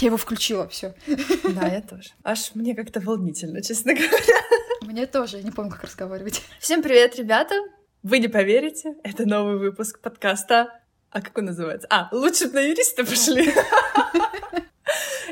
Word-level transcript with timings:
Я 0.00 0.06
его 0.06 0.16
включила, 0.16 0.68
все. 0.68 0.94
Да, 1.42 1.66
я 1.66 1.80
тоже. 1.82 2.10
Аж 2.22 2.52
мне 2.54 2.76
как-то 2.76 3.00
волнительно, 3.00 3.62
честно 3.62 3.94
говоря. 3.94 4.36
Мне 4.82 5.06
тоже, 5.06 5.38
я 5.38 5.42
не 5.42 5.50
помню, 5.50 5.72
как 5.72 5.82
разговаривать. 5.82 6.40
Всем 6.60 6.82
привет, 6.82 7.16
ребята! 7.16 7.56
Вы 8.04 8.20
не 8.20 8.28
поверите, 8.28 8.94
это 9.02 9.26
новый 9.26 9.58
выпуск 9.58 9.98
подкаста. 10.00 10.80
А 11.10 11.20
как 11.20 11.36
он 11.36 11.46
называется? 11.46 11.88
А, 11.90 12.08
лучше 12.12 12.46
бы 12.46 12.54
на 12.54 12.60
юриста 12.60 13.04
пошли. 13.04 13.42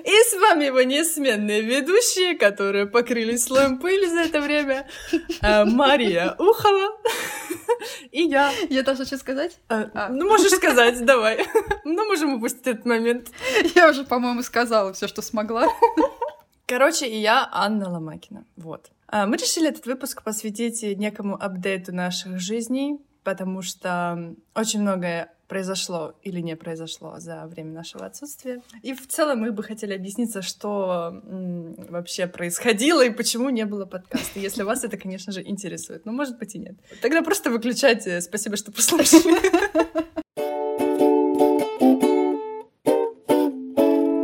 И 0.04 0.10
с 0.10 0.34
вами 0.40 0.64
его 0.64 0.82
несменные 0.82 1.62
ведущие, 1.62 2.36
которые 2.36 2.86
покрылись 2.86 3.44
слоем 3.44 3.78
пыли 3.78 4.06
за 4.08 4.20
это 4.20 4.40
время. 4.40 4.88
Э, 5.42 5.64
Мария 5.64 6.34
Ухова 6.38 6.98
и 8.16 8.28
я. 8.28 8.50
Я 8.70 8.82
должна 8.82 9.04
что 9.04 9.18
сказать? 9.18 9.58
А, 9.68 9.90
а. 9.94 10.08
Ну, 10.08 10.26
можешь 10.26 10.52
сказать, 10.52 11.04
давай. 11.04 11.46
Ну, 11.84 12.06
можем 12.06 12.34
упустить 12.34 12.66
этот 12.66 12.86
момент. 12.86 13.30
Я 13.74 13.90
уже, 13.90 14.04
по-моему, 14.04 14.42
сказала 14.42 14.92
все, 14.92 15.06
что 15.06 15.22
смогла. 15.22 15.68
Короче, 16.66 17.06
и 17.06 17.20
я 17.20 17.48
Анна 17.52 17.90
Ломакина. 17.90 18.44
Вот. 18.56 18.90
А, 19.06 19.26
мы 19.26 19.36
решили 19.36 19.68
этот 19.68 19.86
выпуск 19.86 20.22
посвятить 20.22 20.82
некому 20.98 21.36
апдейту 21.40 21.94
наших 21.94 22.40
жизней, 22.40 22.98
потому 23.22 23.62
что 23.62 24.34
очень 24.54 24.80
многое 24.80 25.32
произошло 25.48 26.14
или 26.22 26.40
не 26.40 26.56
произошло 26.56 27.14
за 27.18 27.46
время 27.46 27.72
нашего 27.72 28.06
отсутствия. 28.06 28.60
И 28.82 28.94
в 28.94 29.06
целом 29.06 29.40
мы 29.40 29.52
бы 29.52 29.62
хотели 29.62 29.94
объясниться, 29.94 30.42
что 30.42 31.20
м, 31.24 31.74
вообще 31.88 32.26
происходило 32.26 33.04
и 33.04 33.10
почему 33.10 33.50
не 33.50 33.64
было 33.64 33.86
подкаста, 33.86 34.40
если 34.40 34.62
вас 34.62 34.84
это, 34.84 34.96
конечно 34.96 35.32
же, 35.32 35.42
интересует. 35.42 36.04
Но, 36.06 36.12
может 36.12 36.38
быть, 36.38 36.54
и 36.54 36.58
нет. 36.58 36.76
Тогда 37.02 37.22
просто 37.22 37.50
выключайте. 37.50 38.20
Спасибо, 38.20 38.56
что 38.56 38.72
послушали. 38.72 39.36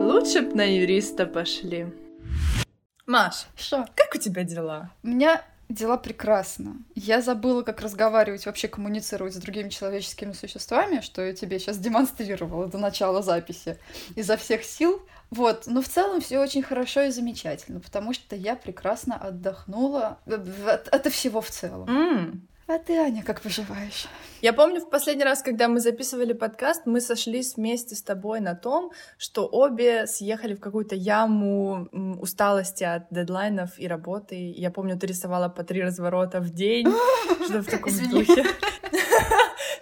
Лучше 0.02 0.42
б 0.42 0.54
на 0.54 0.64
юриста 0.64 1.26
пошли. 1.26 1.86
Маш, 3.06 3.46
что? 3.56 3.86
Как 3.96 4.14
у 4.14 4.18
тебя 4.18 4.44
дела? 4.44 4.90
У 5.02 5.08
меня 5.08 5.42
Дела 5.72 5.96
прекрасно. 5.96 6.76
Я 6.94 7.22
забыла, 7.22 7.62
как 7.62 7.80
разговаривать, 7.80 8.44
вообще 8.44 8.68
коммуницировать 8.68 9.32
с 9.32 9.38
другими 9.38 9.70
человеческими 9.70 10.32
существами, 10.32 11.00
что 11.00 11.22
я 11.22 11.32
тебе 11.32 11.58
сейчас 11.58 11.78
демонстрировала 11.78 12.66
до 12.66 12.76
начала 12.76 13.22
записи 13.22 13.78
изо 14.14 14.36
всех 14.36 14.64
сил. 14.64 15.02
Вот, 15.30 15.62
но 15.66 15.80
в 15.80 15.88
целом 15.88 16.20
все 16.20 16.40
очень 16.40 16.62
хорошо 16.62 17.04
и 17.04 17.10
замечательно, 17.10 17.80
потому 17.80 18.12
что 18.12 18.36
я 18.36 18.54
прекрасно 18.54 19.16
отдохнула 19.16 20.18
от, 20.26 20.88
от 20.88 21.06
всего 21.06 21.40
в 21.40 21.48
целом. 21.48 21.88
Mm. 21.88 22.40
А 22.74 22.78
ты, 22.78 22.96
Аня, 22.96 23.22
как 23.22 23.42
поживаешь? 23.42 24.06
Я 24.40 24.54
помню, 24.54 24.80
в 24.80 24.88
последний 24.88 25.24
раз, 25.24 25.42
когда 25.42 25.68
мы 25.68 25.78
записывали 25.78 26.32
подкаст, 26.32 26.86
мы 26.86 27.02
сошлись 27.02 27.56
вместе 27.56 27.94
с 27.94 28.02
тобой 28.02 28.40
на 28.40 28.54
том, 28.54 28.92
что 29.18 29.46
обе 29.46 30.06
съехали 30.06 30.54
в 30.54 30.60
какую-то 30.60 30.94
яму 30.94 31.88
усталости 32.18 32.82
от 32.82 33.08
дедлайнов 33.10 33.78
и 33.78 33.86
работы. 33.86 34.36
Я 34.56 34.70
помню, 34.70 34.98
ты 34.98 35.06
рисовала 35.06 35.50
по 35.50 35.64
три 35.64 35.82
разворота 35.82 36.40
в 36.40 36.48
день, 36.48 36.86
что 37.44 37.60
в 37.60 37.66
таком 37.66 37.92
духе. 38.10 38.42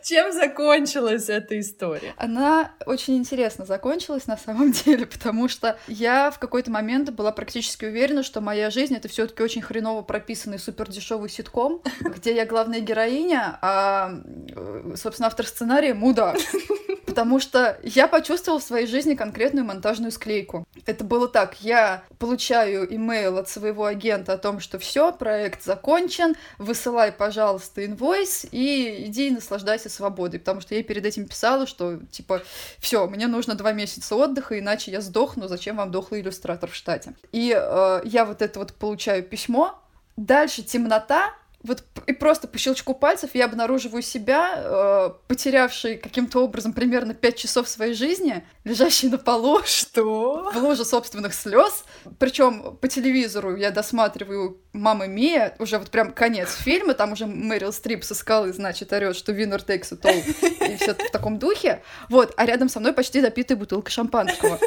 Чем 0.02 0.32
закончилась 0.32 1.28
эта 1.28 1.58
история? 1.60 2.14
Она 2.16 2.72
очень 2.86 3.16
интересно 3.16 3.64
закончилась 3.64 4.26
на 4.26 4.36
самом 4.36 4.72
деле, 4.84 5.06
потому 5.06 5.48
что 5.48 5.78
я 5.86 6.30
в 6.30 6.38
какой-то 6.38 6.70
момент 6.70 7.10
была 7.10 7.32
практически 7.32 7.84
уверена, 7.84 8.22
что 8.22 8.40
моя 8.40 8.70
жизнь 8.70 8.94
это 8.94 9.08
все-таки 9.08 9.42
очень 9.42 9.62
хреново 9.62 10.02
прописанный 10.02 10.58
супер 10.58 10.88
дешевый 10.90 11.28
ситком, 11.28 11.82
где 12.00 12.34
я 12.34 12.46
главная 12.46 12.80
героиня, 12.80 13.58
а, 13.62 14.12
э, 14.54 14.94
собственно, 14.96 15.26
автор 15.26 15.46
сценария 15.46 15.94
мудак 15.94 16.36
потому 17.10 17.40
что 17.40 17.78
я 17.82 18.06
почувствовала 18.06 18.60
в 18.60 18.64
своей 18.64 18.86
жизни 18.86 19.14
конкретную 19.14 19.66
монтажную 19.66 20.12
склейку. 20.12 20.64
Это 20.86 21.04
было 21.04 21.28
так, 21.28 21.60
я 21.60 22.04
получаю 22.18 22.94
имейл 22.94 23.36
от 23.36 23.48
своего 23.48 23.84
агента 23.84 24.32
о 24.32 24.38
том, 24.38 24.60
что 24.60 24.78
все, 24.78 25.12
проект 25.12 25.64
закончен, 25.64 26.34
высылай, 26.58 27.10
пожалуйста, 27.10 27.84
инвойс 27.84 28.46
и 28.52 29.04
иди 29.06 29.28
и 29.28 29.32
наслаждайся 29.32 29.89
свободой, 29.90 30.40
потому 30.40 30.60
что 30.60 30.74
я 30.74 30.82
перед 30.82 31.04
этим 31.04 31.26
писала, 31.26 31.66
что, 31.66 31.98
типа, 32.10 32.42
все, 32.78 33.06
мне 33.06 33.26
нужно 33.26 33.54
два 33.54 33.72
месяца 33.72 34.16
отдыха, 34.16 34.58
иначе 34.58 34.90
я 34.90 35.00
сдохну, 35.00 35.48
зачем 35.48 35.76
вам 35.76 35.90
дохлый 35.90 36.20
иллюстратор 36.20 36.70
в 36.70 36.74
штате. 36.74 37.14
И 37.32 37.54
э, 37.56 38.00
я 38.04 38.24
вот 38.24 38.42
это 38.42 38.58
вот 38.58 38.72
получаю 38.74 39.22
письмо, 39.22 39.78
дальше 40.16 40.62
темнота, 40.62 41.34
вот 41.62 41.84
и 42.06 42.12
просто 42.12 42.48
по 42.48 42.56
щелчку 42.56 42.94
пальцев 42.94 43.30
я 43.34 43.44
обнаруживаю 43.44 44.02
себя, 44.02 44.54
э, 44.56 45.10
потерявшей 45.28 45.98
каким-то 45.98 46.42
образом 46.42 46.72
примерно 46.72 47.12
5 47.12 47.36
часов 47.36 47.68
своей 47.68 47.92
жизни, 47.92 48.42
лежащей 48.64 49.10
на 49.10 49.18
полу. 49.18 49.60
Что? 49.64 50.50
В 50.54 50.56
луже 50.56 50.84
собственных 50.84 51.34
слез. 51.34 51.84
Причем 52.18 52.76
по 52.80 52.88
телевизору 52.88 53.56
я 53.56 53.70
досматриваю 53.70 54.58
Мама 54.72 55.06
Мия, 55.06 55.54
уже 55.58 55.78
вот 55.78 55.90
прям 55.90 56.12
конец 56.12 56.54
фильма, 56.54 56.94
там 56.94 57.12
уже 57.12 57.26
Мэрил 57.26 57.72
Стрип 57.72 58.04
со 58.04 58.14
скалы, 58.14 58.52
значит, 58.52 58.92
орет, 58.92 59.16
что 59.16 59.32
winner 59.32 59.64
takes 59.64 59.90
it 59.92 60.00
all, 60.02 60.72
и 60.72 60.76
все 60.76 60.94
в 60.94 61.10
таком 61.10 61.38
духе. 61.38 61.82
Вот, 62.08 62.32
а 62.36 62.46
рядом 62.46 62.68
со 62.68 62.80
мной 62.80 62.92
почти 62.92 63.20
допитая 63.20 63.58
бутылка 63.58 63.90
шампанского. 63.90 64.58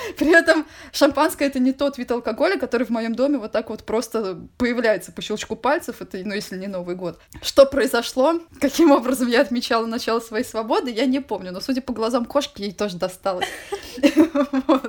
При 0.16 0.30
этом 0.30 0.66
шампанское 0.92 1.48
это 1.48 1.58
не 1.58 1.72
тот 1.72 1.98
вид 1.98 2.10
алкоголя, 2.10 2.58
который 2.58 2.86
в 2.86 2.90
моем 2.90 3.14
доме 3.14 3.38
вот 3.38 3.52
так 3.52 3.70
вот 3.70 3.84
просто 3.84 4.40
появляется 4.58 5.12
по 5.12 5.22
щелчку 5.22 5.56
пальцев, 5.56 6.00
это, 6.00 6.18
ну, 6.24 6.34
если 6.34 6.56
не 6.56 6.66
Новый 6.66 6.96
год. 6.96 7.18
Что 7.42 7.66
произошло, 7.66 8.40
каким 8.60 8.90
образом 8.90 9.28
я 9.28 9.40
отмечала 9.40 9.86
начало 9.86 10.20
своей 10.20 10.44
свободы, 10.44 10.90
я 10.90 11.06
не 11.06 11.20
помню, 11.20 11.52
но 11.52 11.60
судя 11.60 11.82
по 11.82 11.92
глазам 11.92 12.24
кошки, 12.24 12.62
ей 12.62 12.72
тоже 12.72 12.96
досталось. 12.96 13.48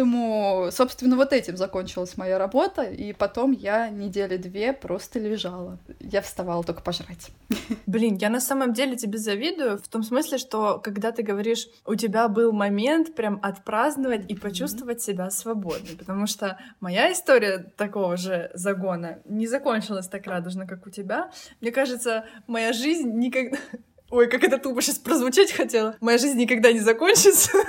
Поэтому, 0.00 0.68
собственно, 0.70 1.14
вот 1.14 1.34
этим 1.34 1.58
закончилась 1.58 2.16
моя 2.16 2.38
работа, 2.38 2.84
и 2.84 3.12
потом 3.12 3.52
я 3.52 3.90
недели 3.90 4.38
две 4.38 4.72
просто 4.72 5.18
лежала. 5.18 5.78
Я 6.00 6.22
вставала 6.22 6.64
только 6.64 6.80
пожрать. 6.80 7.28
Блин, 7.86 8.16
я 8.16 8.30
на 8.30 8.40
самом 8.40 8.72
деле 8.72 8.96
тебе 8.96 9.18
завидую 9.18 9.76
в 9.76 9.88
том 9.88 10.02
смысле, 10.02 10.38
что 10.38 10.78
когда 10.78 11.12
ты 11.12 11.22
говоришь, 11.22 11.68
у 11.84 11.96
тебя 11.96 12.28
был 12.28 12.52
момент 12.52 13.14
прям 13.14 13.40
отпраздновать 13.42 14.24
и 14.30 14.34
почувствовать 14.34 14.98
mm-hmm. 15.00 15.12
себя 15.12 15.30
свободной, 15.30 15.96
потому 15.98 16.26
что 16.26 16.58
моя 16.80 17.12
история 17.12 17.58
такого 17.76 18.16
же 18.16 18.50
загона 18.54 19.18
не 19.26 19.46
закончилась 19.46 20.08
так 20.08 20.26
радужно, 20.26 20.66
как 20.66 20.86
у 20.86 20.90
тебя. 20.90 21.30
Мне 21.60 21.72
кажется, 21.72 22.24
моя 22.46 22.72
жизнь 22.72 23.10
никогда... 23.18 23.58
Ой, 24.10 24.28
как 24.28 24.42
это 24.42 24.58
тупо 24.58 24.82
сейчас 24.82 24.98
прозвучать 24.98 25.52
хотела. 25.52 25.96
Моя 26.00 26.18
жизнь 26.18 26.38
никогда 26.38 26.72
не 26.72 26.80
закончится. 26.80 27.50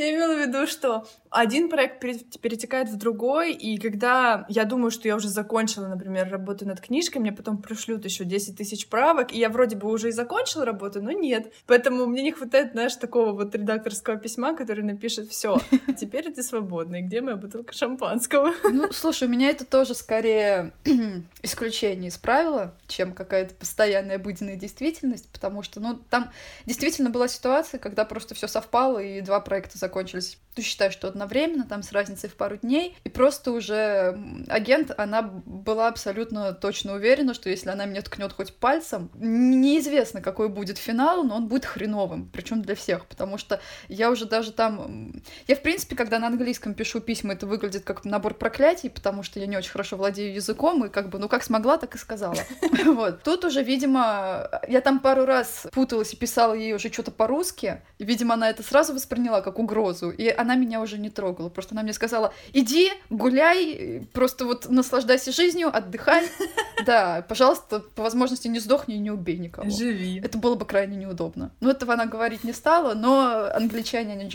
Я 0.00 0.14
имела 0.14 0.34
в 0.34 0.38
виду, 0.38 0.66
что 0.66 1.06
один 1.28 1.68
проект 1.68 2.00
перетекает 2.00 2.88
в 2.88 2.96
другой, 2.96 3.52
и 3.52 3.76
когда 3.76 4.46
я 4.48 4.64
думаю, 4.64 4.90
что 4.90 5.06
я 5.06 5.14
уже 5.14 5.28
закончила, 5.28 5.88
например, 5.88 6.30
работу 6.30 6.66
над 6.66 6.80
книжкой, 6.80 7.20
мне 7.20 7.32
потом 7.32 7.60
пришлют 7.60 8.06
еще 8.06 8.24
10 8.24 8.56
тысяч 8.56 8.88
правок, 8.88 9.30
и 9.30 9.38
я 9.38 9.50
вроде 9.50 9.76
бы 9.76 9.90
уже 9.90 10.08
и 10.08 10.12
закончила 10.12 10.64
работу, 10.64 11.02
но 11.02 11.12
нет. 11.12 11.52
Поэтому 11.66 12.06
мне 12.06 12.22
не 12.22 12.32
хватает, 12.32 12.72
знаешь, 12.72 12.96
такого 12.96 13.32
вот 13.32 13.54
редакторского 13.54 14.16
письма, 14.16 14.56
который 14.56 14.82
напишет 14.82 15.28
все, 15.28 15.60
теперь 16.00 16.32
ты 16.32 16.42
свободна, 16.42 16.96
и 16.96 17.02
где 17.02 17.20
моя 17.20 17.36
бутылка 17.36 17.74
шампанского? 17.74 18.52
Ну, 18.64 18.90
слушай, 18.92 19.28
у 19.28 19.30
меня 19.30 19.50
это 19.50 19.66
тоже 19.66 19.94
скорее 19.94 20.72
исключение 21.42 22.08
из 22.08 22.16
правила, 22.16 22.74
чем 22.88 23.12
какая-то 23.12 23.54
постоянная 23.54 24.16
обыденная 24.16 24.56
действительность, 24.56 24.99
потому 25.32 25.62
что, 25.62 25.80
ну, 25.80 25.96
там 26.10 26.30
действительно 26.66 27.10
была 27.10 27.28
ситуация, 27.28 27.78
когда 27.78 28.04
просто 28.04 28.34
все 28.34 28.48
совпало, 28.48 28.98
и 28.98 29.20
два 29.20 29.40
проекта 29.40 29.78
закончились 29.78 30.38
ты 30.60 30.66
считаешь, 30.66 30.92
что 30.92 31.08
одновременно, 31.08 31.64
там 31.64 31.82
с 31.82 31.90
разницей 31.90 32.28
в 32.28 32.34
пару 32.34 32.58
дней, 32.58 32.96
и 33.04 33.08
просто 33.08 33.50
уже 33.50 34.18
агент, 34.48 34.92
она 34.98 35.22
была 35.22 35.88
абсолютно 35.88 36.52
точно 36.52 36.94
уверена, 36.94 37.32
что 37.32 37.48
если 37.48 37.70
она 37.70 37.86
меня 37.86 38.02
ткнет 38.02 38.32
хоть 38.32 38.54
пальцем, 38.54 39.10
неизвестно, 39.14 40.20
какой 40.20 40.50
будет 40.50 40.76
финал, 40.76 41.24
но 41.24 41.36
он 41.36 41.48
будет 41.48 41.64
хреновым, 41.64 42.28
причем 42.30 42.60
для 42.60 42.74
всех, 42.74 43.06
потому 43.06 43.38
что 43.38 43.60
я 43.88 44.10
уже 44.10 44.26
даже 44.26 44.52
там... 44.52 45.22
Я, 45.46 45.56
в 45.56 45.62
принципе, 45.62 45.96
когда 45.96 46.18
на 46.18 46.26
английском 46.26 46.74
пишу 46.74 47.00
письма, 47.00 47.32
это 47.32 47.46
выглядит 47.46 47.84
как 47.84 48.04
набор 48.04 48.34
проклятий, 48.34 48.90
потому 48.90 49.22
что 49.22 49.40
я 49.40 49.46
не 49.46 49.56
очень 49.56 49.70
хорошо 49.70 49.96
владею 49.96 50.34
языком, 50.34 50.84
и 50.84 50.90
как 50.90 51.08
бы, 51.08 51.18
ну, 51.18 51.28
как 51.28 51.42
смогла, 51.42 51.78
так 51.78 51.94
и 51.94 51.98
сказала. 51.98 52.36
Вот. 52.90 53.22
Тут 53.22 53.44
уже, 53.44 53.62
видимо, 53.62 54.50
я 54.68 54.80
там 54.80 55.00
пару 55.00 55.24
раз 55.24 55.66
путалась 55.72 56.12
и 56.12 56.16
писала 56.16 56.54
ей 56.54 56.74
уже 56.74 56.92
что-то 56.92 57.10
по-русски, 57.10 57.82
и, 57.98 58.04
видимо, 58.04 58.34
она 58.34 58.50
это 58.50 58.62
сразу 58.62 58.92
восприняла 58.92 59.40
как 59.40 59.58
угрозу, 59.58 60.10
и 60.10 60.28
она 60.28 60.49
меня 60.54 60.80
уже 60.80 60.98
не 60.98 61.10
трогала. 61.10 61.48
Просто 61.48 61.74
она 61.74 61.82
мне 61.82 61.92
сказала, 61.92 62.32
иди, 62.52 62.90
гуляй, 63.10 64.08
просто 64.12 64.44
вот 64.44 64.68
наслаждайся 64.68 65.32
жизнью, 65.32 65.70
отдыхай. 65.74 66.26
Да, 66.86 67.22
пожалуйста, 67.28 67.80
по 67.80 68.02
возможности 68.02 68.48
не 68.48 68.58
сдохни 68.58 68.94
и 68.94 68.98
не 68.98 69.10
убей 69.10 69.36
никого. 69.36 69.68
Живи. 69.68 70.18
Это 70.24 70.38
было 70.38 70.54
бы 70.54 70.64
крайне 70.64 70.96
неудобно. 70.96 71.52
Но 71.60 71.70
этого 71.70 71.92
она 71.92 72.06
говорить 72.06 72.42
не 72.42 72.54
стала, 72.54 72.94
но 72.94 73.50
англичане, 73.54 74.14
они, 74.14 74.30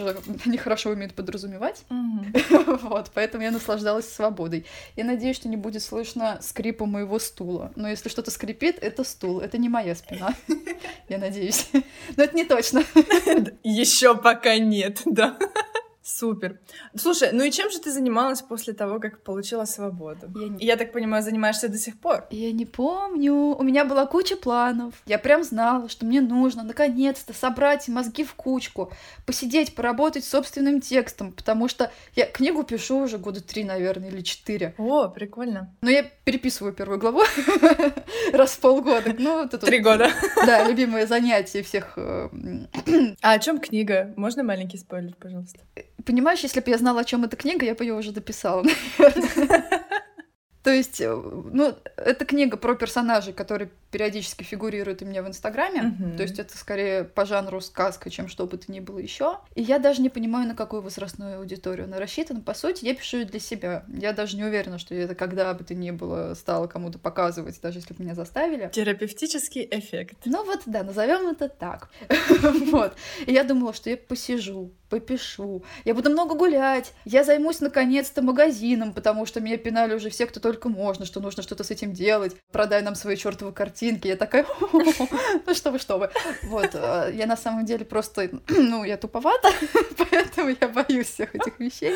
они 0.45 0.57
хорошо 0.57 0.91
умеют 0.91 1.15
подразумевать. 1.15 1.83
Вот, 2.85 3.09
поэтому 3.13 3.43
я 3.43 3.51
наслаждалась 3.51 4.07
свободой. 4.13 4.65
Я 4.95 5.05
надеюсь, 5.05 5.37
что 5.37 5.47
не 5.47 5.57
будет 5.57 5.81
слышно 5.81 6.37
скрипа 6.41 6.85
моего 6.85 7.19
стула. 7.19 7.71
Но 7.75 7.89
если 7.89 8.09
что-то 8.09 8.31
скрипит, 8.31 8.77
это 8.81 9.03
стул, 9.03 9.39
это 9.39 9.57
не 9.57 9.69
моя 9.69 9.95
спина. 9.95 10.33
Я 11.09 11.17
надеюсь. 11.17 11.69
Но 12.15 12.23
это 12.23 12.35
не 12.35 12.45
точно. 12.45 12.83
Еще 13.63 14.15
пока 14.15 14.57
нет, 14.57 15.01
да. 15.05 15.37
Супер. 16.05 16.59
Слушай, 16.95 17.31
ну 17.33 17.43
и 17.43 17.49
чем 17.49 17.71
же 17.71 17.79
ты 17.79 17.91
занималась 17.91 18.43
после 18.43 18.73
того, 18.73 18.99
как 18.99 19.23
получила 19.23 19.65
свободу? 19.65 20.27
Я, 20.39 20.49
не... 20.49 20.63
Я 20.63 20.77
так 20.77 20.91
понимаю, 20.91 21.23
занимаешься 21.23 21.67
до 21.67 21.79
сих 21.79 21.99
пор? 21.99 22.27
Я 22.29 22.51
не 22.51 22.67
помню. 22.67 23.33
У 23.33 23.63
меня 23.63 23.85
была 23.85 24.05
куча 24.05 24.35
планов. 24.35 24.93
Я 25.07 25.17
прям 25.17 25.43
знала, 25.43 25.89
что 25.89 26.05
мне 26.05 26.21
нужно 26.21 26.61
наконец-то 26.61 27.33
собрать 27.33 27.87
мозги 27.87 28.23
в 28.23 28.35
кучку, 28.35 28.91
посидеть, 29.25 29.73
поработать 29.73 30.25
собственным 30.25 30.79
текстом, 30.79 31.31
потому 31.31 31.67
что 31.67 31.91
я 32.15 32.27
книгу 32.27 32.61
пишу 32.61 32.99
уже 32.99 33.17
года 33.17 33.41
три, 33.41 33.63
наверное, 33.63 34.09
или 34.09 34.21
четыре. 34.21 34.75
О, 34.77 35.07
прикольно. 35.07 35.73
Но 35.81 35.89
я 35.89 36.03
переписываю 36.03 36.71
первую 36.71 36.99
главу 36.99 37.23
раз 38.31 38.51
в 38.51 38.59
полгода. 38.59 39.15
Ну, 39.17 39.49
Три 39.49 39.79
года. 39.79 40.11
Да, 40.35 40.67
любимое 40.67 41.07
занятие 41.07 41.63
всех. 41.63 41.93
Э, 41.97 42.29
а 43.23 43.31
о 43.31 43.39
чем 43.39 43.59
книга? 43.59 44.13
Можно 44.17 44.43
маленький 44.43 44.77
спойлер, 44.77 45.15
пожалуйста? 45.19 45.61
Понимаешь, 46.03 46.41
если 46.41 46.59
бы 46.59 46.69
я 46.69 46.77
знала, 46.77 47.01
о 47.01 47.05
чем 47.05 47.23
эта 47.23 47.35
книга, 47.35 47.65
я 47.65 47.75
бы 47.75 47.83
ее 47.83 47.93
уже 47.93 48.11
дописала, 48.11 48.63
наверное. 48.97 49.69
То 50.63 50.71
есть, 50.71 50.99
э, 50.99 51.13
ну, 51.13 51.75
это 51.95 52.25
книга 52.25 52.57
про 52.57 52.75
персонажей, 52.75 53.33
которые 53.33 53.69
периодически 53.95 54.43
фигурируют 54.43 55.01
у 55.03 55.05
меня 55.05 55.23
в 55.23 55.27
Инстаграме. 55.29 55.79
Mm-hmm. 55.79 56.17
То 56.17 56.23
есть 56.23 56.37
это 56.37 56.57
скорее 56.57 57.05
по 57.05 57.25
жанру 57.25 57.61
сказка, 57.61 58.09
чем 58.09 58.27
что 58.27 58.45
бы 58.45 58.57
то 58.57 58.69
ни 58.69 58.81
было 58.81 58.99
еще. 58.99 59.37
И 59.53 59.61
я 59.61 59.79
даже 59.79 60.01
не 60.01 60.09
понимаю, 60.09 60.49
на 60.49 60.53
какую 60.53 60.81
возрастную 60.81 61.39
аудиторию 61.39 61.85
она 61.85 61.97
рассчитана. 61.97 62.41
По 62.41 62.53
сути, 62.53 62.83
я 62.83 62.93
пишу 62.93 63.19
ее 63.19 63.25
для 63.25 63.39
себя. 63.39 63.85
Я 63.87 64.11
даже 64.11 64.35
не 64.35 64.43
уверена, 64.43 64.79
что 64.79 64.93
это 64.93 65.15
когда 65.15 65.53
бы 65.53 65.63
то 65.63 65.73
ни 65.73 65.91
было 65.91 66.33
стало 66.33 66.67
кому-то 66.67 66.99
показывать, 66.99 67.61
даже 67.61 67.79
если 67.79 67.93
бы 67.93 68.03
меня 68.03 68.15
заставили. 68.15 68.69
Терапевтический 68.73 69.65
эффект. 69.71 70.17
Ну 70.25 70.43
вот, 70.43 70.63
да, 70.65 70.83
назовем 70.83 71.29
это 71.29 71.47
так. 71.47 71.89
Вот. 72.65 72.95
И 73.25 73.31
я 73.31 73.45
думала, 73.45 73.73
что 73.73 73.89
я 73.89 73.95
посижу, 73.95 74.73
попишу, 74.89 75.63
я 75.83 75.93
буду 75.93 76.09
много 76.09 76.35
гулять, 76.35 76.93
я 77.05 77.23
займусь 77.23 77.59
наконец-то 77.59 78.21
магазином, 78.21 78.93
потому 78.93 79.25
что 79.25 79.39
меня 79.41 79.57
пинали 79.57 79.93
уже 79.93 80.09
все, 80.09 80.25
кто 80.25 80.39
только 80.39 80.69
можно, 80.69 81.05
что 81.05 81.19
нужно 81.19 81.43
что-то 81.43 81.63
с 81.63 81.71
этим 81.71 81.93
делать, 81.93 82.35
продай 82.51 82.81
нам 82.81 82.95
свои 82.95 83.15
чертовы 83.15 83.51
картинки. 83.85 84.07
Я 84.07 84.15
такая, 84.15 84.45
ну 85.45 85.53
что 85.53 85.71
вы, 85.71 85.79
что 85.79 85.97
вы. 85.97 86.09
Вот, 86.43 86.71
а, 86.73 87.09
я 87.09 87.25
на 87.25 87.37
самом 87.37 87.65
деле 87.65 87.85
просто, 87.85 88.29
ну, 88.47 88.83
я 88.83 88.97
туповата, 88.97 89.49
поэтому 89.97 90.55
я 90.59 90.67
боюсь 90.67 91.07
всех 91.07 91.35
этих 91.35 91.59
вещей. 91.59 91.95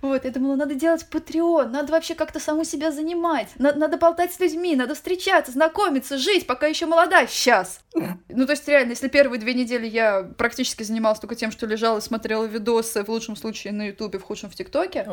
Вот, 0.00 0.24
я 0.24 0.30
думала, 0.30 0.56
надо 0.56 0.74
делать 0.74 1.06
патреон, 1.10 1.72
надо 1.72 1.92
вообще 1.92 2.14
как-то 2.14 2.40
саму 2.40 2.64
себя 2.64 2.90
занимать, 2.90 3.48
надо, 3.58 3.78
надо 3.78 3.96
болтать 3.96 4.32
с 4.32 4.40
людьми, 4.40 4.76
надо 4.76 4.94
встречаться, 4.94 5.52
знакомиться, 5.52 6.18
жить, 6.18 6.46
пока 6.46 6.66
еще 6.66 6.86
молода, 6.86 7.26
сейчас. 7.26 7.80
Ну, 8.28 8.44
то 8.44 8.52
есть, 8.52 8.68
реально, 8.68 8.90
если 8.90 9.08
первые 9.08 9.40
две 9.40 9.54
недели 9.54 9.86
я 9.86 10.22
практически 10.36 10.82
занималась 10.82 11.18
только 11.18 11.34
тем, 11.34 11.50
что 11.50 11.66
лежала 11.66 11.98
и 11.98 12.02
смотрела 12.02 12.44
видосы, 12.44 13.02
в 13.02 13.08
лучшем 13.08 13.36
случае 13.36 13.72
на 13.72 13.86
Ютубе, 13.86 14.18
в 14.18 14.22
худшем 14.22 14.50
в 14.50 14.54
ТикТоке. 14.54 15.04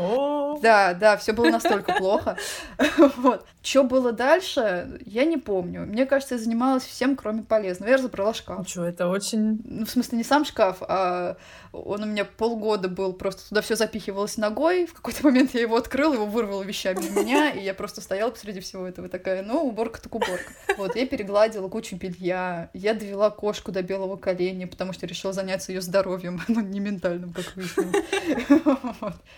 Да, 0.61 0.93
да, 0.93 1.15
все 1.17 1.31
было 1.31 1.49
настолько 1.49 1.93
плохо. 1.93 2.37
Вот. 3.17 3.45
Что 3.61 3.83
было 3.83 4.11
дальше, 4.11 4.99
я 5.05 5.25
не 5.25 5.37
помню. 5.37 5.81
Мне 5.85 6.02
кажется, 6.05 6.35
я 6.35 6.41
занималась 6.41 6.83
всем, 6.83 7.15
кроме 7.15 7.43
полезного. 7.43 7.89
Я 7.89 7.97
разобрала 7.97 8.33
шкаф. 8.33 8.67
Что, 8.67 8.85
это 8.85 9.07
очень... 9.07 9.61
Ну, 9.63 9.85
в 9.85 9.89
смысле, 9.89 10.17
не 10.17 10.23
сам 10.23 10.45
шкаф, 10.45 10.77
а 10.81 11.37
он 11.73 12.03
у 12.03 12.05
меня 12.05 12.23
полгода 12.23 12.87
был, 12.87 13.13
просто 13.13 13.49
туда 13.49 13.61
все 13.61 13.75
запихивалось 13.75 14.37
ногой. 14.37 14.85
В 14.85 14.93
какой-то 14.93 15.25
момент 15.25 15.55
я 15.55 15.61
его 15.61 15.75
открыла, 15.75 16.13
его 16.13 16.27
вырвала 16.27 16.61
вещами 16.61 16.99
у 16.99 17.11
меня, 17.11 17.49
и 17.49 17.63
я 17.63 17.73
просто 17.73 17.99
стояла 17.99 18.29
посреди 18.29 18.59
всего 18.59 18.85
этого 18.85 19.09
такая, 19.09 19.41
ну, 19.41 19.67
уборка 19.67 19.99
так 19.99 20.13
уборка. 20.13 20.53
Вот, 20.77 20.95
я 20.95 21.07
перегладила 21.07 21.67
кучу 21.69 21.95
белья, 21.95 22.69
я 22.73 22.93
довела 22.93 23.31
кошку 23.31 23.71
до 23.71 23.81
белого 23.81 24.17
коленя, 24.17 24.67
потому 24.67 24.93
что 24.93 25.07
решила 25.07 25.33
заняться 25.33 25.71
ее 25.71 25.81
здоровьем, 25.81 26.41
ну, 26.47 26.61
не 26.61 26.79
ментальным, 26.79 27.33
как 27.33 27.55
выяснилось. 27.55 27.95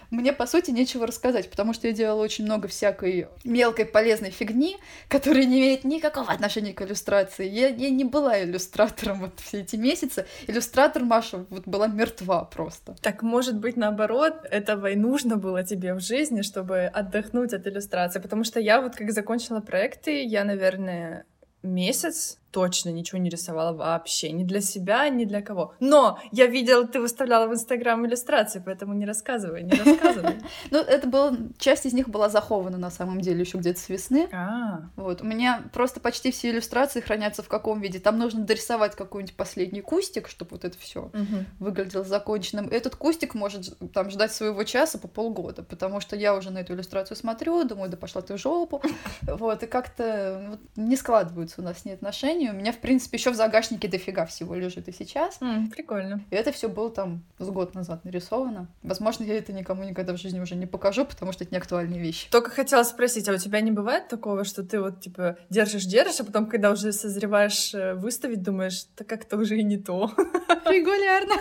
Мне, 0.09 0.33
по 0.33 0.45
сути, 0.45 0.71
нечего 0.71 1.07
рассказать, 1.07 1.49
потому 1.49 1.73
что 1.73 1.87
я 1.87 1.93
делала 1.93 2.21
очень 2.21 2.43
много 2.43 2.67
всякой 2.67 3.29
мелкой 3.45 3.85
полезной 3.85 4.31
фигни, 4.31 4.75
которая 5.07 5.45
не 5.45 5.61
имеет 5.61 5.85
никакого 5.85 6.33
отношения 6.33 6.73
к 6.73 6.81
иллюстрации. 6.81 7.47
Я, 7.47 7.69
я 7.69 7.89
не 7.89 8.03
была 8.03 8.43
иллюстратором 8.43 9.21
вот 9.21 9.39
все 9.39 9.61
эти 9.61 9.77
месяцы. 9.77 10.25
Иллюстратор 10.47 11.03
Маша 11.03 11.45
вот 11.49 11.65
была 11.65 11.87
мертва 11.87 12.24
мертва 12.25 12.43
просто. 12.45 12.95
Так, 13.01 13.23
может 13.23 13.59
быть, 13.59 13.77
наоборот, 13.77 14.33
этого 14.51 14.87
и 14.87 14.95
нужно 14.95 15.37
было 15.37 15.63
тебе 15.63 15.93
в 15.93 15.99
жизни, 15.99 16.41
чтобы 16.41 16.85
отдохнуть 16.85 17.53
от 17.53 17.67
иллюстрации, 17.67 18.19
потому 18.19 18.43
что 18.43 18.59
я 18.59 18.81
вот 18.81 18.95
как 18.95 19.11
закончила 19.11 19.61
проекты, 19.61 20.23
я, 20.23 20.43
наверное, 20.43 21.25
месяц 21.63 22.39
точно 22.55 22.89
ничего 22.89 23.17
не 23.19 23.29
рисовала 23.29 23.73
вообще. 23.73 24.31
Ни 24.31 24.45
для 24.45 24.61
себя, 24.61 25.09
ни 25.09 25.25
для 25.25 25.41
кого. 25.41 25.73
Но 25.81 26.17
я 26.31 26.45
видела, 26.45 26.87
ты 26.87 27.01
выставляла 27.01 27.47
в 27.47 27.53
Инстаграм 27.53 28.07
иллюстрации, 28.07 28.63
поэтому 28.65 28.93
не 28.93 29.05
рассказывай, 29.05 29.61
не 29.63 29.71
рассказывай. 29.71 30.35
Ну, 30.71 30.79
это 30.79 31.07
было... 31.07 31.35
Часть 31.57 31.85
из 31.85 31.93
них 31.93 32.07
была 32.07 32.29
захована, 32.29 32.77
на 32.77 32.89
самом 32.89 33.19
деле, 33.19 33.41
еще 33.41 33.57
где-то 33.57 33.79
с 33.79 33.89
весны. 33.89 34.29
А. 34.31 34.89
Вот. 34.95 35.21
У 35.21 35.25
меня 35.25 35.63
просто 35.73 35.99
почти 35.99 36.31
все 36.31 36.49
иллюстрации 36.49 37.01
хранятся 37.01 37.43
в 37.43 37.49
каком 37.49 37.81
виде. 37.81 37.99
Там 37.99 38.17
нужно 38.17 38.45
дорисовать 38.45 38.95
какой-нибудь 38.95 39.35
последний 39.35 39.81
кустик, 39.81 40.29
чтобы 40.29 40.51
вот 40.51 40.63
это 40.63 40.77
все 40.77 41.11
выглядело 41.59 42.05
законченным. 42.05 42.69
Этот 42.69 42.95
кустик 42.95 43.35
может 43.35 43.77
там 43.91 44.09
ждать 44.09 44.31
своего 44.31 44.63
часа 44.63 44.97
по 44.97 45.09
полгода, 45.09 45.61
потому 45.61 45.99
что 45.99 46.15
я 46.15 46.33
уже 46.35 46.51
на 46.51 46.59
эту 46.59 46.73
иллюстрацию 46.73 47.17
смотрю, 47.17 47.65
думаю, 47.65 47.89
да 47.89 47.97
пошла 47.97 48.21
ты 48.21 48.35
в 48.35 48.37
жопу. 48.37 48.81
Вот. 49.21 49.63
И 49.63 49.67
как-то 49.67 50.57
не 50.75 50.95
складываются 50.95 51.61
у 51.61 51.63
нас 51.63 51.79
с 51.79 51.85
ней 51.85 51.93
отношения 51.93 52.44
сожалению, 52.45 52.53
у 52.53 52.55
меня, 52.55 52.71
в 52.71 52.77
принципе, 52.77 53.17
еще 53.17 53.31
в 53.31 53.35
загашнике 53.35 53.87
дофига 53.87 54.25
всего 54.25 54.55
лежит 54.55 54.87
и 54.87 54.91
сейчас. 54.91 55.37
Mm, 55.41 55.69
прикольно. 55.69 56.21
И 56.29 56.35
это 56.35 56.51
все 56.51 56.67
было 56.67 56.89
там 56.89 57.23
с 57.39 57.47
год 57.49 57.75
назад 57.75 58.05
нарисовано. 58.05 58.67
Возможно, 58.83 59.23
я 59.23 59.37
это 59.37 59.53
никому 59.53 59.83
никогда 59.83 60.13
в 60.13 60.17
жизни 60.17 60.39
уже 60.39 60.55
не 60.55 60.65
покажу, 60.65 61.05
потому 61.05 61.31
что 61.31 61.43
это 61.43 61.53
не 61.53 61.57
актуальные 61.57 61.99
вещи. 61.99 62.29
Только 62.29 62.51
хотела 62.51 62.83
спросить, 62.83 63.27
а 63.29 63.33
у 63.33 63.37
тебя 63.37 63.61
не 63.61 63.71
бывает 63.71 64.07
такого, 64.07 64.43
что 64.43 64.63
ты 64.63 64.79
вот, 64.79 65.01
типа, 65.01 65.37
держишь-держишь, 65.49 66.19
а 66.19 66.23
потом, 66.23 66.47
когда 66.47 66.71
уже 66.71 66.91
созреваешь 66.91 67.73
э, 67.73 67.93
выставить, 67.95 68.43
думаешь, 68.43 68.85
да 68.97 69.05
как-то 69.05 69.37
уже 69.37 69.57
и 69.57 69.63
не 69.63 69.77
то. 69.77 70.11
Регулярно. 70.65 71.35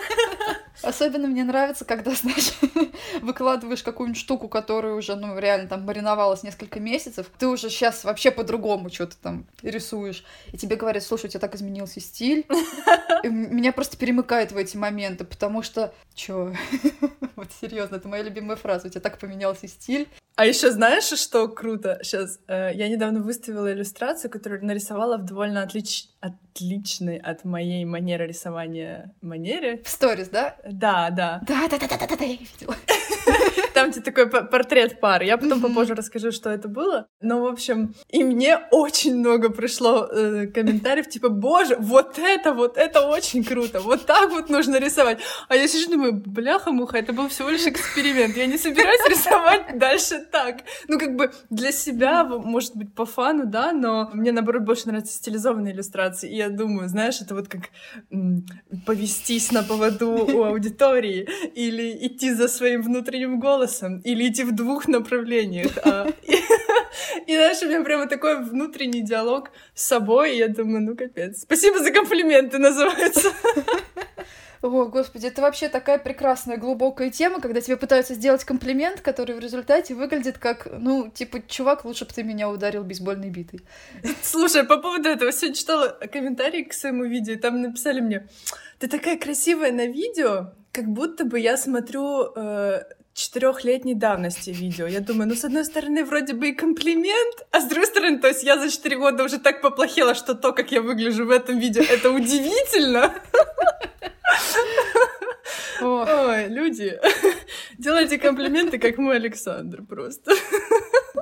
Особенно 0.81 1.27
мне 1.27 1.43
нравится, 1.43 1.85
когда, 1.85 2.11
знаешь, 2.11 2.53
выкладываешь 3.21 3.83
какую-нибудь 3.83 4.19
штуку, 4.19 4.47
которая 4.47 4.93
уже, 4.93 5.15
ну, 5.15 5.37
реально 5.39 5.67
там 5.67 5.83
мариновалась 5.83 6.43
несколько 6.43 6.79
месяцев, 6.79 7.27
ты 7.37 7.47
уже 7.47 7.69
сейчас 7.69 8.03
вообще 8.03 8.31
по-другому 8.31 8.89
что-то 8.89 9.15
там 9.17 9.45
рисуешь, 9.61 10.23
и 10.51 10.57
тебе 10.57 10.75
говорят, 10.75 10.94
слушай, 10.99 11.25
у 11.25 11.29
тебя 11.29 11.39
так 11.39 11.55
изменился 11.55 11.99
стиль. 11.99 12.45
Меня 13.23 13.71
просто 13.71 13.97
перемыкает 13.97 14.51
в 14.51 14.57
эти 14.57 14.77
моменты, 14.77 15.23
потому 15.23 15.63
что, 15.63 15.93
чё, 16.13 16.53
вот 17.35 17.47
серьезно, 17.59 17.95
это 17.95 18.07
моя 18.07 18.23
любимая 18.23 18.55
фраза, 18.55 18.87
у 18.87 18.89
тебя 18.89 19.01
так 19.01 19.17
поменялся 19.17 19.67
стиль. 19.67 20.07
А 20.35 20.45
еще 20.45 20.71
знаешь, 20.71 21.05
что 21.05 21.47
круто? 21.47 21.99
Сейчас 22.03 22.39
э, 22.47 22.71
я 22.73 22.89
недавно 22.89 23.21
выставила 23.21 23.71
иллюстрацию, 23.71 24.29
которую 24.29 24.65
нарисовала 24.65 25.17
в 25.17 25.23
довольно 25.23 25.63
отлич... 25.63 26.09
отличной 26.19 27.17
от 27.17 27.45
моей 27.45 27.85
манеры 27.85 28.27
рисования 28.27 29.13
манере. 29.21 29.81
В 29.83 29.89
сторис, 29.89 30.27
да? 30.27 30.57
Да, 30.69 31.09
да. 31.09 31.41
Да, 31.47 31.67
да, 31.69 31.77
да, 31.77 31.87
да, 31.87 32.07
да, 32.07 32.15
да, 32.17 32.25
я 32.25 32.35
видела. 32.35 32.75
Там 33.75 33.91
тебе 33.91 34.03
такой 34.03 34.27
портрет 34.27 35.01
пары. 35.01 35.25
Я 35.25 35.37
потом 35.37 35.59
попозже 35.61 35.95
расскажу, 35.95 36.31
что 36.31 36.49
это 36.49 36.69
было. 36.69 37.07
Но, 37.21 37.41
в 37.41 37.45
общем, 37.45 37.93
и 38.09 38.23
мне 38.23 38.57
очень 38.71 39.17
много 39.17 39.49
пришло 39.49 40.07
э, 40.09 40.47
комментариев, 40.47 41.09
типа, 41.09 41.27
боже, 41.27 41.75
вот 41.77 42.17
это, 42.17 42.53
вот 42.53 42.77
это 42.77 43.05
очень 43.07 43.43
круто, 43.43 43.81
вот 43.81 44.05
так 44.05 44.31
вот 44.31 44.49
нужно 44.49 44.79
рисовать. 44.79 45.19
А 45.49 45.55
я 45.57 45.67
сижу 45.67 45.91
думаю, 45.91 46.13
бляха-муха, 46.25 46.97
это 46.97 47.11
был 47.11 47.27
всего 47.27 47.49
лишь 47.49 47.67
эксперимент. 47.67 48.37
Я 48.37 48.45
не 48.45 48.57
собираюсь 48.57 49.01
рисовать 49.09 49.77
дальше 49.77 50.25
так. 50.31 50.61
Ну, 50.87 50.97
как 50.97 51.17
бы 51.17 51.31
для 51.49 51.73
себя, 51.73 52.23
может 52.23 52.77
быть, 52.77 52.95
по 52.95 53.05
фану, 53.05 53.45
да, 53.45 53.73
но 53.73 54.09
мне, 54.13 54.31
наоборот, 54.31 54.63
больше 54.63 54.87
нравятся 54.87 55.13
стилизованные 55.13 55.73
иллюстрации. 55.73 56.31
И 56.31 56.37
я 56.37 56.47
думаю, 56.49 56.87
знаешь, 56.87 57.19
это 57.19 57.35
вот 57.35 57.49
как 57.49 57.63
м- 58.09 58.45
повестись 58.85 59.51
на 59.51 59.63
поводу 59.63 60.11
у 60.11 60.43
аудитории 60.45 61.27
или 61.55 62.07
идти 62.07 62.31
за 62.33 62.47
своим 62.47 62.81
внутренним 62.81 63.37
голосом, 63.39 63.64
или 64.03 64.29
идти 64.29 64.43
в 64.43 64.53
двух 64.53 64.87
направлениях. 64.87 65.71
А, 65.83 66.07
и 67.27 67.35
дальше 67.35 67.65
у 67.65 67.69
меня 67.69 67.83
прямо 67.83 68.07
такой 68.07 68.43
внутренний 68.43 69.01
диалог 69.01 69.51
с 69.73 69.85
собой, 69.85 70.35
и 70.35 70.37
я 70.37 70.47
думаю, 70.47 70.81
ну 70.81 70.95
капец. 70.95 71.41
Спасибо 71.41 71.79
за 71.79 71.91
комплименты, 71.91 72.57
называется. 72.57 73.31
О, 74.61 74.85
господи, 74.85 75.27
это 75.27 75.43
вообще 75.43 75.69
такая 75.69 75.99
прекрасная 75.99 76.57
глубокая 76.57 77.11
тема, 77.11 77.39
когда 77.39 77.61
тебе 77.61 77.77
пытаются 77.77 78.15
сделать 78.15 78.43
комплимент, 78.43 79.01
который 79.01 79.35
в 79.35 79.39
результате 79.39 79.93
выглядит 79.93 80.39
как, 80.39 80.67
ну, 80.71 81.11
типа, 81.13 81.41
чувак, 81.47 81.85
лучше 81.85 82.05
бы 82.05 82.11
ты 82.11 82.23
меня 82.23 82.49
ударил 82.49 82.83
бейсбольной 82.83 83.29
битой. 83.29 83.61
Слушай, 84.23 84.63
по 84.63 84.77
поводу 84.77 85.09
этого, 85.09 85.31
сегодня 85.31 85.55
читала 85.55 85.89
комментарии 86.11 86.63
к 86.63 86.73
своему 86.73 87.03
видео, 87.03 87.33
и 87.33 87.37
там 87.37 87.61
написали 87.61 88.01
мне, 88.01 88.27
ты 88.79 88.87
такая 88.87 89.17
красивая 89.17 89.71
на 89.71 89.85
видео, 89.85 90.53
как 90.71 90.85
будто 90.85 91.25
бы 91.25 91.39
я 91.39 91.57
смотрю 91.57 92.33
э, 92.35 92.83
четырехлетней 93.15 93.95
давности 93.95 94.49
видео. 94.49 94.87
Я 94.87 94.99
думаю, 94.99 95.29
ну, 95.29 95.35
с 95.35 95.45
одной 95.45 95.63
стороны, 95.63 96.03
вроде 96.03 96.33
бы 96.33 96.49
и 96.49 96.51
комплимент, 96.51 97.47
а 97.51 97.61
с 97.61 97.65
другой 97.65 97.87
стороны, 97.87 98.19
то 98.19 98.27
есть 98.27 98.43
я 98.43 98.59
за 98.59 98.69
четыре 98.69 98.97
года 98.97 99.23
уже 99.23 99.39
так 99.39 99.61
поплохела, 99.61 100.13
что 100.13 100.35
то, 100.35 100.51
как 100.51 100.71
я 100.73 100.81
выгляжу 100.81 101.25
в 101.25 101.31
этом 101.31 101.57
видео, 101.57 101.81
это 101.89 102.11
удивительно. 102.11 103.13
Ой, 105.81 106.47
люди, 106.49 106.99
делайте 107.77 108.17
комплименты, 108.17 108.79
как 108.79 108.97
мой 108.97 109.15
Александр 109.15 109.81
просто 109.83 110.33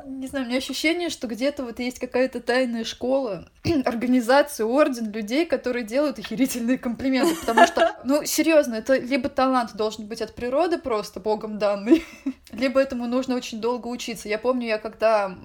не 0.05 0.27
знаю, 0.27 0.45
у 0.45 0.47
меня 0.47 0.57
ощущение, 0.57 1.09
что 1.09 1.27
где-то 1.27 1.63
вот 1.63 1.79
есть 1.79 1.99
какая-то 1.99 2.41
тайная 2.41 2.83
школа, 2.83 3.49
организация, 3.85 4.65
орден 4.65 5.11
людей, 5.11 5.45
которые 5.45 5.85
делают 5.85 6.19
охерительные 6.19 6.77
комплименты, 6.77 7.35
потому 7.35 7.65
что, 7.67 7.97
ну, 8.03 8.25
серьезно, 8.25 8.75
это 8.75 8.97
либо 8.97 9.29
талант 9.29 9.75
должен 9.75 10.07
быть 10.07 10.21
от 10.21 10.35
природы 10.35 10.77
просто 10.77 11.19
богом 11.19 11.57
данный, 11.57 12.03
либо 12.51 12.81
этому 12.81 13.07
нужно 13.07 13.35
очень 13.35 13.61
долго 13.61 13.87
учиться. 13.87 14.29
Я 14.29 14.37
помню, 14.37 14.67
я 14.67 14.77
когда 14.77 15.35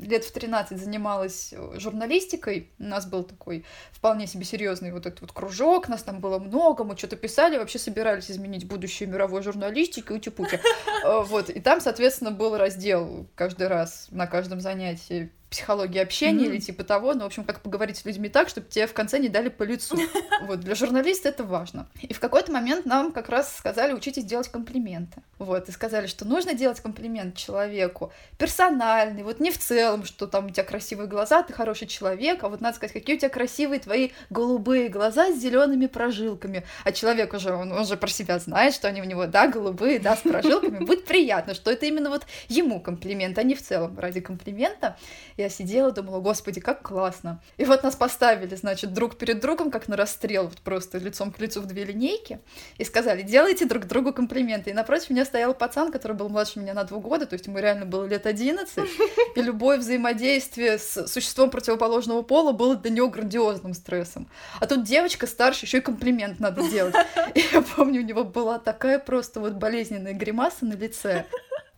лет 0.00 0.24
в 0.24 0.32
13 0.32 0.78
занималась 0.78 1.52
э, 1.52 1.78
журналистикой, 1.78 2.70
у 2.78 2.84
нас 2.84 3.06
был 3.06 3.22
такой 3.24 3.64
вполне 3.92 4.26
себе 4.26 4.44
серьезный 4.44 4.92
вот 4.92 5.06
этот 5.06 5.22
вот 5.22 5.32
кружок, 5.32 5.88
нас 5.88 6.02
там 6.02 6.20
было 6.20 6.38
много, 6.38 6.84
мы 6.84 6.96
что-то 6.96 7.16
писали, 7.16 7.56
вообще 7.56 7.78
собирались 7.78 8.30
изменить 8.30 8.66
будущее 8.66 9.08
мировой 9.08 9.42
журналистики, 9.42 10.12
ути-пути. 10.12 10.58
Э, 11.04 11.22
вот, 11.22 11.50
и 11.50 11.60
там, 11.60 11.80
соответственно, 11.80 12.30
был 12.30 12.56
раздел 12.56 13.26
каждый 13.34 13.68
раз 13.68 13.93
на 14.10 14.26
каждом 14.26 14.60
занятии 14.60 15.30
психологии 15.54 16.00
общения 16.00 16.46
mm-hmm. 16.46 16.48
или 16.48 16.58
типа 16.58 16.82
того, 16.82 17.14
ну, 17.14 17.20
в 17.20 17.26
общем, 17.26 17.44
как 17.44 17.60
поговорить 17.60 17.96
с 17.96 18.04
людьми 18.04 18.28
так, 18.28 18.48
чтобы 18.48 18.66
тебе 18.68 18.88
в 18.88 18.92
конце 18.92 19.20
не 19.20 19.28
дали 19.28 19.48
по 19.48 19.62
лицу. 19.62 19.96
Вот, 20.42 20.60
для 20.60 20.74
журналиста 20.74 21.28
это 21.28 21.44
важно. 21.44 21.86
И 22.02 22.12
в 22.12 22.20
какой-то 22.20 22.52
момент 22.52 22.86
нам 22.86 23.12
как 23.12 23.28
раз 23.28 23.56
сказали, 23.56 23.92
учитесь 23.92 24.24
делать 24.24 24.48
комплименты. 24.48 25.22
Вот, 25.38 25.68
и 25.68 25.72
сказали, 25.72 26.06
что 26.06 26.24
нужно 26.24 26.54
делать 26.54 26.80
комплимент 26.80 27.36
человеку 27.36 28.12
персональный, 28.36 29.22
вот 29.22 29.40
не 29.40 29.50
в 29.50 29.58
целом, 29.58 30.04
что 30.04 30.26
там 30.26 30.46
у 30.46 30.50
тебя 30.50 30.64
красивые 30.64 31.06
глаза, 31.06 31.42
ты 31.42 31.52
хороший 31.52 31.86
человек, 31.86 32.42
а 32.42 32.48
вот 32.48 32.60
надо 32.60 32.76
сказать, 32.76 32.92
какие 32.92 33.16
у 33.16 33.18
тебя 33.18 33.28
красивые 33.28 33.80
твои 33.80 34.10
голубые 34.28 34.88
глаза 34.88 35.32
с 35.32 35.38
зелеными 35.38 35.86
прожилками. 35.86 36.64
А 36.82 36.92
человек 36.92 37.32
уже, 37.32 37.52
он, 37.52 37.72
он 37.72 37.86
же 37.86 37.96
про 37.96 38.08
себя 38.08 38.38
знает, 38.38 38.74
что 38.74 38.88
они 38.88 39.00
у 39.00 39.04
него, 39.04 39.26
да, 39.26 39.46
голубые, 39.46 39.98
да, 39.98 40.16
с 40.16 40.20
прожилками. 40.20 40.84
Будет 40.84 41.04
приятно, 41.04 41.54
что 41.54 41.70
это 41.70 41.86
именно 41.86 42.10
вот 42.10 42.26
ему 42.48 42.80
комплимент, 42.80 43.38
а 43.38 43.42
не 43.44 43.54
в 43.54 43.62
целом 43.62 43.98
ради 43.98 44.20
комплимента. 44.20 44.96
И 45.36 45.42
я 45.44 45.50
сидела, 45.50 45.92
думала, 45.92 46.20
господи, 46.20 46.60
как 46.60 46.82
классно. 46.82 47.40
И 47.58 47.64
вот 47.64 47.82
нас 47.82 47.94
поставили, 47.94 48.54
значит, 48.54 48.92
друг 48.92 49.16
перед 49.16 49.40
другом, 49.40 49.70
как 49.70 49.88
на 49.88 49.96
расстрел, 49.96 50.44
вот 50.44 50.58
просто 50.58 50.98
лицом 50.98 51.30
к 51.30 51.38
лицу 51.38 51.60
в 51.60 51.66
две 51.66 51.84
линейки, 51.84 52.40
и 52.78 52.84
сказали, 52.84 53.22
делайте 53.22 53.66
друг 53.66 53.84
другу 53.84 54.12
комплименты. 54.12 54.70
И 54.70 54.72
напротив 54.72 55.10
меня 55.10 55.24
стоял 55.24 55.54
пацан, 55.54 55.92
который 55.92 56.16
был 56.16 56.28
младше 56.28 56.58
меня 56.60 56.74
на 56.74 56.84
два 56.84 56.98
года, 56.98 57.26
то 57.26 57.34
есть 57.34 57.46
ему 57.46 57.58
реально 57.58 57.84
было 57.84 58.06
лет 58.06 58.26
11, 58.26 58.88
и 59.36 59.42
любое 59.42 59.78
взаимодействие 59.78 60.78
с 60.78 61.06
существом 61.06 61.50
противоположного 61.50 62.22
пола 62.22 62.52
было 62.52 62.76
для 62.76 62.90
него 62.90 63.08
грандиозным 63.08 63.74
стрессом. 63.74 64.28
А 64.60 64.66
тут 64.66 64.84
девочка 64.84 65.26
старше, 65.26 65.66
еще 65.66 65.78
и 65.78 65.82
комплимент 65.82 66.40
надо 66.40 66.68
делать. 66.70 66.94
И 67.34 67.44
я 67.52 67.60
помню, 67.60 68.00
у 68.00 68.04
него 68.04 68.24
была 68.24 68.58
такая 68.58 68.98
просто 68.98 69.40
вот 69.40 69.52
болезненная 69.52 70.14
гримаса 70.14 70.64
на 70.64 70.74
лице. 70.74 71.26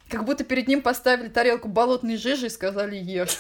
Как 0.09 0.25
будто 0.25 0.45
перед 0.45 0.69
ним 0.69 0.83
поставили 0.83 1.29
тарелку 1.29 1.69
болотной 1.69 2.17
жижи 2.17 2.47
и 2.47 2.51
сказали 2.51 2.97
ешь. 2.97 3.39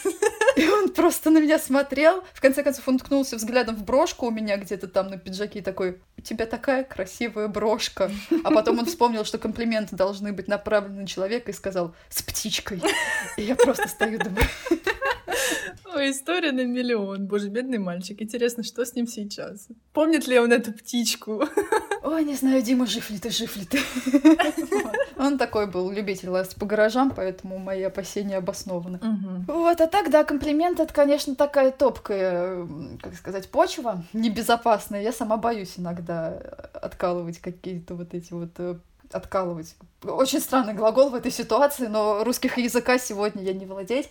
И 0.56 0.66
он 0.68 0.88
просто 0.88 1.30
на 1.30 1.38
меня 1.38 1.58
смотрел. 1.58 2.24
В 2.32 2.40
конце 2.40 2.62
концов, 2.62 2.88
он 2.88 2.98
ткнулся 2.98 3.36
взглядом 3.36 3.76
в 3.76 3.84
брошку 3.84 4.26
у 4.26 4.30
меня 4.30 4.56
где-то 4.56 4.88
там 4.88 5.08
на 5.08 5.18
пиджаке 5.18 5.58
и 5.58 5.62
такой, 5.62 6.00
у 6.16 6.22
тебя 6.22 6.46
такая 6.46 6.82
красивая 6.82 7.48
брошка. 7.48 8.10
А 8.42 8.50
потом 8.50 8.78
он 8.78 8.86
вспомнил, 8.86 9.24
что 9.24 9.36
комплименты 9.36 9.96
должны 9.96 10.32
быть 10.32 10.48
направлены 10.48 11.02
на 11.02 11.06
человека 11.06 11.50
и 11.50 11.54
сказал, 11.54 11.94
с 12.08 12.22
птичкой. 12.22 12.82
И 13.36 13.42
я 13.42 13.54
просто 13.54 13.86
стою, 13.88 14.18
думаю... 14.18 14.46
Ой, 15.94 16.10
история 16.10 16.52
на 16.52 16.64
миллион. 16.64 17.26
Боже, 17.26 17.48
бедный 17.48 17.78
мальчик. 17.78 18.20
Интересно, 18.20 18.62
что 18.62 18.84
с 18.84 18.94
ним 18.94 19.06
сейчас? 19.06 19.68
Помнит 19.92 20.26
ли 20.26 20.38
он 20.38 20.52
эту 20.52 20.72
птичку? 20.72 21.44
Ой, 22.02 22.24
не 22.24 22.34
знаю, 22.34 22.62
Дима, 22.62 22.86
жив 22.86 23.10
ли 23.10 23.18
ты, 23.18 23.30
жив 23.30 23.56
ли 23.56 23.64
ты. 23.64 23.78
Такой 25.56 25.72
был 25.72 25.90
любитель 25.90 26.28
лазить 26.28 26.56
по 26.56 26.66
гаражам, 26.66 27.10
поэтому 27.10 27.56
мои 27.56 27.82
опасения 27.82 28.36
обоснованы. 28.36 29.00
Вот, 29.48 29.80
а 29.80 29.86
так, 29.86 30.10
да, 30.10 30.22
комплимент 30.22 30.80
это, 30.80 30.92
конечно, 30.92 31.34
такая 31.34 31.70
топкая, 31.70 32.68
как 33.00 33.14
сказать, 33.14 33.48
почва, 33.48 34.04
небезопасная. 34.12 35.00
Я 35.00 35.12
сама 35.12 35.38
боюсь 35.38 35.78
иногда 35.78 36.28
откалывать 36.74 37.38
какие-то 37.38 37.94
вот 37.94 38.12
эти 38.12 38.34
вот 38.34 38.50
э, 38.58 38.74
откалывать. 39.10 39.76
Очень 40.02 40.40
странный 40.40 40.74
глагол 40.74 41.08
в 41.08 41.14
этой 41.14 41.30
ситуации, 41.30 41.86
но 41.86 42.22
русских 42.22 42.58
языка 42.58 42.98
сегодня 42.98 43.42
я 43.42 43.54
не 43.54 43.64
владеть. 43.64 44.08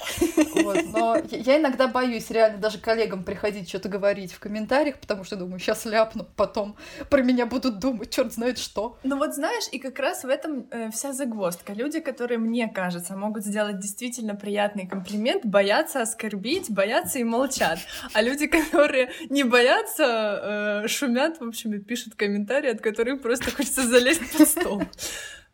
Вот, 0.56 0.78
но 0.92 1.18
я 1.30 1.58
иногда 1.58 1.88
боюсь 1.88 2.30
реально 2.32 2.58
даже 2.58 2.80
коллегам 2.80 3.24
приходить 3.24 3.70
что-то 3.70 3.88
говорить 3.90 4.34
в 4.34 4.40
комментариях, 4.40 4.98
потому 5.00 5.24
что 5.24 5.36
думаю, 5.36 5.60
сейчас 5.60 5.86
ляпну, 5.86 6.26
потом 6.36 6.76
про 7.10 7.22
меня 7.22 7.46
будут 7.46 7.80
думать, 7.80 8.10
черт 8.10 8.34
знает 8.34 8.58
что. 8.58 8.98
Ну 9.04 9.18
вот 9.18 9.36
знаешь, 9.36 9.66
и 9.72 9.80
как 9.80 10.00
раз 10.00 10.24
в 10.24 10.30
этом 10.30 10.68
э, 10.72 10.90
вся 10.92 11.14
загвоздка. 11.14 11.74
Люди, 11.74 12.00
которые, 12.00 12.40
мне 12.40 12.68
кажется, 12.68 13.16
могут 13.16 13.44
сделать 13.44 13.80
действительно 13.80 14.36
приятный 14.36 14.88
комплимент, 14.88 15.46
боятся 15.46 16.02
оскорбить, 16.02 16.72
боятся 16.72 17.20
и 17.20 17.24
молчат. 17.24 17.80
А 18.14 18.22
люди, 18.22 18.48
которые 18.48 19.12
не 19.30 19.44
боятся, 19.44 20.84
э, 20.84 20.88
шумят, 20.88 21.40
в 21.40 21.48
общем, 21.48 21.74
и 21.74 21.80
пишут 21.80 22.16
комментарии, 22.16 22.72
от 22.72 22.82
которых 22.82 23.22
просто 23.22 23.52
хочется 23.52 23.84
залезть 23.84 24.38
под 24.38 24.48
стол. 24.48 24.82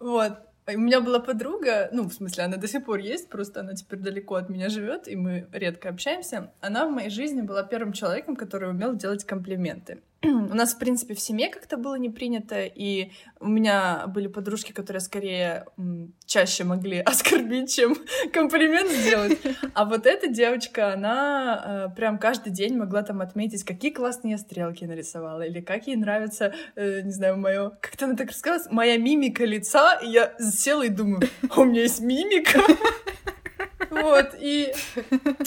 Вот. 0.01 0.39
У 0.67 0.77
меня 0.77 1.01
была 1.01 1.20
подруга, 1.20 1.89
ну, 1.91 2.08
в 2.10 2.13
смысле, 2.13 2.43
она 2.46 2.58
до 2.58 2.67
сих 2.67 2.86
пор 2.86 3.00
есть, 3.00 3.29
просто 3.29 3.60
она 3.62 3.74
теперь 3.74 4.00
далеко 4.00 4.36
от 4.36 4.50
меня 4.50 4.70
живет, 4.70 5.08
и 5.08 5.15
мы 5.15 5.48
редко 5.51 5.89
общаемся. 5.89 6.51
Она 6.60 6.88
в 6.88 6.91
моей 6.91 7.10
жизни 7.10 7.41
была 7.41 7.63
первым 7.63 7.93
человеком, 7.93 8.36
который 8.36 8.70
умел 8.70 8.96
делать 8.96 9.24
комплименты. 9.25 10.01
У 10.23 10.53
нас, 10.53 10.73
в 10.73 10.77
принципе, 10.77 11.15
в 11.15 11.19
семье 11.19 11.49
как-то 11.49 11.77
было 11.77 11.95
не 11.95 12.09
принято, 12.09 12.63
и 12.63 13.11
у 13.39 13.47
меня 13.47 14.05
были 14.07 14.27
подружки, 14.27 14.71
которые 14.71 15.01
скорее 15.01 15.65
чаще 16.25 16.63
могли 16.63 16.99
оскорбить, 17.05 17.73
чем 17.75 17.95
комплимент 18.31 18.91
сделать. 18.91 19.39
А 19.73 19.85
вот 19.85 20.05
эта 20.05 20.27
девочка, 20.27 20.93
она 20.93 21.87
э, 21.91 21.95
прям 21.95 22.19
каждый 22.19 22.51
день 22.51 22.77
могла 22.77 23.03
там 23.03 23.21
отметить, 23.21 23.63
какие 23.63 23.91
классные 23.91 24.37
стрелки 24.37 24.83
нарисовала, 24.85 25.41
или 25.41 25.61
как 25.61 25.87
ей 25.87 25.95
нравится, 25.95 26.53
э, 26.75 27.01
не 27.01 27.11
знаю, 27.11 27.37
мое, 27.37 27.69
как-то 27.81 28.05
она 28.05 28.15
так 28.15 28.29
рассказала, 28.29 28.71
моя 28.71 28.97
мимика 28.97 29.45
лица, 29.45 29.99
и 30.03 30.09
я 30.09 30.33
села 30.39 30.83
и 30.83 30.89
думаю, 30.89 31.21
«А 31.49 31.61
у 31.61 31.65
меня 31.65 31.81
есть 31.81 32.01
мимика. 32.01 32.59
Вот, 33.89 34.35
и 34.39 34.73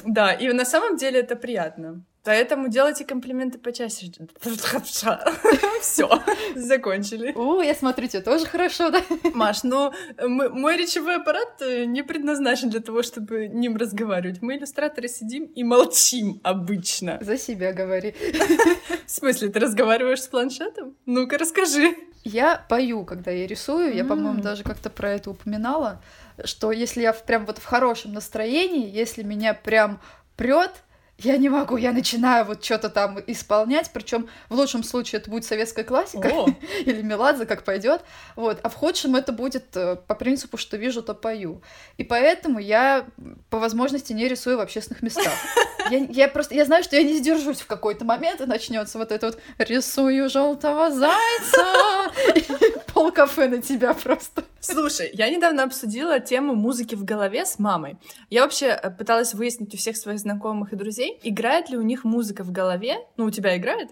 да, 0.05 0.33
и 0.33 0.53
на 0.53 0.67
самом 0.67 0.99
деле 0.99 1.21
это 1.21 1.35
приятно. 1.35 2.05
Поэтому 2.25 2.69
делайте 2.69 3.05
комплименты 3.05 3.59
почаще. 3.59 4.11
Все, 5.81 6.23
закончили. 6.55 7.33
О, 7.37 7.61
я 7.61 7.75
смотрю, 7.75 8.09
тебе 8.09 8.23
тоже 8.23 8.47
хорошо, 8.47 8.91
да? 8.91 9.03
Маш, 9.35 9.63
ну, 9.63 9.93
мой 10.27 10.77
речевой 10.79 11.17
аппарат 11.17 11.61
э, 11.61 11.85
не 11.85 12.03
предназначен 12.03 12.71
для 12.71 12.81
того, 12.81 13.03
чтобы 13.03 13.49
ним 13.49 13.77
разговаривать. 13.77 14.41
Мы, 14.41 14.57
иллюстраторы, 14.57 15.09
сидим 15.09 15.45
и 15.45 15.63
молчим 15.65 16.41
обычно. 16.43 17.19
За 17.21 17.37
себя 17.37 17.75
говори. 17.75 18.15
В 19.07 19.11
смысле, 19.11 19.51
ты 19.51 19.61
разговариваешь 19.61 20.23
с 20.23 20.29
планшетом? 20.29 20.97
Ну-ка, 21.05 21.37
расскажи. 21.37 21.95
Я 22.25 22.65
пою, 22.71 23.05
когда 23.05 23.31
я 23.31 23.47
рисую. 23.47 23.95
Я, 23.95 24.05
по-моему, 24.07 24.41
даже 24.41 24.63
как-то 24.65 24.89
про 24.89 25.11
это 25.11 25.31
упоминала, 25.31 26.01
что 26.43 26.73
если 26.73 27.03
я 27.03 27.13
прям 27.13 27.45
вот 27.45 27.59
в 27.59 27.65
хорошем 27.67 28.15
настроении, 28.15 28.91
если 28.91 29.23
меня 29.23 29.53
прям 29.53 30.01
прет, 30.37 30.84
я 31.19 31.37
не 31.37 31.49
могу, 31.49 31.77
я 31.77 31.93
начинаю 31.93 32.45
вот 32.45 32.65
что-то 32.65 32.89
там 32.89 33.19
исполнять, 33.27 33.91
причем 33.93 34.29
в 34.49 34.55
лучшем 34.55 34.83
случае 34.83 35.21
это 35.21 35.31
будет 35.31 35.45
советская 35.45 35.85
классика 35.85 36.29
или 36.85 37.03
Меладзе, 37.03 37.47
как 37.47 37.63
пойдет, 37.63 38.03
вот, 38.37 38.59
а 38.63 38.69
в 38.69 38.75
худшем 38.75 39.15
это 39.15 39.33
будет 39.33 39.77
э, 39.77 39.97
по 39.97 40.15
принципу, 40.15 40.57
что 40.57 40.77
вижу, 40.77 41.03
то 41.03 41.15
пою. 41.15 41.63
И 41.99 42.05
поэтому 42.05 42.59
я 42.59 43.07
по 43.49 43.59
возможности 43.59 44.13
не 44.13 44.27
рисую 44.27 44.59
в 44.59 44.61
общественных 44.61 45.03
местах. 45.03 45.33
Я, 45.91 45.99
я 45.99 46.29
просто, 46.29 46.55
я 46.55 46.65
знаю, 46.65 46.83
что 46.83 46.97
я 46.97 47.03
не 47.03 47.19
сдержусь 47.19 47.61
в 47.61 47.67
какой-то 47.67 48.07
момент, 48.07 48.41
и 48.41 48.47
начнется 48.47 48.97
вот 48.97 49.13
это 49.13 49.27
вот 49.27 49.39
«рисую 49.59 50.31
желтого 50.31 50.91
зайца», 50.91 52.11
и 52.35 52.45
пол 52.91 53.13
кафе 53.13 53.49
на 53.49 53.61
тебя 53.61 53.93
просто. 53.93 54.45
Слушай, 54.65 55.11
я 55.13 55.29
недавно 55.29 55.65
обсудила 55.65 56.21
тему 56.21 56.55
музыки 56.55 56.95
в 56.95 57.05
голове 57.05 57.45
с 57.45 57.59
мамой. 57.59 57.99
Я 58.31 58.43
вообще 58.43 58.69
э, 58.69 58.91
пыталась 58.91 59.35
выяснить 59.35 59.75
у 59.75 59.77
всех 59.77 59.95
своих 59.97 60.19
знакомых 60.19 60.73
и 60.73 60.77
друзей, 60.77 61.21
играет 61.23 61.69
ли 61.69 61.77
у 61.77 61.83
них 61.83 62.05
музыка 62.05 62.45
в 62.45 62.51
голове. 62.51 62.97
Ну, 63.19 63.27
у 63.27 63.31
тебя 63.31 63.59
играет? 63.59 63.91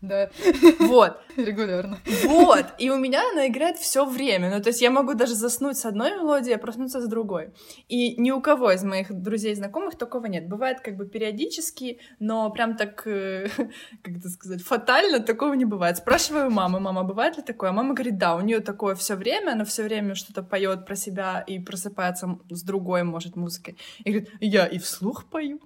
Да. 0.00 0.30
Вот. 0.78 1.18
Регулярно. 1.36 1.98
Вот. 2.24 2.66
И 2.78 2.88
у 2.90 2.98
меня 2.98 3.20
она 3.32 3.48
играет 3.48 3.78
все 3.78 4.04
время. 4.04 4.50
Ну, 4.50 4.62
то 4.62 4.68
есть 4.68 4.80
я 4.80 4.90
могу 4.90 5.14
даже 5.14 5.34
заснуть 5.34 5.76
с 5.76 5.84
одной 5.84 6.12
мелодией, 6.12 6.54
а 6.54 6.58
проснуться 6.58 7.00
с 7.00 7.08
другой. 7.08 7.52
И 7.88 8.20
ни 8.20 8.30
у 8.30 8.40
кого 8.40 8.70
из 8.70 8.84
моих 8.84 9.12
друзей 9.12 9.52
и 9.52 9.56
знакомых 9.56 9.96
такого 9.96 10.26
нет. 10.26 10.48
Бывает 10.48 10.80
как 10.80 10.96
бы 10.96 11.06
периодически, 11.06 11.98
но 12.20 12.48
прям 12.50 12.76
так, 12.76 13.06
э, 13.06 13.48
как 14.02 14.16
это 14.16 14.28
сказать, 14.28 14.62
фатально 14.62 15.20
такого 15.20 15.54
не 15.54 15.64
бывает. 15.64 15.96
Спрашиваю 15.96 16.50
мамы, 16.50 16.78
мама, 16.78 17.02
бывает 17.02 17.36
ли 17.36 17.42
такое? 17.42 17.70
А 17.70 17.72
мама 17.72 17.94
говорит, 17.94 18.18
да, 18.18 18.36
у 18.36 18.40
нее 18.40 18.60
такое 18.60 18.94
все 18.94 19.16
время, 19.16 19.52
она 19.52 19.64
все 19.64 19.82
время 19.82 20.14
что-то 20.14 20.42
поет 20.44 20.86
про 20.86 20.94
себя 20.94 21.40
и 21.40 21.58
просыпается 21.58 22.38
с 22.48 22.62
другой, 22.62 23.02
может, 23.02 23.34
музыкой. 23.34 23.76
И 24.04 24.12
говорит, 24.12 24.30
я 24.40 24.66
и 24.66 24.78
вслух 24.78 25.28
пою 25.28 25.60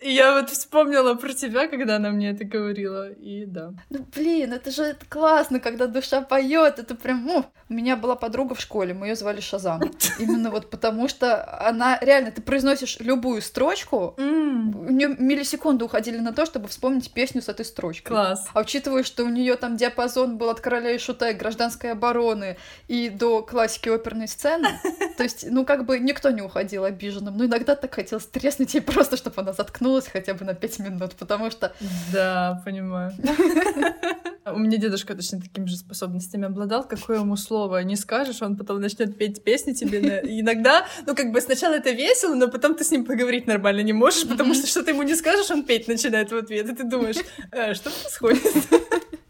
я 0.00 0.34
вот 0.34 0.50
вспомнила 0.50 1.14
про 1.14 1.32
тебя, 1.32 1.68
когда 1.68 1.96
она 1.96 2.10
мне 2.10 2.30
это 2.30 2.44
говорила, 2.44 3.10
и 3.10 3.44
да. 3.46 3.72
Ну, 3.90 4.06
блин, 4.14 4.52
это 4.52 4.70
же 4.70 4.96
классно, 5.08 5.60
когда 5.60 5.86
душа 5.86 6.20
поет, 6.20 6.78
это 6.78 6.94
прям, 6.94 7.24
ну, 7.24 7.44
у 7.68 7.74
меня 7.74 7.96
была 7.96 8.16
подруга 8.16 8.54
в 8.54 8.60
школе, 8.60 8.94
мы 8.94 9.08
ее 9.08 9.16
звали 9.16 9.40
Шазам. 9.40 9.80
Именно 10.18 10.50
вот 10.50 10.70
потому, 10.70 11.08
что 11.08 11.66
она, 11.66 11.98
реально, 12.00 12.30
ты 12.30 12.42
произносишь 12.42 12.98
любую 13.00 13.42
строчку, 13.42 14.14
у 14.52 14.90
нее 14.90 15.08
миллисекунды 15.18 15.84
уходили 15.84 16.18
на 16.18 16.32
то, 16.32 16.46
чтобы 16.46 16.68
вспомнить 16.68 17.12
песню 17.12 17.42
с 17.42 17.48
этой 17.48 17.64
строчкой. 17.64 18.14
Класс. 18.14 18.46
А 18.52 18.60
учитывая, 18.60 19.02
что 19.02 19.24
у 19.24 19.28
нее 19.28 19.56
там 19.56 19.76
диапазон 19.76 20.38
был 20.38 20.50
от 20.50 20.60
короля 20.60 20.92
и 20.92 20.98
шута 20.98 21.30
и 21.30 21.34
гражданской 21.34 21.92
обороны 21.92 22.56
и 22.88 23.08
до 23.08 23.42
классики 23.42 23.88
оперной 23.88 24.28
сцены, 24.28 24.68
то 25.16 25.22
есть, 25.22 25.46
ну, 25.50 25.64
как 25.64 25.86
бы 25.86 25.98
никто 25.98 26.30
не 26.30 26.42
уходил 26.42 26.84
обиженным. 26.84 27.36
Но 27.36 27.44
иногда 27.46 27.74
так 27.76 27.94
хотелось 27.94 28.26
треснуть 28.26 28.74
ей 28.74 28.80
просто, 28.80 29.16
чтобы 29.16 29.40
она 29.42 29.52
заткнулась 29.52 30.08
хотя 30.08 30.34
бы 30.34 30.44
на 30.44 30.54
пять 30.54 30.78
минут, 30.78 31.14
потому 31.16 31.50
что 31.50 31.72
Да, 32.12 32.62
понимаю. 32.64 33.12
У 34.44 34.58
меня 34.58 34.76
дедушка 34.76 35.14
точно 35.14 35.40
такими 35.40 35.66
же 35.66 35.76
способностями 35.76 36.46
обладал. 36.46 36.82
Какое 36.86 37.20
ему 37.20 37.36
слово 37.36 37.82
не 37.84 37.94
скажешь, 37.96 38.42
он 38.42 38.56
потом 38.56 38.80
начнет 38.80 39.16
петь 39.16 39.44
песни 39.44 39.72
тебе. 39.72 40.00
на- 40.00 40.18
иногда, 40.40 40.84
ну 41.06 41.14
как 41.14 41.30
бы 41.32 41.40
сначала 41.40 41.74
это 41.74 41.90
весело, 41.90 42.34
но 42.34 42.48
потом 42.48 42.74
ты 42.74 42.82
с 42.84 42.90
ним 42.90 43.04
поговорить 43.04 43.46
нормально 43.46 43.82
не 43.82 43.92
можешь, 43.92 44.26
потому 44.28 44.54
что 44.54 44.66
что 44.66 44.82
ты 44.82 44.90
ему 44.90 45.02
не 45.02 45.14
скажешь, 45.14 45.50
он 45.50 45.64
петь 45.64 45.86
начинает 45.88 46.32
в 46.32 46.36
ответ. 46.36 46.68
И 46.68 46.74
ты 46.74 46.84
думаешь, 46.84 47.16
«Э, 47.52 47.74
что 47.74 47.90
происходит? 47.90 48.42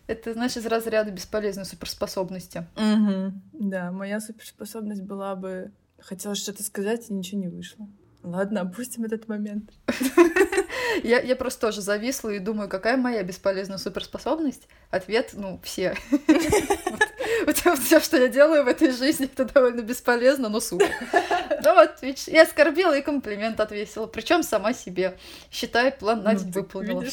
это, 0.07 0.33
знаешь, 0.33 0.57
из 0.57 0.67
разряда 0.67 1.11
бесполезной 1.11 1.65
суперспособности. 1.67 2.67
Мгм. 2.77 3.43
Да, 3.53 3.93
моя 3.93 4.21
суперспособность 4.21 5.03
была 5.03 5.37
бы... 5.37 5.73
Хотела 5.99 6.35
что-то 6.35 6.65
сказать, 6.65 7.11
и 7.11 7.13
ничего 7.13 7.41
не 7.43 7.49
вышло. 7.49 7.87
Ладно, 8.23 8.61
опустим 8.63 9.05
этот 9.05 9.29
момент. 9.29 9.71
Я, 11.03 11.21
я 11.21 11.37
просто 11.37 11.69
тоже 11.69 11.81
зависла 11.81 12.29
и 12.31 12.39
думаю, 12.39 12.69
какая 12.69 12.99
моя 12.99 13.23
бесполезная 13.23 13.79
суперспособность? 13.79 14.69
Ответ, 14.91 15.31
ну, 15.33 15.59
все. 15.65 15.97
Все, 17.83 18.01
что 18.01 18.17
я 18.19 18.29
делаю 18.29 18.65
в 18.65 18.69
этой 18.69 18.93
жизни, 18.93 19.27
это 19.27 19.45
довольно 19.47 19.81
бесполезно, 19.81 20.49
но 20.49 20.61
супер. 20.61 20.91
Ну 21.65 21.75
вот, 21.75 22.01
видишь, 22.03 22.29
я 22.29 22.43
оскорбила 22.43 22.97
и 22.97 23.03
комплимент 23.03 23.59
отвесила, 23.59 24.07
причем 24.07 24.43
сама 24.43 24.73
себе. 24.75 25.19
Считай, 25.51 25.93
план 25.93 26.23
на 26.23 26.33
Ну, 26.33 26.39
день 26.39 26.53
ты 26.53 26.61
выполнила. 26.61 27.05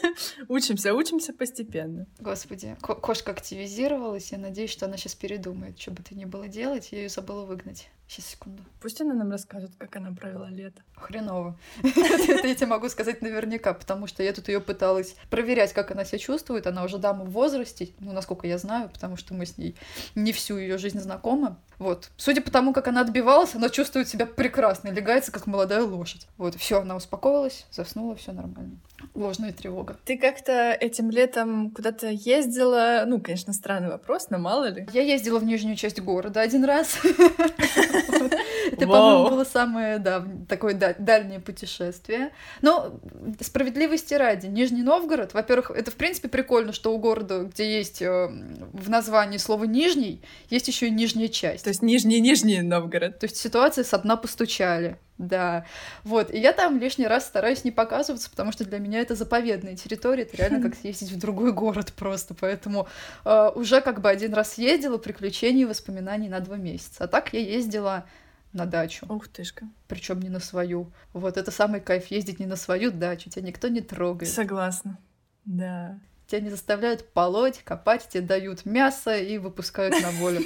Учимся, 0.48 0.94
учимся 0.94 1.32
постепенно. 1.32 2.06
Господи, 2.20 2.76
ко- 2.80 2.94
кошка 2.94 3.32
активизировалась, 3.32 4.30
я 4.32 4.38
надеюсь, 4.38 4.70
что 4.70 4.86
она 4.86 4.96
сейчас 4.96 5.14
передумает, 5.14 5.80
что 5.80 5.90
бы 5.90 6.02
то 6.02 6.14
ни 6.14 6.24
было 6.26 6.48
делать, 6.48 6.88
я 6.92 6.98
ее 6.98 7.08
забыла 7.08 7.44
выгнать. 7.44 7.88
Сейчас, 8.12 8.26
секунду. 8.26 8.62
Пусть 8.78 9.00
она 9.00 9.14
нам 9.14 9.30
расскажет, 9.30 9.70
как 9.78 9.96
она 9.96 10.12
провела 10.12 10.50
лето. 10.50 10.82
Хреново. 10.96 11.58
Это 11.82 12.46
я 12.46 12.54
тебе 12.54 12.66
могу 12.66 12.90
сказать 12.90 13.22
наверняка, 13.22 13.72
потому 13.72 14.06
что 14.06 14.22
я 14.22 14.34
тут 14.34 14.48
ее 14.48 14.60
пыталась 14.60 15.16
проверять, 15.30 15.72
как 15.72 15.92
она 15.92 16.04
себя 16.04 16.18
чувствует. 16.18 16.66
Она 16.66 16.84
уже 16.84 16.98
дама 16.98 17.24
в 17.24 17.30
возрасте, 17.30 17.88
ну, 18.00 18.12
насколько 18.12 18.46
я 18.46 18.58
знаю, 18.58 18.90
потому 18.90 19.16
что 19.16 19.32
мы 19.32 19.46
с 19.46 19.56
ней 19.56 19.76
не 20.14 20.32
всю 20.32 20.58
ее 20.58 20.76
жизнь 20.76 21.00
знакомы. 21.00 21.56
Вот. 21.82 22.12
Судя 22.16 22.42
по 22.42 22.50
тому, 22.52 22.72
как 22.72 22.86
она 22.86 23.00
отбивалась, 23.00 23.56
она 23.56 23.68
чувствует 23.68 24.06
себя 24.06 24.24
прекрасно, 24.24 24.90
легается, 24.90 25.32
как 25.32 25.48
молодая 25.48 25.82
лошадь. 25.82 26.28
Вот, 26.38 26.54
все, 26.54 26.80
она 26.80 26.94
успокоилась, 26.94 27.66
заснула, 27.72 28.14
все 28.14 28.30
нормально. 28.30 28.76
Ложная 29.14 29.52
тревога. 29.52 29.96
Ты 30.04 30.16
как-то 30.16 30.70
этим 30.72 31.10
летом 31.10 31.72
куда-то 31.72 32.06
ездила? 32.08 33.02
Ну, 33.04 33.20
конечно, 33.20 33.52
странный 33.52 33.88
вопрос, 33.88 34.28
но 34.30 34.38
мало 34.38 34.68
ли. 34.68 34.86
Я 34.92 35.02
ездила 35.02 35.40
в 35.40 35.44
нижнюю 35.44 35.74
часть 35.74 36.00
города 36.00 36.40
один 36.40 36.64
раз. 36.64 36.98
Это, 38.72 38.86
по-моему, 38.86 39.28
было 39.28 39.44
самое, 39.44 39.98
да, 39.98 40.26
такое 40.48 40.74
да- 40.74 40.94
дальнее 40.98 41.40
путешествие. 41.40 42.30
Но 42.62 42.98
справедливости 43.40 44.14
ради, 44.14 44.46
Нижний 44.46 44.82
Новгород, 44.82 45.34
во-первых, 45.34 45.70
это, 45.70 45.90
в 45.90 45.94
принципе, 45.94 46.28
прикольно, 46.28 46.72
что 46.72 46.94
у 46.94 46.98
города, 46.98 47.44
где 47.44 47.76
есть 47.78 48.00
э, 48.00 48.28
в 48.72 48.88
названии 48.88 49.38
слово 49.38 49.64
«нижний», 49.64 50.22
есть 50.48 50.68
еще 50.68 50.88
и 50.88 50.90
нижняя 50.90 51.28
часть. 51.28 51.64
То 51.64 51.68
есть 51.68 51.82
Нижний-Нижний 51.82 52.62
Новгород. 52.62 53.18
То 53.18 53.24
есть 53.24 53.36
ситуация 53.36 53.84
со 53.84 53.98
дна 53.98 54.16
постучали. 54.16 54.98
Да, 55.18 55.66
вот, 56.02 56.32
и 56.34 56.38
я 56.38 56.52
там 56.52 56.80
лишний 56.80 57.06
раз 57.06 57.26
стараюсь 57.26 57.62
не 57.62 57.70
показываться, 57.70 58.28
потому 58.28 58.50
что 58.50 58.64
для 58.64 58.78
меня 58.78 59.00
это 59.00 59.14
заповедная 59.14 59.76
территория, 59.76 60.22
это 60.22 60.36
реально 60.36 60.60
как 60.68 60.74
съездить 60.74 61.12
в 61.12 61.18
другой 61.18 61.52
город 61.52 61.92
просто, 61.92 62.34
поэтому 62.34 62.88
э, 63.24 63.50
уже 63.54 63.80
как 63.82 64.00
бы 64.00 64.08
один 64.08 64.34
раз 64.34 64.58
ездила, 64.58 64.98
приключений 64.98 65.62
и 65.62 65.66
воспоминаний 65.66 66.28
на 66.28 66.40
два 66.40 66.56
месяца, 66.56 67.04
а 67.04 67.06
так 67.06 67.32
я 67.34 67.40
ездила 67.40 68.04
на 68.52 68.66
дачу, 68.66 69.06
Ух 69.08 69.28
тышка. 69.28 69.66
причем 69.88 70.20
не 70.20 70.28
на 70.28 70.40
свою. 70.40 70.90
Вот 71.12 71.36
это 71.36 71.50
самый 71.50 71.80
кайф 71.80 72.06
ездить 72.10 72.38
не 72.40 72.46
на 72.46 72.56
свою 72.56 72.90
дачу, 72.90 73.30
тебя 73.30 73.42
никто 73.46 73.68
не 73.68 73.80
трогает, 73.80 74.30
Согласна. 74.30 74.98
Да. 75.44 75.98
тебя 76.26 76.40
не 76.40 76.50
заставляют 76.50 77.08
полоть, 77.12 77.58
копать, 77.64 78.08
тебе 78.08 78.22
дают 78.22 78.64
мясо 78.64 79.16
и 79.16 79.38
выпускают 79.38 79.94
на 80.02 80.10
волю. 80.12 80.40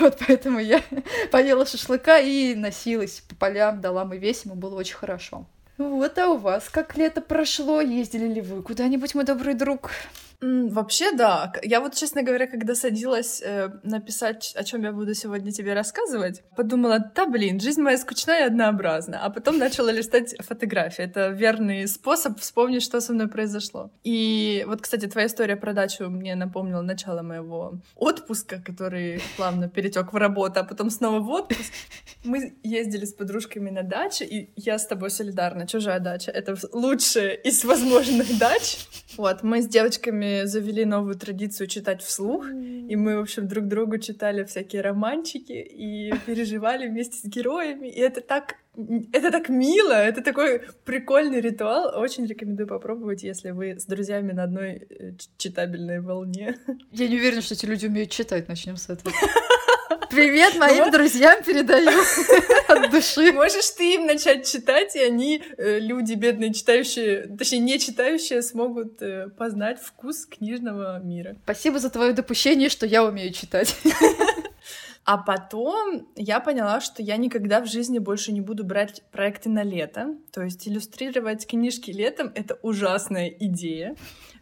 Вот 0.00 0.18
поэтому 0.26 0.58
я 0.58 0.82
поела 1.32 1.66
шашлыка 1.66 2.18
и 2.18 2.54
носилась 2.54 3.20
по 3.28 3.34
полям, 3.34 3.80
дала 3.80 4.04
мы 4.04 4.18
весим, 4.18 4.52
и 4.52 4.56
было 4.56 4.74
очень 4.76 4.96
хорошо. 4.96 5.46
Вот, 5.78 6.16
а 6.18 6.28
у 6.30 6.38
вас 6.38 6.68
как 6.70 6.96
лето 6.96 7.20
прошло? 7.20 7.80
Ездили 7.82 8.26
ли 8.26 8.40
вы 8.40 8.62
куда-нибудь, 8.62 9.14
мой 9.14 9.24
добрый 9.24 9.52
друг? 9.54 9.90
Вообще, 10.40 11.12
да. 11.12 11.52
Я 11.62 11.80
вот, 11.80 11.94
честно 11.94 12.22
говоря, 12.22 12.46
когда 12.46 12.74
садилась 12.74 13.40
э, 13.42 13.70
написать, 13.82 14.52
о 14.56 14.64
чем 14.64 14.82
я 14.82 14.92
буду 14.92 15.14
сегодня 15.14 15.50
тебе 15.50 15.72
рассказывать, 15.72 16.42
подумала, 16.56 16.98
да 17.14 17.26
блин, 17.26 17.58
жизнь 17.60 17.80
моя 17.80 17.96
скучная 17.96 18.40
и 18.44 18.46
однообразна. 18.46 19.24
А 19.24 19.30
потом 19.30 19.58
начала 19.58 19.90
листать 19.90 20.34
фотографии. 20.40 21.04
Это 21.04 21.28
верный 21.28 21.88
способ 21.88 22.38
вспомнить, 22.38 22.82
что 22.82 23.00
со 23.00 23.12
мной 23.12 23.28
произошло. 23.28 23.90
И 24.04 24.64
вот, 24.66 24.82
кстати, 24.82 25.06
твоя 25.06 25.26
история 25.26 25.56
про 25.56 25.72
дачу 25.72 26.08
мне 26.10 26.34
напомнила 26.34 26.82
начало 26.82 27.22
моего 27.22 27.80
отпуска, 27.94 28.60
который 28.64 29.22
плавно 29.36 29.68
перетек 29.68 30.12
в 30.12 30.16
работу, 30.16 30.60
а 30.60 30.64
потом 30.64 30.90
снова 30.90 31.20
в 31.20 31.30
отпуск. 31.30 31.72
Мы 32.24 32.56
ездили 32.62 33.04
с 33.04 33.12
подружками 33.14 33.70
на 33.70 33.82
дачу, 33.82 34.24
и 34.24 34.50
я 34.56 34.78
с 34.78 34.86
тобой 34.86 35.10
солидарна. 35.10 35.66
Чужая 35.66 36.00
дача— 36.00 36.30
это 36.32 36.56
лучшая 36.72 37.32
из 37.32 37.64
возможных 37.64 38.38
дач. 38.38 38.78
Вот, 39.16 39.42
мы 39.42 39.62
с 39.62 39.68
девочками 39.68 40.25
завели 40.44 40.84
новую 40.84 41.14
традицию 41.16 41.66
читать 41.66 42.02
вслух, 42.02 42.46
и 42.48 42.96
мы, 42.96 43.16
в 43.16 43.20
общем, 43.20 43.48
друг 43.48 43.66
другу 43.66 43.98
читали 43.98 44.44
всякие 44.44 44.82
романчики 44.82 45.52
и 45.52 46.12
переживали 46.26 46.88
вместе 46.88 47.16
с 47.16 47.24
героями, 47.24 47.88
и 47.88 48.00
это 48.00 48.20
так 48.20 48.56
это 49.12 49.30
так 49.30 49.48
мило, 49.48 49.94
это 49.94 50.22
такой 50.22 50.60
прикольный 50.84 51.40
ритуал. 51.40 51.98
Очень 51.98 52.26
рекомендую 52.26 52.66
попробовать, 52.66 53.22
если 53.22 53.50
вы 53.50 53.80
с 53.80 53.86
друзьями 53.86 54.32
на 54.32 54.42
одной 54.42 54.72
э, 54.72 55.12
читабельной 55.38 56.00
волне. 56.00 56.56
Я 56.92 57.08
не 57.08 57.16
уверена, 57.16 57.40
что 57.40 57.54
эти 57.54 57.64
люди 57.64 57.86
умеют 57.86 58.10
читать, 58.10 58.48
начнем 58.48 58.76
с 58.76 58.90
этого. 58.90 59.14
Привет 60.10 60.56
моим 60.56 60.84
Вот. 60.84 60.92
друзьям 60.92 61.42
передаю 61.42 61.88
от 62.68 62.90
души. 62.90 63.32
Можешь 63.32 63.70
ты 63.70 63.94
им 63.94 64.06
начать 64.06 64.46
читать, 64.50 64.94
и 64.96 65.00
они, 65.00 65.42
э, 65.56 65.78
люди 65.80 66.14
бедные, 66.14 66.52
читающие, 66.52 67.26
точнее, 67.36 67.58
не 67.58 67.78
читающие, 67.78 68.42
смогут 68.42 69.02
э, 69.02 69.28
познать 69.36 69.80
вкус 69.80 70.26
книжного 70.26 71.00
мира. 71.02 71.36
Спасибо 71.44 71.78
за 71.78 71.90
твое 71.90 72.12
допущение, 72.12 72.68
что 72.68 72.86
я 72.86 73.04
умею 73.04 73.32
читать. 73.32 73.76
А 75.08 75.18
потом 75.18 76.08
я 76.16 76.40
поняла, 76.40 76.80
что 76.80 77.00
я 77.00 77.16
никогда 77.16 77.60
в 77.60 77.66
жизни 77.66 78.00
больше 78.00 78.32
не 78.32 78.40
буду 78.40 78.64
брать 78.64 79.04
проекты 79.12 79.48
на 79.48 79.62
лето. 79.62 80.16
То 80.32 80.42
есть 80.42 80.66
иллюстрировать 80.66 81.46
книжки 81.46 81.92
летом— 81.92 82.32
это 82.34 82.58
ужасная 82.60 83.28
идея. 83.28 83.94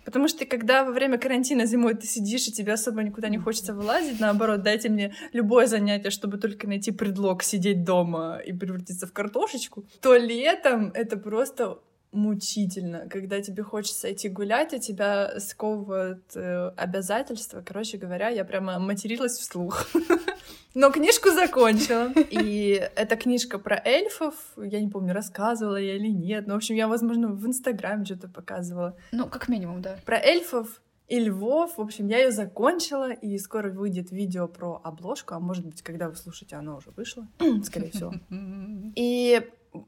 Потому 0.04 0.28
что 0.28 0.44
когда 0.44 0.84
во 0.84 0.92
время 0.92 1.18
карантина 1.18 1.66
зимой 1.66 1.94
ты 1.94 2.06
сидишь, 2.06 2.48
и 2.48 2.52
тебе 2.52 2.72
особо 2.72 3.02
никуда 3.02 3.28
не 3.28 3.38
хочется 3.38 3.74
вылазить, 3.74 4.20
наоборот, 4.20 4.62
дайте 4.62 4.88
мне 4.88 5.14
любое 5.32 5.66
занятие, 5.66 6.10
чтобы 6.10 6.38
только 6.38 6.66
найти 6.66 6.92
предлог 6.92 7.42
сидеть 7.42 7.84
дома 7.84 8.40
и 8.44 8.52
превратиться 8.52 9.06
в 9.06 9.12
картошечку, 9.12 9.84
то 10.00 10.16
летом 10.16 10.90
это 10.94 11.16
просто 11.16 11.78
мучительно, 12.14 13.08
когда 13.10 13.40
тебе 13.40 13.62
хочется 13.62 14.12
идти 14.12 14.28
гулять, 14.28 14.72
а 14.72 14.78
тебя 14.78 15.38
сковывают 15.40 16.24
э, 16.34 16.68
обязательства. 16.76 17.62
Короче 17.66 17.98
говоря, 17.98 18.28
я 18.28 18.44
прямо 18.44 18.78
материлась 18.78 19.38
вслух. 19.38 19.88
Но 20.74 20.90
книжку 20.90 21.30
закончила. 21.30 22.10
И 22.30 22.82
эта 22.96 23.16
книжка 23.16 23.58
про 23.58 23.80
эльфов, 23.84 24.34
я 24.56 24.80
не 24.80 24.88
помню, 24.88 25.14
рассказывала 25.14 25.76
я 25.76 25.96
или 25.96 26.08
нет. 26.08 26.46
Но, 26.46 26.54
в 26.54 26.56
общем, 26.56 26.74
я, 26.74 26.88
возможно, 26.88 27.28
в 27.28 27.46
Инстаграме 27.46 28.04
что-то 28.04 28.28
показывала. 28.28 28.96
Ну, 29.12 29.28
как 29.28 29.48
минимум, 29.48 29.82
да. 29.82 29.98
Про 30.04 30.18
эльфов 30.18 30.80
и 31.08 31.20
львов. 31.20 31.76
В 31.76 31.80
общем, 31.80 32.08
я 32.08 32.18
ее 32.18 32.32
закончила, 32.32 33.12
и 33.12 33.38
скоро 33.38 33.70
выйдет 33.70 34.10
видео 34.10 34.48
про 34.48 34.80
обложку. 34.82 35.34
А 35.34 35.40
может 35.40 35.64
быть, 35.64 35.82
когда 35.82 36.08
вы 36.08 36.16
слушаете, 36.16 36.56
оно 36.56 36.76
уже 36.76 36.90
вышло. 36.90 37.28
Скорее 37.62 37.90
всего. 37.90 38.12
И 38.96 39.42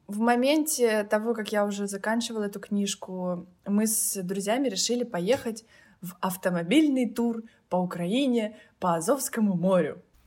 в 0.07 0.19
моменте 0.19 1.05
того, 1.05 1.35
как 1.35 1.53
я 1.53 1.65
уже 1.65 1.87
заканчивала 1.87 2.45
эту 2.45 2.61
книжку, 2.61 3.47
мы 3.65 3.87
с 3.87 4.21
друзьями 4.23 4.69
решили 4.69 5.05
поехать 5.05 5.65
в 6.01 6.17
автомобильный 6.21 7.09
тур 7.09 7.45
по 7.69 7.77
Украине, 7.77 8.57
по 8.79 8.97
Азовскому 8.97 9.57
морю. 9.57 10.03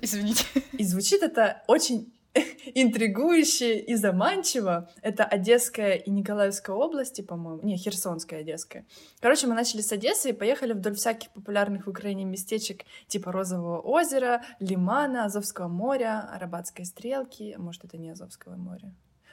Извините. 0.00 0.46
И 0.72 0.84
звучит 0.84 1.22
это 1.22 1.62
очень 1.66 2.13
интригующе 2.74 3.78
и 3.78 3.94
заманчиво. 3.94 4.90
Это 5.02 5.24
Одесская 5.24 5.94
и 5.94 6.10
Николаевская 6.10 6.74
области, 6.74 7.22
по-моему. 7.22 7.62
Не, 7.62 7.76
Херсонская, 7.76 8.40
Одесская. 8.40 8.86
Короче, 9.20 9.46
мы 9.46 9.54
начали 9.54 9.80
с 9.80 9.92
Одессы 9.92 10.30
и 10.30 10.32
поехали 10.32 10.72
вдоль 10.72 10.94
всяких 10.94 11.30
популярных 11.30 11.86
в 11.86 11.90
Украине 11.90 12.24
местечек 12.24 12.84
типа 13.06 13.32
Розового 13.32 13.80
озера, 13.80 14.42
Лимана, 14.60 15.24
Азовского 15.24 15.68
моря, 15.68 16.28
Арабатской 16.32 16.84
стрелки. 16.84 17.54
Может, 17.58 17.84
это 17.84 17.96
не 17.96 18.10
Азовского 18.10 18.56
моря. 18.56 18.92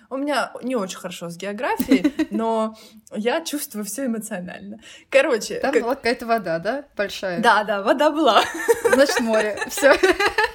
У 0.09 0.17
меня 0.17 0.51
не 0.61 0.75
очень 0.75 0.97
хорошо 0.97 1.29
с 1.29 1.37
географией, 1.37 2.13
но 2.31 2.75
я 3.15 3.41
чувствую 3.41 3.85
все 3.85 4.07
эмоционально. 4.07 4.79
Короче. 5.09 5.59
Там 5.61 5.71
как... 5.71 5.83
была 5.83 5.95
какая-то 5.95 6.25
вода, 6.25 6.59
да? 6.59 6.85
Большая. 6.97 7.41
Да, 7.41 7.63
да, 7.63 7.81
вода 7.81 8.11
была. 8.11 8.41
Значит, 8.93 9.21
море. 9.21 9.57
Все. 9.69 9.93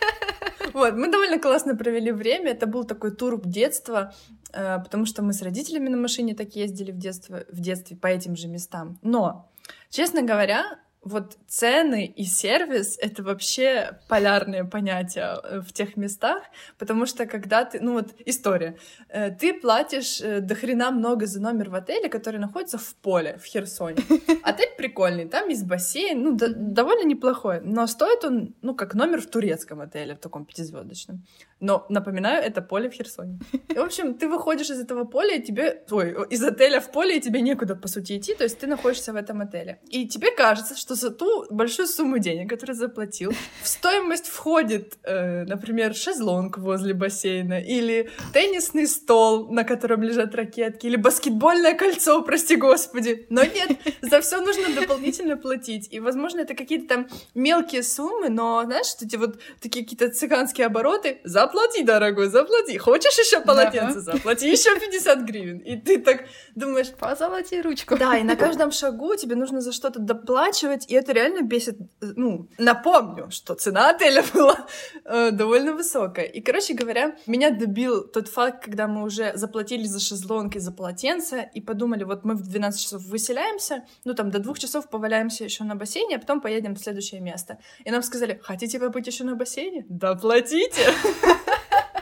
Вот, 0.77 0.93
мы 0.93 1.11
довольно 1.11 1.39
классно 1.39 1.75
провели 1.75 2.13
время. 2.13 2.51
Это 2.51 2.67
был 2.67 2.85
такой 2.85 3.11
тур 3.11 3.41
детства, 3.43 4.13
э, 4.53 4.79
потому 4.79 5.07
что 5.07 5.23
мы 5.23 5.33
с 5.33 5.41
родителями 5.41 5.89
на 5.89 5.97
машине 5.97 6.35
так 6.35 6.55
ездили 6.55 6.93
в 6.93 6.99
детстве, 6.99 7.47
в 7.51 7.61
детстве 7.61 7.97
по 7.97 8.09
этим 8.09 8.37
же 8.37 8.47
местам. 8.47 8.99
Но, 9.01 9.51
честно 9.89 10.21
говоря, 10.21 10.79
вот 11.03 11.39
цены 11.47 12.07
и 12.07 12.25
сервис— 12.25 12.99
это 13.01 13.23
вообще 13.23 13.99
полярные 14.09 14.65
понятия 14.65 15.39
э, 15.43 15.61
в 15.61 15.73
тех 15.73 15.97
местах, 15.97 16.43
потому 16.79 17.07
что 17.07 17.27
когда 17.27 17.65
ты... 17.65 17.79
Ну 17.81 17.93
вот 17.93 18.09
история. 18.27 18.77
Э, 19.09 19.31
ты 19.31 19.55
платишь 19.55 20.21
э, 20.21 20.41
до 20.41 20.55
хрена 20.55 20.91
много 20.91 21.27
за 21.27 21.41
номер 21.41 21.71
в 21.71 21.75
отеле, 21.77 22.09
который 22.09 22.41
находится 22.41 22.79
в 22.79 22.95
поле, 22.97 23.39
в 23.39 23.45
Херсоне. 23.45 23.99
Отель 24.43 24.75
прикольный, 24.77 25.29
там 25.29 25.49
есть 25.49 25.65
бассейн, 25.65 26.23
ну, 26.23 26.37
до, 26.37 26.49
довольно 26.49 27.07
неплохой, 27.07 27.61
но 27.61 27.87
стоит 27.87 28.25
он, 28.25 28.55
ну, 28.63 28.75
как 28.75 28.95
номер 28.95 29.21
в 29.21 29.27
турецком 29.27 29.81
отеле, 29.81 30.15
в 30.17 30.19
таком 30.19 30.45
пятизвездочном. 30.45 31.25
Но, 31.61 31.87
напоминаю, 31.89 32.45
это 32.45 32.61
поле 32.61 32.91
в 32.91 32.93
Херсоне. 32.93 33.39
И, 33.69 33.75
в 33.75 33.83
общем, 33.83 34.15
ты 34.15 34.29
выходишь 34.29 34.71
из 34.71 34.79
этого 34.79 35.05
поля, 35.05 35.37
и 35.37 35.43
тебе... 35.43 35.83
Ой, 35.91 36.15
из 36.29 36.45
отеля 36.45 36.81
в 36.81 36.93
поле, 36.93 37.17
и 37.17 37.21
тебе 37.21 37.41
некуда, 37.41 37.75
по 37.75 37.89
сути, 37.89 38.19
идти, 38.19 38.35
то 38.35 38.45
есть 38.45 38.59
ты 38.59 38.67
находишься 38.67 39.13
в 39.13 39.17
этом 39.17 39.41
отеле. 39.41 39.81
И 39.89 40.07
тебе 40.07 40.31
кажется, 40.33 40.77
что 40.77 40.95
за 40.95 41.11
ту 41.11 41.47
большую 41.51 41.89
сумму 41.89 42.19
денег, 42.19 42.51
которую 42.51 42.77
заплатил, 42.77 43.33
в 43.63 43.69
стоимость 43.69 44.27
входит, 44.27 44.99
э, 45.03 45.45
например, 45.45 45.95
шезлонг 45.95 46.59
возле 46.59 46.93
бассейна, 46.93 47.61
или 47.61 48.11
теннисный 48.35 48.87
стол, 48.87 49.51
на 49.51 49.65
котором 49.65 50.03
лежат 50.03 50.35
ракетки, 50.35 50.87
или 50.87 50.97
баскетбольное 50.97 51.75
кольцо, 51.75 52.23
прости 52.23 52.57
господи. 52.57 53.27
Но 53.31 53.43
нет, 53.43 53.79
за 54.03 54.21
все 54.21 54.43
нужно 54.43 54.75
дополнительно 54.75 55.39
платить. 55.39 55.89
И, 55.91 56.01
возможно, 56.01 56.41
это 56.41 56.55
какие-то 56.55 56.95
там 56.95 57.09
мелкие 57.35 57.83
суммы, 57.83 58.29
но, 58.29 58.63
знаешь, 58.65 58.89
эти 59.01 59.17
вот 59.17 59.39
такие 59.61 59.85
какие-то 59.85 60.11
цыганские 60.11 60.67
обороты 60.67 61.21
за 61.25 61.46
заплати, 61.47 61.83
дорогой, 61.83 62.29
заплати. 62.29 62.79
Хочешь 62.79 63.19
еще 63.19 63.41
полотенце? 63.41 64.01
Заплати 64.01 64.51
еще 64.51 64.79
50 64.79 65.19
гривен. 65.21 65.59
И 65.59 65.77
ты 65.77 65.99
так 65.99 66.25
думаешь... 66.55 66.91
Позолоти 66.99 67.63
ручку. 67.63 67.97
Да, 67.97 68.19
и 68.19 68.23
на 68.23 68.37
каждом 68.37 68.73
шагу 68.73 69.17
тебе 69.17 69.37
нужно 69.37 69.61
за 69.61 69.73
что-то 69.73 70.01
доплачивать, 70.01 70.91
и 70.91 70.95
это 70.95 71.13
реально 71.13 71.43
бесит. 71.43 71.77
Ну, 72.01 72.49
напомню, 72.59 73.31
что 73.31 73.55
цена 73.55 73.91
отеля 73.91 74.25
была 74.35 74.67
э, 75.05 75.31
довольно 75.31 75.73
высокая. 75.73 76.27
И, 76.27 76.41
короче 76.41 76.75
говоря, 76.75 77.17
меня 77.27 77.51
добил 77.51 78.07
тот 78.07 78.29
факт, 78.29 78.65
когда 78.65 78.87
мы 78.87 79.05
уже 79.05 79.33
заплатили 79.35 79.87
за 79.87 80.01
шезлонг 80.01 80.57
и 80.57 80.59
за 80.59 80.73
полотенце, 80.73 81.51
и 81.55 81.61
подумали, 81.61 82.05
вот 82.05 82.25
мы 82.25 82.35
в 82.35 82.43
12 82.43 82.81
часов 82.81 83.03
выселяемся, 83.03 83.85
ну, 84.05 84.15
там, 84.15 84.31
до 84.31 84.39
двух 84.39 84.59
часов 84.59 84.89
поваляемся 84.89 85.45
еще 85.45 85.65
на 85.65 85.75
бассейне, 85.75 86.17
а 86.17 86.19
потом 86.19 86.41
поедем 86.41 86.75
в 86.75 86.79
следующее 86.79 87.21
место. 87.21 87.59
И 87.85 87.91
нам 87.91 88.03
сказали, 88.03 88.41
хотите 88.43 88.79
побыть 88.79 89.07
еще 89.07 89.25
на 89.25 89.35
бассейне? 89.35 89.85
Доплатите! 89.89 90.83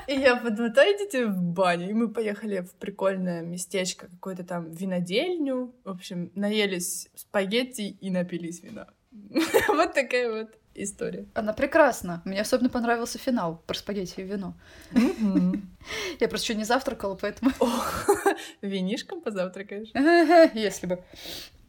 И 0.06 0.14
я 0.14 0.36
подумала, 0.36 0.72
да 0.72 0.84
идите 0.84 1.26
в 1.26 1.40
баню. 1.40 1.90
И 1.90 1.92
мы 1.92 2.08
поехали 2.08 2.60
в 2.60 2.74
прикольное 2.74 3.42
местечко, 3.42 4.08
какое-то 4.08 4.44
там 4.44 4.70
винодельню. 4.70 5.74
В 5.84 5.90
общем, 5.90 6.30
наелись 6.34 7.08
спагетти 7.14 7.96
и 8.00 8.10
напились 8.10 8.62
вина. 8.62 8.88
Вот 9.68 9.94
такая 9.94 10.30
вот 10.30 10.50
история. 10.74 11.26
Она 11.34 11.52
прекрасна. 11.52 12.22
Мне 12.24 12.40
особенно 12.40 12.68
понравился 12.68 13.18
финал 13.18 13.62
про 13.66 13.74
спагетти 13.76 14.20
и 14.20 14.24
вино. 14.24 14.54
Я 16.20 16.28
просто 16.28 16.46
еще 16.46 16.54
не 16.54 16.64
завтракала, 16.64 17.14
поэтому... 17.14 17.52
Винишком 18.62 19.20
позавтракаешь? 19.20 19.90
Если 20.54 20.86
бы. 20.86 21.04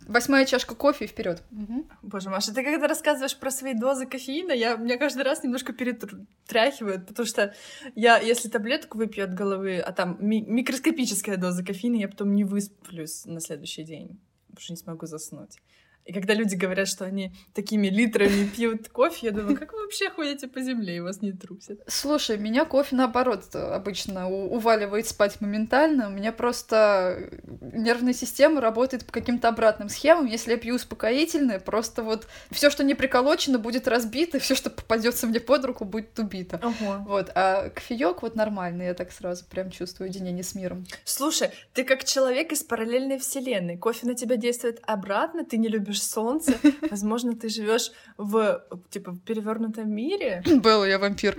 Восьмая 0.08 0.46
чашка 0.46 0.76
кофе 0.76 1.06
и 1.06 1.08
вперед. 1.08 1.44
Угу. 1.52 1.88
Боже, 2.04 2.30
Маша, 2.30 2.54
ты 2.54 2.64
когда 2.64 2.88
рассказываешь 2.88 3.38
про 3.38 3.50
свои 3.50 3.74
дозы 3.74 4.06
кофеина, 4.06 4.52
я, 4.52 4.76
меня 4.76 4.98
каждый 4.98 5.24
раз 5.24 5.44
немножко 5.44 5.74
перетряхивает, 5.74 7.08
потому 7.08 7.26
что 7.26 7.54
я, 7.96 8.18
если 8.18 8.50
таблетку 8.50 8.98
выпью 8.98 9.24
от 9.26 9.34
головы, 9.34 9.80
а 9.80 9.92
там 9.92 10.18
ми- 10.20 10.46
микроскопическая 10.46 11.38
доза 11.38 11.64
кофеина, 11.64 11.96
я 11.96 12.08
потом 12.08 12.36
не 12.36 12.44
высплюсь 12.44 13.26
на 13.26 13.40
следующий 13.40 13.84
день, 13.84 14.20
потому 14.48 14.62
что 14.62 14.74
не 14.74 14.78
смогу 14.78 15.06
заснуть. 15.08 15.58
И 16.06 16.14
когда 16.14 16.36
люди 16.36 16.56
говорят, 16.56 16.88
что 16.88 17.04
они 17.04 17.34
такими 17.54 17.88
литрами 17.88 18.46
пьют 18.46 18.90
кофе, 18.90 19.28
я 19.28 19.32
думаю, 19.32 19.58
как 19.58 19.74
вы 19.74 19.82
вообще 19.82 20.12
ходите 20.12 20.48
по 20.48 20.62
земле 20.62 20.98
и 20.98 21.00
вас 21.00 21.22
не 21.22 21.32
трусят? 21.32 21.80
Слушай, 21.88 22.38
меня 22.38 22.66
кофе, 22.66 22.96
наоборот, 22.96 23.56
обычно 23.56 24.30
уваливает 24.30 25.08
спать 25.08 25.42
моментально. 25.42 26.08
У 26.08 26.12
меня 26.12 26.32
просто 26.32 27.32
нервная 27.60 28.14
система 28.14 28.62
работает 28.62 29.06
по 29.06 29.12
каким-то 29.12 29.48
обратным 29.48 29.90
схемам. 29.90 30.28
Если 30.28 30.52
я 30.52 30.58
пью 30.58 30.76
успокоительное, 30.76 31.60
просто 31.60 32.04
вот 32.04 32.28
все, 32.52 32.70
что 32.70 32.84
не 32.84 32.94
приколочено, 32.94 33.58
будет 33.58 33.88
разбито, 33.88 34.38
все, 34.38 34.54
что 34.54 34.70
попадется 34.70 35.26
мне 35.26 35.40
под 35.40 35.66
руку, 35.66 35.86
будет 35.86 36.18
убито. 36.20 36.62
Ого. 36.62 37.04
Вот. 37.08 37.32
А 37.34 37.70
кофеек 37.70 38.22
вот 38.22 38.36
нормальный, 38.36 38.86
я 38.86 38.94
так 38.94 39.12
сразу 39.12 39.44
прям 39.46 39.72
чувствую 39.72 40.10
единение 40.10 40.44
с 40.44 40.54
миром. 40.54 40.86
Слушай, 41.04 41.50
ты 41.74 41.84
как 41.84 42.04
человек 42.04 42.52
из 42.52 42.64
параллельной 42.64 43.18
вселенной. 43.18 43.78
Кофе 43.78 44.06
на 44.06 44.14
тебя 44.14 44.38
действует 44.38 44.82
обратно, 44.84 45.44
ты 45.44 45.58
не 45.58 45.68
любишь 45.68 45.95
любишь 45.96 46.04
солнце, 46.04 46.58
возможно, 46.90 47.36
ты 47.36 47.50
живешь 47.50 47.92
в 48.18 48.64
типа 48.90 49.12
в 49.12 49.20
перевернутом 49.20 49.92
мире. 49.92 50.44
Белла, 50.64 50.86
я 50.86 51.00
вампир. 51.00 51.38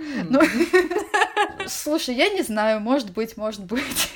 Слушай, 1.67 2.15
я 2.15 2.29
не 2.29 2.41
знаю, 2.41 2.79
может 2.79 3.11
быть, 3.11 3.37
может 3.37 3.63
быть. 3.65 4.13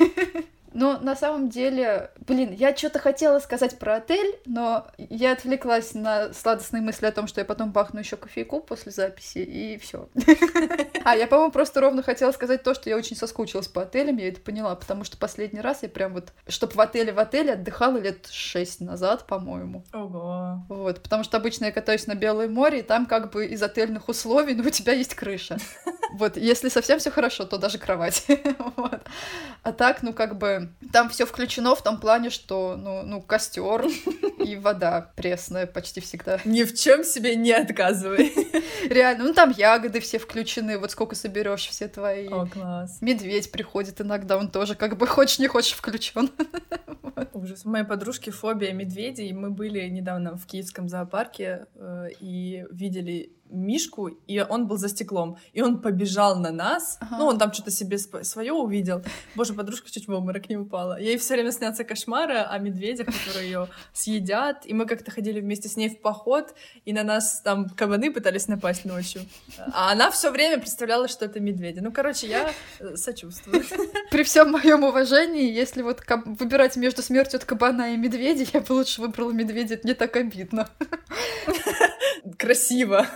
Но 0.74 1.00
на 1.00 1.18
самом 1.18 1.50
деле, 1.50 2.12
блин, 2.28 2.54
я 2.54 2.76
что-то 2.76 2.98
хотела 3.00 3.40
сказать 3.40 3.78
про 3.78 3.96
отель, 3.96 4.40
но 4.46 4.88
я 4.98 5.34
отвлеклась 5.34 5.94
на 5.94 6.34
сладостные 6.34 6.82
мысли 6.82 7.06
о 7.08 7.12
том, 7.12 7.28
что 7.28 7.42
я 7.42 7.46
потом 7.46 7.72
бахну 7.72 8.00
еще 8.00 8.16
кофейку 8.16 8.62
после 8.62 8.94
записи, 8.94 9.40
и 9.40 9.78
все. 9.78 10.08
А, 11.06 11.16
я, 11.16 11.28
по-моему, 11.28 11.52
просто 11.52 11.82
ровно 11.82 12.04
хотела 12.04 12.32
сказать 12.32 12.64
то, 12.64 12.74
что 12.74 12.90
я 12.90 12.96
очень 12.96 13.16
соскучилась 13.16 13.68
по 13.68 13.84
отелям, 13.84 14.18
я 14.18 14.28
это 14.28 14.40
поняла, 14.40 14.76
потому 14.76 15.04
что 15.04 15.18
последний 15.18 15.62
раз 15.62 15.84
я 15.84 15.90
прям 15.90 16.14
вот, 16.14 16.32
чтобы 16.48 16.74
в 16.74 16.82
отеле 16.82 17.12
в 17.12 17.20
отеле 17.20 17.54
отдыхала 17.54 17.98
лет 17.98 18.28
шесть 18.32 18.82
назад, 18.82 19.26
по-моему. 19.28 19.84
Ого. 19.94 20.64
Вот, 20.70 21.02
потому 21.02 21.24
что 21.24 21.38
обычно 21.38 21.66
я 21.66 21.72
катаюсь 21.72 22.08
на 22.08 22.16
Белое 22.16 22.48
море, 22.48 22.80
и 22.80 22.84
там 22.84 23.06
как 23.06 23.32
бы 23.32 23.46
из 23.48 23.62
отельных 23.64 24.10
условий, 24.10 24.54
ну, 24.54 24.64
у 24.64 24.70
тебя 24.70 24.94
есть 24.94 25.16
крыша. 25.16 25.58
Вот, 26.14 26.36
если 26.36 26.68
совсем 26.68 27.00
все 27.00 27.10
хорошо, 27.10 27.46
то 27.46 27.58
даже 27.58 27.78
кровать. 27.78 28.26
вот. 28.76 29.00
А 29.64 29.72
так, 29.72 30.04
ну, 30.04 30.12
как 30.12 30.38
бы, 30.38 30.70
там 30.92 31.08
все 31.08 31.26
включено 31.26 31.74
в 31.74 31.82
том 31.82 32.02
плане, 32.02 32.30
что, 32.30 32.76
ну, 32.78 33.04
ну 33.04 33.22
костер 33.22 33.86
и 34.38 34.58
вода 34.58 35.12
пресная 35.16 35.68
почти 35.68 36.02
всегда. 36.02 36.40
Ни 36.44 36.64
в 36.64 36.76
чем 36.76 37.06
себе 37.06 37.38
не 37.38 37.54
отказывай. 37.54 38.34
Реально, 38.90 39.24
ну, 39.24 39.34
там 39.34 39.52
ягоды 39.52 40.02
все 40.02 40.20
включены, 40.20 40.78
вот 40.78 40.91
сколько 40.92 41.16
соберешь 41.16 41.68
все 41.68 41.88
твои. 41.88 42.28
О, 42.28 42.46
класс. 42.46 43.00
Медведь 43.02 43.52
приходит 43.52 44.02
иногда, 44.02 44.38
он 44.38 44.50
тоже 44.50 44.76
как 44.76 44.98
бы 44.98 45.08
хочешь 45.08 45.40
не 45.40 45.48
хочешь 45.48 45.74
включен. 45.74 46.30
Ужас. 47.34 47.66
У 47.66 47.70
моей 47.70 47.86
подружки 47.86 48.30
фобия 48.30 48.74
медведей. 48.74 49.32
Мы 49.34 49.50
были 49.50 49.88
недавно 49.88 50.38
в 50.38 50.46
киевском 50.46 50.90
зоопарке 50.90 51.68
э, 51.76 52.10
и 52.20 52.66
видели 52.72 53.34
Мишку, 53.52 54.08
и 54.08 54.40
он 54.40 54.68
был 54.68 54.78
за 54.78 54.90
стеклом. 54.90 55.38
И 55.54 55.62
он 55.62 55.82
побежал 55.82 56.40
на 56.40 56.52
нас. 56.52 56.98
Ага. 57.00 57.18
Ну, 57.18 57.26
он 57.26 57.38
там 57.38 57.54
что-то 57.54 57.72
себе 57.72 57.98
свое 57.98 58.54
увидел. 58.54 59.04
Боже, 59.36 59.54
подружка 59.54 59.92
чуть 59.92 60.08
в 60.08 60.12
обморок 60.12 60.50
не 60.50 60.58
упала. 60.58 61.00
Ей 61.00 61.18
все 61.18 61.34
время 61.34 61.52
снятся 61.52 61.84
кошмары 61.84 62.38
о 62.38 62.58
медведях, 62.58 63.08
которые 63.08 63.46
ее 63.46 63.68
съедят. 63.94 64.66
И 64.66 64.74
мы 64.74 64.86
как-то 64.86 65.12
ходили 65.12 65.40
вместе 65.40 65.70
с 65.70 65.76
ней 65.76 65.90
в 65.90 66.02
поход, 66.02 66.54
и 66.86 66.94
на 66.94 67.04
нас 67.04 67.42
там 67.42 67.70
кабаны 67.70 68.12
пытались 68.12 68.48
напасть 68.48 68.86
ночью. 68.86 69.22
А 69.74 69.92
она 69.92 70.12
все 70.12 70.32
время 70.32 70.60
представляла, 70.60 71.08
что 71.08 71.26
это 71.26 71.40
медведи. 71.40 71.80
Ну, 71.80 71.92
короче, 71.92 72.28
я 72.28 72.52
э, 72.80 72.96
сочувствую. 72.96 73.64
При 74.12 74.24
всем 74.24 74.52
моем 74.52 74.84
уважении, 74.84 75.52
если 75.52 75.82
вот 75.82 76.04
выбирать 76.26 76.76
между 76.76 77.02
смертью 77.02 77.38
от 77.38 77.46
кабана 77.46 77.94
и 77.94 77.98
медведя, 77.98 78.46
я 78.54 78.62
бы 78.62 78.74
лучше 78.74 79.02
выбрала 79.02 79.32
медведя, 79.32 79.76
это 79.76 79.88
не 79.88 79.94
так 79.94 80.16
обидно. 80.16 80.70
Красиво. 82.38 83.08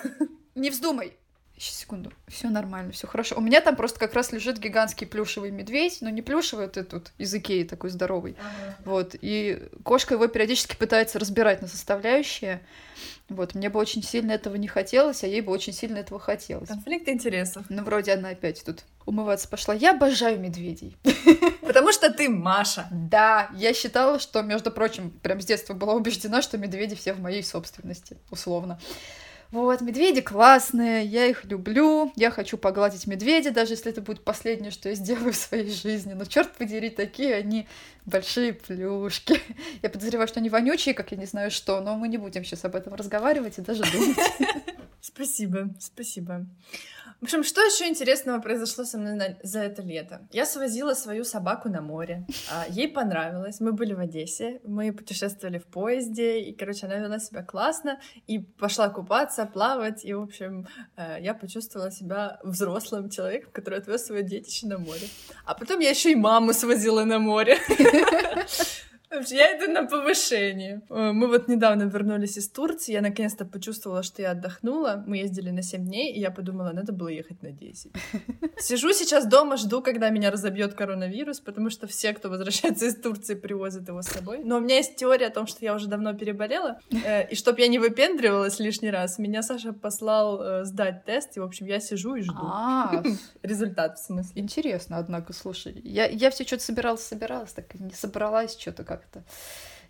Не 0.56 0.70
вздумай. 0.70 1.18
Сейчас, 1.58 1.78
секунду. 1.78 2.12
Все 2.28 2.50
нормально, 2.50 2.92
все 2.92 3.08
хорошо. 3.08 3.36
У 3.38 3.42
меня 3.42 3.62
там 3.62 3.78
просто 3.78 3.98
как 3.98 4.14
раз 4.14 4.34
лежит 4.34 4.60
гигантский 4.60 5.08
плюшевый 5.08 5.52
медведь, 5.52 6.00
но 6.02 6.10
не 6.10 6.22
плюшевый, 6.22 6.66
вот 6.66 6.76
этот 6.76 7.14
из 7.18 7.34
Икеи 7.34 7.64
такой 7.64 7.92
здоровый. 7.92 8.36
Ага. 8.40 8.78
Вот. 8.84 9.16
И 9.22 9.64
кошка 9.84 10.16
его 10.16 10.28
периодически 10.28 10.76
пытается 10.76 11.18
разбирать 11.18 11.62
на 11.62 11.70
составляющие. 11.70 12.62
Вот. 13.30 13.56
Мне 13.56 13.70
бы 13.70 13.80
очень 13.80 14.04
сильно 14.04 14.34
этого 14.34 14.56
не 14.56 14.68
хотелось, 14.68 15.24
а 15.24 15.28
ей 15.28 15.40
бы 15.40 15.54
очень 15.54 15.72
сильно 15.72 15.98
этого 15.98 16.20
хотелось. 16.20 16.68
Конфликт 16.68 17.08
интересов. 17.08 17.66
Ну, 17.70 17.84
вроде 17.84 18.14
она 18.14 18.30
опять 18.30 18.64
тут 18.66 18.84
умываться 19.06 19.48
пошла. 19.48 19.74
Я 19.74 19.92
обожаю 19.92 20.40
медведей. 20.40 20.98
Потому 21.62 21.94
что 21.94 22.12
ты 22.12 22.28
Маша. 22.28 22.88
Да, 22.92 23.50
я 23.54 23.74
считала, 23.74 24.20
что, 24.20 24.42
между 24.42 24.72
прочим, 24.72 25.10
прям 25.10 25.40
с 25.40 25.46
детства 25.46 25.74
была 25.74 25.94
убеждена, 25.94 26.42
что 26.42 26.58
медведи 26.58 26.96
все 26.96 27.14
в 27.14 27.22
моей 27.22 27.44
собственности, 27.44 28.18
условно. 28.30 28.78
Вот, 29.56 29.80
медведи 29.80 30.20
классные, 30.20 31.06
я 31.06 31.28
их 31.28 31.46
люблю, 31.46 32.12
я 32.18 32.30
хочу 32.30 32.58
погладить 32.58 33.08
медведя, 33.08 33.52
даже 33.52 33.72
если 33.72 33.90
это 33.90 34.02
будет 34.02 34.22
последнее, 34.22 34.70
что 34.70 34.90
я 34.90 34.96
сделаю 34.96 35.32
в 35.32 35.38
своей 35.38 35.72
жизни. 35.72 36.12
Но 36.12 36.26
черт 36.26 36.52
подери, 36.52 36.90
такие 36.90 37.36
они 37.36 37.66
большие 38.06 38.52
плюшки. 38.52 39.40
Я 39.82 39.90
подозреваю, 39.90 40.28
что 40.28 40.42
они 40.42 40.50
вонючие, 40.50 40.94
как 40.94 41.12
я 41.12 41.18
не 41.18 41.26
знаю 41.26 41.52
что, 41.52 41.80
но 41.80 41.96
мы 41.96 42.10
не 42.10 42.18
будем 42.18 42.44
сейчас 42.44 42.66
об 42.66 42.76
этом 42.76 42.96
разговаривать 42.96 43.58
и 43.58 43.62
даже 43.62 43.84
думать. 43.90 44.18
Спасибо, 45.02 45.70
спасибо. 45.80 46.46
В 47.26 47.28
общем, 47.28 47.44
что 47.44 47.62
еще 47.62 47.88
интересного 47.88 48.40
произошло 48.40 48.84
со 48.84 49.00
мной 49.00 49.16
на... 49.16 49.36
за 49.42 49.62
это 49.62 49.82
лето? 49.82 50.28
Я 50.32 50.46
свозила 50.46 50.94
свою 50.94 51.24
собаку 51.24 51.70
на 51.70 51.82
море. 51.82 52.28
А, 52.52 52.68
ей 52.70 52.88
понравилось. 52.88 53.60
Мы 53.60 53.72
были 53.72 53.94
в 53.94 54.00
Одессе, 54.00 54.62
мы 54.64 54.94
путешествовали 54.94 55.58
в 55.58 55.66
поезде, 55.66 56.42
и, 56.42 56.54
короче, 56.54 56.86
она 56.86 56.98
вела 56.98 57.18
себя 57.18 57.42
классно, 57.42 58.00
и 58.28 58.38
пошла 58.38 58.90
купаться, 58.90 59.48
плавать, 59.48 60.06
и, 60.06 60.14
в 60.14 60.22
общем, 60.22 60.68
э, 60.98 61.18
я 61.20 61.34
почувствовала 61.34 61.90
себя 61.90 62.40
взрослым 62.44 63.10
человеком, 63.10 63.50
который 63.52 63.80
отвез 63.80 64.06
свое 64.06 64.22
детище 64.22 64.68
на 64.68 64.78
море. 64.78 65.08
А 65.46 65.56
потом 65.56 65.80
я 65.80 65.90
еще 65.90 66.12
и 66.12 66.16
маму 66.16 66.54
свозила 66.54 67.06
на 67.06 67.18
море. 67.18 67.58
Я 69.12 69.58
иду 69.58 69.72
на 69.72 69.86
повышение. 69.86 70.82
Э, 70.90 71.12
мы 71.12 71.28
вот 71.28 71.48
недавно 71.48 71.84
вернулись 71.84 72.38
из 72.38 72.50
Турции, 72.50 72.94
я 72.94 73.02
наконец-то 73.02 73.46
почувствовала, 73.46 74.04
что 74.04 74.22
я 74.22 74.32
отдохнула. 74.32 75.04
Мы 75.08 75.18
ездили 75.18 75.52
на 75.52 75.62
7 75.62 75.86
дней, 75.86 76.14
и 76.14 76.20
я 76.20 76.32
подумала, 76.32 76.72
надо 76.72 76.92
было 76.92 77.10
ехать 77.10 77.42
на 77.44 77.52
10. 77.52 77.92
Сижу 78.58 78.94
сейчас 78.94 79.28
дома, 79.28 79.58
жду, 79.58 79.82
когда 79.82 80.10
меня 80.10 80.32
разобьет 80.32 80.74
коронавирус, 80.74 81.40
потому 81.40 81.70
что 81.70 81.88
все, 81.88 82.14
кто 82.14 82.30
возвращается 82.30 82.86
из 82.86 82.96
Турции, 82.96 83.36
привозят 83.36 83.88
его 83.88 84.02
с 84.02 84.08
собой. 84.08 84.42
Но 84.44 84.58
у 84.58 84.60
меня 84.60 84.78
есть 84.78 84.96
теория 84.96 85.28
о 85.28 85.32
том, 85.32 85.48
что 85.48 85.64
я 85.64 85.76
уже 85.76 85.88
давно 85.88 86.14
переболела, 86.14 86.80
э, 86.92 87.28
и 87.28 87.36
чтобы 87.36 87.62
я 87.62 87.68
не 87.68 87.80
выпендривалась 87.80 88.60
лишний 88.60 88.90
раз, 88.90 89.20
меня 89.20 89.44
Саша 89.44 89.74
послал 89.74 90.42
э, 90.42 90.66
сдать 90.66 91.06
тест, 91.06 91.38
и, 91.38 91.40
в 91.40 91.44
общем, 91.44 91.68
я 91.68 91.80
сижу 91.80 92.16
и 92.16 92.22
жду. 92.22 92.34
А, 92.42 93.04
результат, 93.44 94.00
в 94.00 94.06
смысле. 94.06 94.42
Интересно, 94.42 94.98
однако, 94.98 95.34
слушай. 95.34 95.80
Я, 95.84 96.08
я 96.08 96.30
все 96.32 96.44
что-то 96.44 96.64
собиралась, 96.64 97.04
собиралась, 97.04 97.54
так 97.54 97.74
и 97.76 97.84
не 97.84 97.92
собралась 97.92 98.58
что-то 98.58 98.84
как 98.84 98.95
как-то 98.98 99.24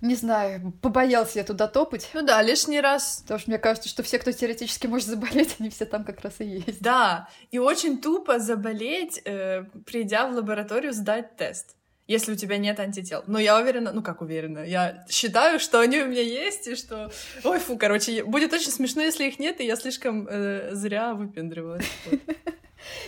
не 0.02 0.16
знаю, 0.16 0.74
побоялся 0.82 1.40
я 1.40 1.46
туда 1.46 1.68
топать. 1.68 2.10
Ну 2.14 2.22
да, 2.22 2.42
лишний 2.42 2.82
раз. 2.82 3.22
Потому 3.24 3.40
что 3.40 3.50
мне 3.50 3.60
кажется, 3.60 3.90
что 3.90 4.04
все, 4.04 4.20
кто 4.20 4.32
теоретически 4.32 4.88
может 4.88 5.08
заболеть, 5.08 5.56
они 5.60 5.70
все 5.70 5.86
там 5.86 6.04
как 6.04 6.22
раз 6.22 6.36
и 6.40 6.46
есть. 6.46 6.82
Да, 6.82 7.30
и 7.52 7.60
очень 7.60 8.02
тупо 8.02 8.40
заболеть, 8.40 9.22
э, 9.26 9.64
придя 9.86 10.28
в 10.28 10.34
лабораторию 10.34 10.94
сдать 10.94 11.36
тест 11.38 11.76
если 12.08 12.34
у 12.34 12.36
тебя 12.36 12.58
нет 12.58 12.80
антител. 12.80 13.24
Но 13.26 13.40
я 13.40 13.60
уверена, 13.60 13.92
ну 13.92 14.04
как 14.04 14.22
уверена, 14.22 14.60
я 14.60 15.04
считаю, 15.10 15.60
что 15.60 15.80
они 15.80 16.02
у 16.02 16.08
меня 16.08 16.22
есть, 16.22 16.68
и 16.68 16.76
что... 16.76 17.12
Ой, 17.44 17.58
фу, 17.58 17.80
короче, 17.80 18.24
будет 18.24 18.54
очень 18.54 18.70
смешно, 18.70 19.02
если 19.02 19.26
их 19.26 19.40
нет, 19.40 19.60
и 19.60 19.66
я 19.66 19.76
слишком 19.76 20.28
э, 20.30 20.70
зря 20.74 21.16
выпендривалась. 21.16 21.86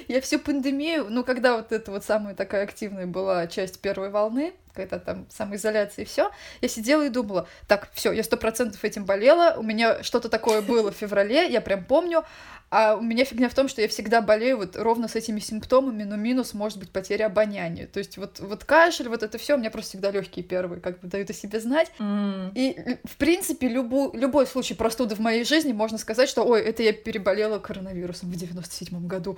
Я 0.08 0.22
всю 0.22 0.40
пандемию, 0.40 1.06
ну, 1.08 1.24
когда 1.24 1.56
вот 1.58 1.72
эта 1.72 1.92
вот 1.92 2.04
самая 2.04 2.34
такая 2.34 2.64
активная 2.64 3.06
была 3.06 3.46
часть 3.46 3.80
первой 3.80 4.10
волны, 4.10 4.54
когда 4.78 5.00
там 5.00 5.26
самоизоляция 5.30 6.04
и 6.04 6.08
все, 6.08 6.32
я 6.62 6.70
сидела 6.70 7.06
и 7.06 7.10
думала, 7.10 7.48
так, 7.68 7.90
все, 7.94 8.12
я 8.12 8.24
сто 8.24 8.38
процентов 8.38 8.84
этим 8.86 9.06
болела, 9.06 9.56
у 9.58 9.63
меня 9.63 10.04
что-то 10.04 10.30
такое 10.30 10.62
было 10.62 10.92
в 10.92 10.96
феврале, 10.96 11.52
я 11.52 11.60
прям 11.60 11.84
помню, 11.84 12.24
а 12.70 12.96
у 12.96 13.02
меня 13.02 13.24
фигня 13.24 13.48
в 13.48 13.54
том, 13.54 13.70
что 13.70 13.82
я 13.82 13.88
всегда 13.88 14.22
болею 14.22 14.58
вот 14.58 14.76
ровно 14.76 15.08
с 15.08 15.16
этими 15.16 15.40
симптомами, 15.40 16.04
но 16.04 16.18
минус 16.18 16.54
может 16.54 16.78
быть 16.78 16.90
потеря 16.90 17.28
обоняния. 17.28 17.88
То 17.88 18.00
есть 18.00 18.18
вот, 18.18 18.40
вот 18.42 18.66
кашель, 18.66 19.08
вот 19.08 19.24
это 19.24 19.38
все 19.38 19.56
у 19.56 19.58
меня 19.58 19.72
просто 19.72 19.92
всегда 19.92 20.12
легкие 20.12 20.44
первые, 20.44 20.82
как 20.82 21.00
бы 21.00 21.08
дают 21.08 21.30
о 21.30 21.34
себе 21.34 21.62
знать. 21.62 21.90
Mm. 21.98 22.52
И, 22.56 22.98
в 23.06 23.16
принципе, 23.16 23.70
любу, 23.70 24.12
любой 24.13 24.46
случай 24.48 24.74
простуды 24.74 25.16
в 25.16 25.20
моей 25.20 25.46
жизни 25.46 25.72
можно 25.72 25.98
сказать, 25.98 26.28
что, 26.28 26.44
ой, 26.44 26.62
это 26.62 26.84
я 26.84 26.92
переболела 26.92 27.60
коронавирусом 27.60 28.30
в 28.32 28.36
97-м 28.36 29.08
году. 29.08 29.38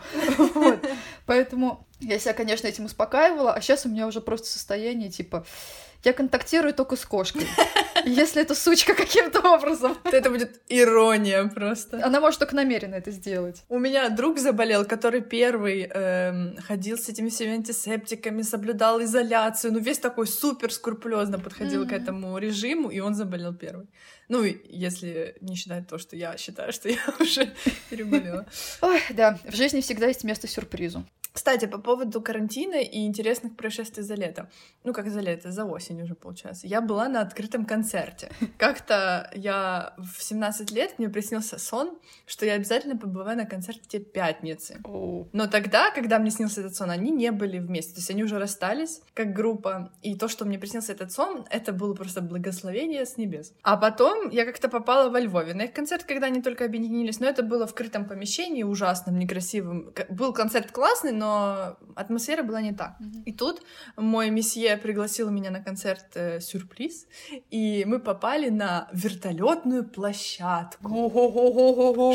Поэтому 1.27 1.85
я 1.99 2.19
себя, 2.19 2.33
конечно, 2.33 2.67
этим 2.67 2.85
успокаивала, 2.85 3.53
а 3.53 3.61
сейчас 3.61 3.85
у 3.85 3.89
меня 3.89 4.07
уже 4.07 4.21
просто 4.21 4.47
состояние 4.47 5.09
типа 5.09 5.45
я 6.03 6.13
контактирую 6.13 6.73
только 6.73 6.95
с 6.95 7.05
кошкой. 7.05 7.45
Если 8.05 8.41
эта 8.41 8.55
сучка 8.55 8.93
каким-то 8.93 9.41
образом... 9.41 9.95
То 10.03 10.09
это 10.15 10.29
будет 10.29 10.61
ирония 10.69 11.45
просто. 11.45 12.05
Она 12.05 12.21
может 12.21 12.39
только 12.39 12.55
намеренно 12.55 12.95
это 12.95 13.11
сделать. 13.11 13.63
У 13.67 13.79
меня 13.79 14.09
друг 14.09 14.39
заболел, 14.39 14.85
который 14.85 15.21
первый 15.21 15.89
эм, 15.93 16.55
ходил 16.65 16.97
с 16.97 17.09
этими 17.09 17.27
всеми 17.27 17.55
антисептиками, 17.55 18.43
соблюдал 18.43 19.03
изоляцию, 19.03 19.73
ну 19.73 19.79
весь 19.79 19.99
такой 19.99 20.27
супер 20.27 20.71
скрупулезно 20.71 21.37
подходил 21.37 21.83
mm-hmm. 21.83 21.89
к 21.89 21.93
этому 21.93 22.37
режиму, 22.37 22.89
и 22.89 23.01
он 23.01 23.13
заболел 23.13 23.53
первый. 23.53 23.87
Ну, 24.29 24.43
если 24.43 25.35
не 25.41 25.55
считать 25.55 25.87
то, 25.87 25.97
что 25.97 26.15
я 26.15 26.37
считаю, 26.37 26.71
что 26.71 26.87
я 26.87 26.99
уже 27.19 27.51
переболела. 27.89 28.45
Ой, 28.81 29.01
да, 29.09 29.37
в 29.43 29.55
жизни 29.55 29.81
всегда 29.81 30.07
есть 30.07 30.23
место 30.23 30.47
сюрпризу. 30.47 31.05
Кстати, 31.31 31.65
по 31.65 31.77
поводу 31.77 32.21
карантина 32.21 32.81
и 32.81 33.05
интересных 33.05 33.55
происшествий 33.55 34.03
за 34.03 34.15
лето. 34.15 34.49
Ну, 34.83 34.93
как 34.93 35.09
за 35.09 35.19
лето, 35.21 35.51
за 35.51 35.65
осень 35.65 36.01
уже 36.01 36.15
получается. 36.15 36.67
Я 36.67 36.81
была 36.81 37.07
на 37.07 37.21
открытом 37.21 37.65
концерте. 37.65 38.29
Как-то 38.57 39.29
я 39.33 39.93
в 39.97 40.21
17 40.21 40.71
лет, 40.71 40.97
мне 40.97 41.09
приснился 41.09 41.59
сон, 41.59 41.97
что 42.25 42.45
я 42.45 42.53
обязательно 42.53 42.97
побываю 42.97 43.37
на 43.37 43.45
концерте 43.45 43.99
пятницы. 43.99 44.81
Но 45.31 45.47
тогда, 45.47 45.91
когда 45.91 46.19
мне 46.19 46.31
снился 46.31 46.61
этот 46.61 46.75
сон, 46.75 46.89
они 46.89 47.11
не 47.11 47.31
были 47.31 47.59
вместе. 47.59 47.93
То 47.93 47.99
есть 47.99 48.09
они 48.09 48.23
уже 48.23 48.39
расстались 48.39 49.01
как 49.13 49.33
группа. 49.33 49.91
И 50.01 50.15
то, 50.15 50.27
что 50.27 50.45
мне 50.45 50.57
приснился 50.57 50.93
этот 50.93 51.11
сон, 51.11 51.45
это 51.49 51.73
было 51.73 51.93
просто 51.93 52.21
благословение 52.21 53.05
с 53.05 53.17
небес. 53.17 53.53
А 53.61 53.77
потом 53.77 54.29
я 54.29 54.45
как-то 54.45 54.67
попала 54.69 55.09
во 55.09 55.19
Львове 55.19 55.53
на 55.53 55.63
их 55.63 55.73
концерт, 55.73 56.03
когда 56.03 56.27
они 56.27 56.41
только 56.41 56.65
объединились. 56.65 57.19
Но 57.19 57.27
это 57.27 57.43
было 57.43 57.67
в 57.67 57.73
крытом 57.73 58.05
помещении, 58.05 58.63
ужасном, 58.63 59.17
некрасивом. 59.19 59.93
Был 60.09 60.33
концерт 60.33 60.71
классный, 60.71 61.11
но 61.19 61.77
атмосфера 61.95 62.43
была 62.43 62.61
не 62.61 62.73
так. 62.73 62.95
Mm-hmm. 62.99 63.23
И 63.25 63.33
тут 63.33 63.61
мой 63.97 64.29
месье 64.29 64.77
пригласил 64.77 65.29
меня 65.29 65.51
на 65.51 65.61
концерт 65.61 66.05
э, 66.15 66.39
сюрприз, 66.39 67.07
и 67.51 67.83
мы 67.85 67.99
попали 67.99 68.49
на 68.49 68.87
вертолетную 68.93 69.83
площадку. 69.83 71.09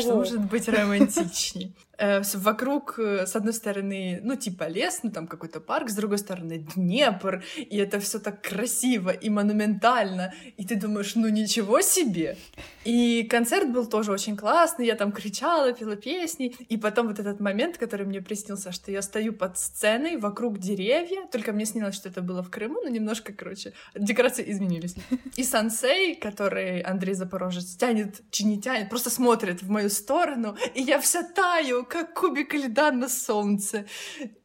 Что 0.01 0.15
может 0.15 0.41
быть 0.41 0.67
романтичнее? 0.67 1.71
Э, 1.97 2.21
вокруг, 2.33 2.99
э, 2.99 3.25
с 3.25 3.35
одной 3.35 3.53
стороны, 3.53 4.19
ну, 4.23 4.35
типа 4.35 4.67
лес, 4.67 4.99
ну, 5.03 5.11
там 5.11 5.27
какой-то 5.27 5.59
парк, 5.59 5.89
с 5.89 5.95
другой 5.95 6.17
стороны 6.17 6.65
Днепр, 6.75 7.43
и 7.55 7.77
это 7.77 7.99
все 7.99 8.19
так 8.19 8.41
красиво 8.41 9.09
и 9.11 9.29
монументально, 9.29 10.33
и 10.57 10.65
ты 10.65 10.75
думаешь, 10.75 11.15
ну, 11.15 11.29
ничего 11.29 11.81
себе! 11.81 12.37
И 12.83 13.23
концерт 13.23 13.71
был 13.71 13.85
тоже 13.85 14.11
очень 14.11 14.35
классный, 14.35 14.85
я 14.85 14.95
там 14.95 15.11
кричала, 15.11 15.73
пела 15.73 15.95
песни, 15.95 16.47
и 16.69 16.77
потом 16.77 17.07
вот 17.07 17.19
этот 17.19 17.39
момент, 17.39 17.77
который 17.77 18.05
мне 18.05 18.21
приснился, 18.21 18.71
что 18.71 18.91
я 18.91 19.01
стою 19.01 19.33
под 19.33 19.57
сценой, 19.57 20.17
вокруг 20.17 20.59
деревья, 20.59 21.27
только 21.31 21.53
мне 21.53 21.65
снилось, 21.65 21.95
что 21.95 22.09
это 22.09 22.21
было 22.21 22.43
в 22.43 22.49
Крыму, 22.49 22.81
но 22.81 22.89
немножко, 22.89 23.33
короче, 23.33 23.73
декорации 23.95 24.51
изменились. 24.51 24.95
И 25.37 25.43
сансей, 25.43 26.15
который 26.15 26.81
Андрей 26.81 27.13
Запорожец 27.13 27.75
тянет, 27.75 28.21
чи 28.31 28.45
не 28.45 28.61
тянет, 28.61 28.89
просто 28.89 29.09
смотрит 29.09 29.63
в 29.63 29.69
мою 29.69 29.89
сторону, 29.89 30.57
и 30.73 30.81
я 30.81 30.99
вся 30.99 31.23
таю, 31.23 31.84
как 31.87 32.13
кубик 32.13 32.53
льда 32.53 32.91
на 32.91 33.09
солнце. 33.09 33.85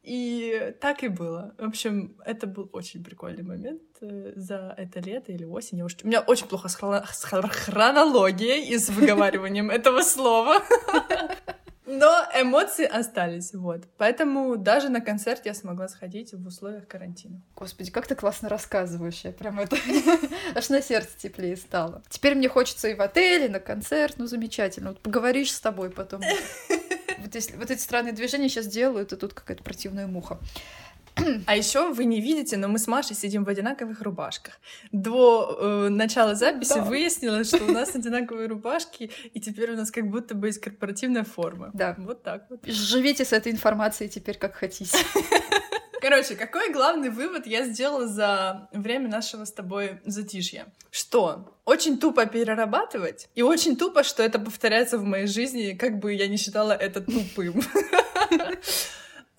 И 0.03 0.73
так 0.79 1.03
и 1.03 1.07
было. 1.07 1.53
В 1.57 1.67
общем, 1.67 2.15
это 2.25 2.47
был 2.47 2.69
очень 2.73 3.03
прикольный 3.03 3.43
момент 3.43 3.81
э, 4.01 4.33
за 4.35 4.73
это 4.77 4.99
лето 4.99 5.31
или 5.31 5.45
осень. 5.45 5.79
Я 5.79 5.85
уж... 5.85 5.97
У 6.03 6.07
меня 6.07 6.21
очень 6.21 6.47
плохо 6.47 6.67
с, 6.67 6.75
хрон... 6.75 7.01
с 7.05 7.23
хронологией 7.23 8.69
и 8.69 8.77
с 8.77 8.89
выговариванием 8.89 9.69
этого 9.71 10.01
слова. 10.01 10.61
Но 11.91 12.25
эмоции 12.33 12.85
остались, 12.85 13.53
вот. 13.53 13.83
Поэтому 13.97 14.55
даже 14.55 14.89
на 14.89 15.01
концерт 15.01 15.45
я 15.45 15.53
смогла 15.53 15.89
сходить 15.89 16.33
в 16.33 16.47
условиях 16.47 16.87
карантина. 16.87 17.41
Господи, 17.55 17.91
как 17.91 18.07
ты 18.07 18.15
классно 18.15 18.47
рассказываешь, 18.47 19.21
я 19.23 19.31
прям 19.31 19.59
это... 19.59 19.75
Аж 20.55 20.69
на 20.69 20.81
сердце 20.81 21.17
теплее 21.17 21.57
стало. 21.57 22.01
Теперь 22.09 22.35
мне 22.35 22.47
хочется 22.47 22.87
и 22.87 22.93
в 22.93 23.01
отеле, 23.01 23.47
и 23.47 23.49
на 23.49 23.59
концерт, 23.59 24.15
ну 24.17 24.27
замечательно. 24.27 24.89
Вот 24.89 25.01
поговоришь 25.01 25.51
с 25.51 25.59
тобой 25.59 25.89
потом 25.89 26.21
вот, 27.31 27.35
если, 27.35 27.55
вот 27.55 27.71
эти 27.71 27.79
странные 27.79 28.13
движения 28.13 28.49
сейчас 28.49 28.67
делают, 28.67 29.13
и 29.13 29.15
тут 29.15 29.33
какая-то 29.33 29.63
противная 29.63 30.07
муха. 30.07 30.39
А 31.45 31.55
еще 31.55 31.93
вы 31.93 32.05
не 32.05 32.21
видите, 32.21 32.57
но 32.57 32.67
мы 32.67 32.77
с 32.77 32.87
Машей 32.87 33.15
сидим 33.15 33.43
в 33.43 33.49
одинаковых 33.49 34.01
рубашках. 34.01 34.59
До 34.91 35.57
э, 35.59 35.89
начала 35.89 36.35
записи 36.35 36.75
да. 36.75 36.83
выяснилось, 36.83 37.47
что 37.47 37.63
у 37.63 37.71
нас 37.71 37.95
одинаковые 37.95 38.47
рубашки, 38.47 39.11
и 39.33 39.39
теперь 39.39 39.71
у 39.71 39.77
нас 39.77 39.91
как 39.91 40.09
будто 40.09 40.35
бы 40.35 40.47
есть 40.47 40.59
корпоративная 40.59 41.23
форма. 41.23 41.71
Да. 41.73 41.95
Вот 41.97 42.23
так 42.23 42.47
вот. 42.49 42.65
Живите 42.65 43.23
с 43.23 43.33
этой 43.33 43.51
информацией 43.51 44.09
теперь 44.09 44.37
как 44.37 44.55
хотите. 44.55 44.97
Короче, 46.01 46.35
какой 46.35 46.71
главный 46.71 47.11
вывод 47.11 47.45
я 47.45 47.63
сделала 47.63 48.07
за 48.07 48.67
время 48.73 49.07
нашего 49.07 49.45
с 49.45 49.51
тобой 49.51 50.01
затишья? 50.03 50.65
Что 50.89 51.55
очень 51.63 51.99
тупо 51.99 52.25
перерабатывать, 52.25 53.29
и 53.35 53.43
очень 53.43 53.77
тупо, 53.77 54.03
что 54.03 54.23
это 54.23 54.39
повторяется 54.39 54.97
в 54.97 55.03
моей 55.03 55.27
жизни, 55.27 55.77
как 55.79 55.99
бы 55.99 56.13
я 56.13 56.27
не 56.27 56.37
считала 56.37 56.71
это 56.71 57.01
тупым. 57.01 57.61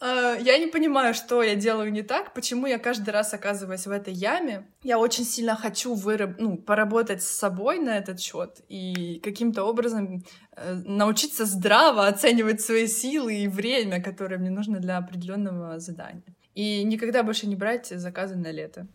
А, 0.04 0.34
я 0.34 0.58
не 0.58 0.66
понимаю, 0.66 1.14
что 1.14 1.44
я 1.44 1.54
делаю 1.54 1.92
не 1.92 2.02
так, 2.02 2.34
почему 2.34 2.66
я 2.66 2.80
каждый 2.80 3.10
раз 3.10 3.34
оказываюсь 3.34 3.86
в 3.86 3.90
этой 3.92 4.12
яме. 4.12 4.66
Я 4.82 4.98
очень 4.98 5.24
сильно 5.24 5.54
хочу 5.54 5.94
выраб... 5.94 6.40
ну, 6.40 6.56
поработать 6.56 7.22
с 7.22 7.30
собой 7.30 7.78
на 7.78 7.98
этот 7.98 8.18
счет 8.18 8.62
и 8.68 9.20
каким-то 9.22 9.62
образом 9.62 10.24
э, 10.56 10.74
научиться 10.74 11.44
здраво 11.44 12.08
оценивать 12.08 12.60
свои 12.60 12.88
силы 12.88 13.44
и 13.44 13.46
время, 13.46 14.02
которое 14.02 14.38
мне 14.38 14.50
нужно 14.50 14.80
для 14.80 14.98
определенного 14.98 15.78
задания. 15.78 16.34
И 16.54 16.84
никогда 16.84 17.22
больше 17.22 17.46
не 17.46 17.56
брать 17.56 17.86
заказы 17.88 18.36
на 18.36 18.50
лето. 18.50 18.86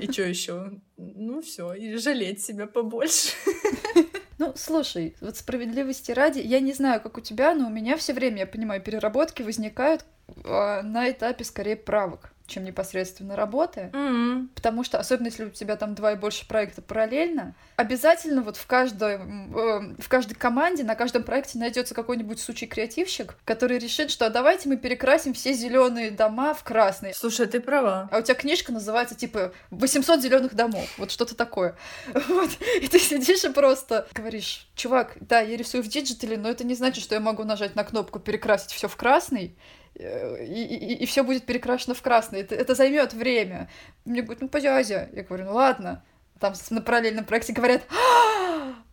И 0.00 0.10
что 0.10 0.22
еще? 0.22 0.80
Ну 0.96 1.42
все, 1.42 1.74
и 1.74 1.96
жалеть 1.96 2.42
себя 2.42 2.66
побольше. 2.66 3.32
Ну, 4.38 4.54
слушай, 4.56 5.14
вот 5.20 5.36
справедливости 5.36 6.12
ради, 6.12 6.38
я 6.38 6.60
не 6.60 6.72
знаю, 6.72 7.02
как 7.02 7.18
у 7.18 7.20
тебя, 7.20 7.54
но 7.54 7.66
у 7.66 7.70
меня 7.70 7.98
все 7.98 8.14
время, 8.14 8.38
я 8.38 8.46
понимаю, 8.46 8.80
переработки 8.80 9.42
возникают 9.42 10.06
э, 10.28 10.80
на 10.80 11.10
этапе 11.10 11.44
скорее 11.44 11.76
правок 11.76 12.32
чем 12.50 12.64
непосредственно 12.64 13.36
работы. 13.36 13.90
Mm-hmm. 13.92 14.48
Потому 14.54 14.84
что, 14.84 14.98
особенно 14.98 15.28
если 15.28 15.44
у 15.44 15.50
тебя 15.50 15.76
там 15.76 15.94
два 15.94 16.12
и 16.12 16.16
больше 16.16 16.46
проекта 16.46 16.82
параллельно, 16.82 17.54
обязательно 17.76 18.42
вот 18.42 18.56
в 18.56 18.66
каждой, 18.66 19.14
э, 19.16 19.94
в 19.98 20.08
каждой 20.08 20.34
команде, 20.34 20.84
на 20.84 20.94
каждом 20.94 21.22
проекте 21.22 21.58
найдется 21.58 21.94
какой-нибудь 21.94 22.40
сучий 22.40 22.66
креативщик, 22.66 23.36
который 23.44 23.78
решит, 23.78 24.10
что 24.10 24.26
а 24.26 24.30
давайте 24.30 24.68
мы 24.68 24.76
перекрасим 24.76 25.32
все 25.32 25.52
зеленые 25.52 26.10
дома 26.10 26.52
в 26.52 26.62
красный. 26.62 27.14
Слушай, 27.14 27.46
ты 27.46 27.60
права. 27.60 28.08
А 28.12 28.18
у 28.18 28.22
тебя 28.22 28.34
книжка 28.34 28.72
называется 28.72 29.14
типа 29.14 29.52
800 29.70 30.20
зеленых 30.20 30.54
домов, 30.54 30.88
вот 30.98 31.10
что-то 31.10 31.34
такое. 31.34 31.76
Вот. 32.30 32.50
И 32.80 32.86
ты 32.86 32.98
сидишь 32.98 33.44
и 33.44 33.48
просто 33.48 34.06
говоришь, 34.14 34.68
чувак, 34.74 35.16
да, 35.20 35.40
я 35.40 35.56
рисую 35.56 35.82
в 35.82 35.88
диджитале, 35.88 36.36
но 36.36 36.48
это 36.48 36.64
не 36.64 36.74
значит, 36.74 37.02
что 37.02 37.14
я 37.14 37.20
могу 37.20 37.44
нажать 37.44 37.74
на 37.74 37.84
кнопку 37.84 38.18
перекрасить 38.18 38.72
все 38.72 38.88
в 38.88 38.96
красный, 38.96 39.56
и, 39.94 40.64
и, 40.64 40.94
и 40.94 41.06
все 41.06 41.22
будет 41.22 41.44
перекрашено 41.44 41.94
в 41.94 42.02
красный. 42.02 42.40
Это, 42.40 42.54
это 42.54 42.74
займет 42.74 43.12
время. 43.12 43.68
Мне 44.04 44.22
говорят, 44.22 44.42
ну, 44.42 44.48
позязя. 44.48 45.08
Я 45.12 45.22
говорю, 45.22 45.46
ну 45.46 45.54
ладно. 45.54 46.04
Там 46.38 46.54
на 46.70 46.80
параллельном 46.80 47.26
проекте 47.26 47.52
говорят, 47.52 47.82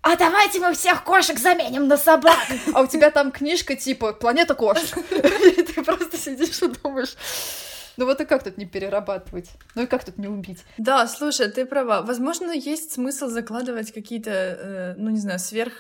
а 0.02 0.16
давайте 0.18 0.60
мы 0.60 0.74
всех 0.74 1.04
кошек 1.04 1.40
заменим 1.40 1.88
на 1.88 1.98
собак. 1.98 2.38
А 2.74 2.82
у 2.82 2.88
тебя 2.88 3.10
там 3.10 3.32
книжка 3.32 3.76
типа 3.76 4.14
«Планета 4.14 4.54
кошек». 4.54 4.98
И 5.12 5.64
ты 5.64 5.84
просто 5.84 6.18
сидишь 6.18 6.62
и 6.62 6.68
думаешь, 6.68 7.16
ну 7.98 8.06
вот 8.06 8.22
и 8.22 8.26
как 8.26 8.44
тут 8.44 8.58
не 8.58 8.66
перерабатывать? 8.66 9.50
Ну 9.76 9.84
и 9.84 9.86
как 9.88 10.04
тут 10.04 10.18
не 10.18 10.28
убить? 10.28 10.64
Да, 10.78 11.08
слушай, 11.08 11.50
ты 11.50 11.66
права. 11.66 12.04
Возможно, 12.04 12.52
есть 12.52 12.94
смысл 12.94 13.28
закладывать 13.28 13.92
какие-то, 13.92 14.32
э, 14.32 14.94
ну 14.98 15.10
не 15.10 15.20
знаю, 15.20 15.40
сверх 15.40 15.74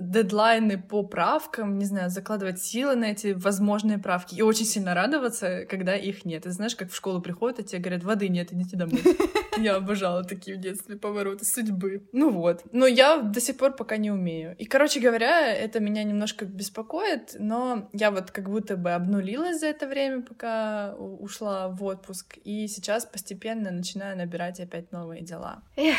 дедлайны 0.00 0.78
по 0.78 1.02
правкам, 1.02 1.78
не 1.78 1.84
знаю, 1.84 2.10
закладывать 2.10 2.62
силы 2.62 2.96
на 2.96 3.06
эти 3.06 3.32
возможные 3.32 3.98
правки 3.98 4.34
и 4.34 4.42
очень 4.42 4.66
сильно 4.66 4.94
радоваться, 4.94 5.64
когда 5.66 5.94
их 5.94 6.24
нет. 6.24 6.42
Ты 6.42 6.50
знаешь, 6.50 6.76
как 6.76 6.90
в 6.90 6.96
школу 6.96 7.20
приходят, 7.20 7.58
а 7.58 7.62
тебе 7.62 7.80
говорят, 7.80 8.04
воды 8.04 8.28
нет, 8.28 8.52
идите 8.52 8.76
домой. 8.76 9.02
Я 9.58 9.76
обожала 9.76 10.22
такие 10.22 10.56
в 10.56 10.60
детстве 10.60 10.96
повороты 10.96 11.44
судьбы. 11.44 12.06
Ну 12.12 12.30
вот. 12.30 12.62
Но 12.72 12.86
я 12.86 13.22
до 13.22 13.40
сих 13.40 13.56
пор 13.56 13.72
пока 13.72 13.96
не 13.96 14.10
умею. 14.10 14.54
И, 14.58 14.66
короче 14.66 15.00
говоря, 15.00 15.50
это 15.50 15.80
меня 15.80 16.04
немножко 16.04 16.44
беспокоит, 16.44 17.36
но 17.38 17.88
я 17.94 18.10
вот 18.10 18.30
как 18.30 18.50
будто 18.50 18.76
бы 18.76 18.92
обнулилась 18.92 19.60
за 19.60 19.68
это 19.68 19.86
время, 19.86 20.20
пока 20.20 20.94
ушла 20.96 21.68
в 21.68 21.82
отпуск, 21.84 22.36
и 22.44 22.68
сейчас 22.68 23.06
постепенно 23.06 23.70
начинаю 23.70 24.16
набирать 24.18 24.60
опять 24.60 24.92
новые 24.92 25.22
дела. 25.22 25.62
Эх. 25.76 25.96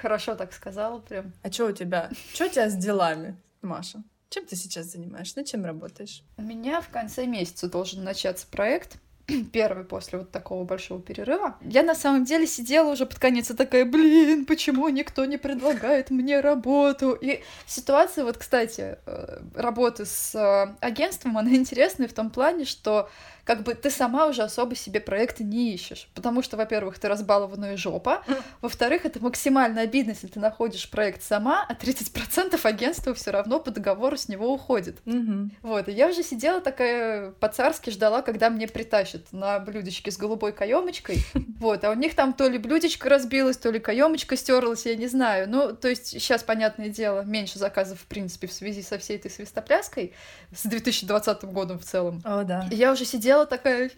Хорошо 0.00 0.34
так 0.34 0.52
сказала 0.52 1.00
прям. 1.00 1.32
А 1.42 1.50
что 1.50 1.66
у 1.66 1.72
тебя? 1.72 2.10
Что 2.32 2.46
у 2.46 2.48
тебя 2.48 2.68
с 2.68 2.76
делами, 2.76 3.36
Маша? 3.62 4.02
Чем 4.30 4.44
ты 4.44 4.56
сейчас 4.56 4.86
занимаешься? 4.86 5.38
Над 5.38 5.46
чем 5.46 5.64
работаешь? 5.64 6.22
У 6.36 6.42
меня 6.42 6.80
в 6.80 6.88
конце 6.88 7.26
месяца 7.26 7.68
должен 7.68 8.04
начаться 8.04 8.46
проект, 8.46 8.98
первый 9.52 9.84
после 9.84 10.18
вот 10.18 10.30
такого 10.30 10.64
большого 10.64 11.00
перерыва. 11.00 11.56
Я 11.62 11.82
на 11.82 11.94
самом 11.94 12.24
деле 12.24 12.46
сидела 12.46 12.90
уже 12.90 13.06
под 13.06 13.18
конец 13.18 13.50
и 13.50 13.54
такая, 13.54 13.84
блин, 13.84 14.46
почему 14.46 14.88
никто 14.88 15.24
не 15.24 15.36
предлагает 15.36 16.10
мне 16.10 16.40
работу? 16.40 17.12
И 17.12 17.42
ситуация, 17.66 18.24
вот, 18.24 18.38
кстати, 18.38 18.98
э, 19.04 19.40
работы 19.54 20.04
с 20.04 20.34
э, 20.34 20.74
агентством, 20.80 21.38
она 21.38 21.54
интересная 21.54 22.08
в 22.08 22.12
том 22.12 22.30
плане, 22.30 22.64
что 22.64 23.08
как 23.48 23.62
бы 23.62 23.72
ты 23.72 23.88
сама 23.88 24.26
уже 24.26 24.42
особо 24.42 24.74
себе 24.74 25.00
проекты 25.00 25.42
не 25.42 25.72
ищешь. 25.72 26.10
Потому 26.14 26.42
что, 26.42 26.58
во-первых, 26.58 26.98
ты 26.98 27.08
разбалованная 27.08 27.78
жопа. 27.78 28.22
Во-вторых, 28.60 29.06
это 29.06 29.20
максимально 29.20 29.80
обидно, 29.80 30.10
если 30.10 30.26
ты 30.26 30.38
находишь 30.38 30.90
проект 30.90 31.22
сама, 31.22 31.64
а 31.66 31.72
30% 31.72 32.60
агентства 32.62 33.14
все 33.14 33.30
равно 33.30 33.58
по 33.58 33.70
договору 33.70 34.18
с 34.18 34.28
него 34.28 34.52
уходит. 34.52 34.98
Mm-hmm. 35.06 35.50
Вот, 35.62 35.88
и 35.88 35.92
я 35.92 36.08
уже 36.08 36.22
сидела 36.22 36.60
такая 36.60 37.30
по-царски 37.40 37.88
ждала, 37.88 38.20
когда 38.20 38.50
мне 38.50 38.68
притащат 38.68 39.32
на 39.32 39.58
блюдечке 39.60 40.10
с 40.10 40.18
голубой 40.18 40.52
каемочкой. 40.52 41.16
Вот, 41.58 41.82
а 41.82 41.90
у 41.90 41.94
них 41.94 42.14
там 42.14 42.34
то 42.34 42.46
ли 42.48 42.56
блюдечко 42.56 43.08
разбилось, 43.08 43.56
то 43.56 43.72
ли 43.72 43.80
каемочка 43.80 44.36
стерлась, 44.36 44.86
я 44.86 44.94
не 44.94 45.08
знаю. 45.08 45.48
Ну, 45.50 45.74
то 45.74 45.88
есть 45.88 46.06
сейчас, 46.06 46.44
понятное 46.44 46.88
дело, 46.88 47.22
меньше 47.22 47.58
заказов, 47.58 47.98
в 47.98 48.04
принципе, 48.04 48.46
в 48.46 48.52
связи 48.52 48.80
со 48.80 48.96
всей 48.96 49.16
этой 49.16 49.28
свистопляской 49.28 50.12
с 50.54 50.64
2020 50.64 51.44
годом 51.46 51.80
в 51.80 51.84
целом. 51.84 52.22
О, 52.24 52.44
да. 52.44 52.68
Я 52.70 52.92
уже 52.92 53.04
сидела 53.04 53.37
сидела 53.38 53.46
такая, 53.46 53.86
э, 53.86 53.90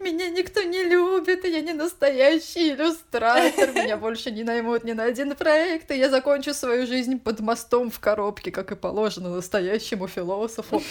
меня 0.00 0.28
никто 0.28 0.62
не 0.62 0.84
любит, 0.84 1.44
я 1.44 1.60
не 1.60 1.72
настоящий 1.72 2.72
иллюстратор, 2.72 3.72
меня 3.72 3.96
больше 3.96 4.30
не 4.30 4.44
наймут 4.44 4.84
ни 4.84 4.92
на 4.92 5.04
один 5.04 5.34
проект, 5.34 5.90
и 5.90 5.98
я 5.98 6.10
закончу 6.10 6.54
свою 6.54 6.86
жизнь 6.86 7.18
под 7.18 7.40
мостом 7.40 7.90
в 7.90 7.98
коробке, 7.98 8.50
как 8.50 8.72
и 8.72 8.76
положено 8.76 9.30
настоящему 9.30 10.08
философу. 10.08 10.82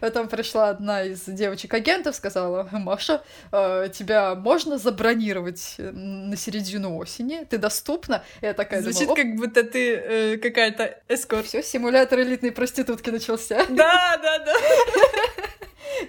Потом 0.00 0.28
пришла 0.28 0.70
одна 0.70 1.04
из 1.04 1.22
девочек-агентов, 1.26 2.16
сказала, 2.16 2.68
Маша, 2.72 3.22
а, 3.50 3.88
тебя 3.88 4.34
можно 4.34 4.78
забронировать 4.78 5.76
на 5.78 6.36
середину 6.36 6.96
осени? 6.96 7.44
Ты 7.48 7.58
доступна? 7.58 8.24
Я 8.40 8.54
такая 8.54 8.82
Звучит, 8.82 9.08
как 9.14 9.34
будто 9.36 9.62
ты 9.62 9.94
э, 9.94 10.36
какая-то 10.38 10.98
эскорт. 11.08 11.46
Все, 11.46 11.62
симулятор 11.62 12.20
элитной 12.20 12.52
проститутки 12.52 13.10
начался. 13.10 13.64
Да, 13.68 14.18
да, 14.22 14.38
да. 14.38 14.54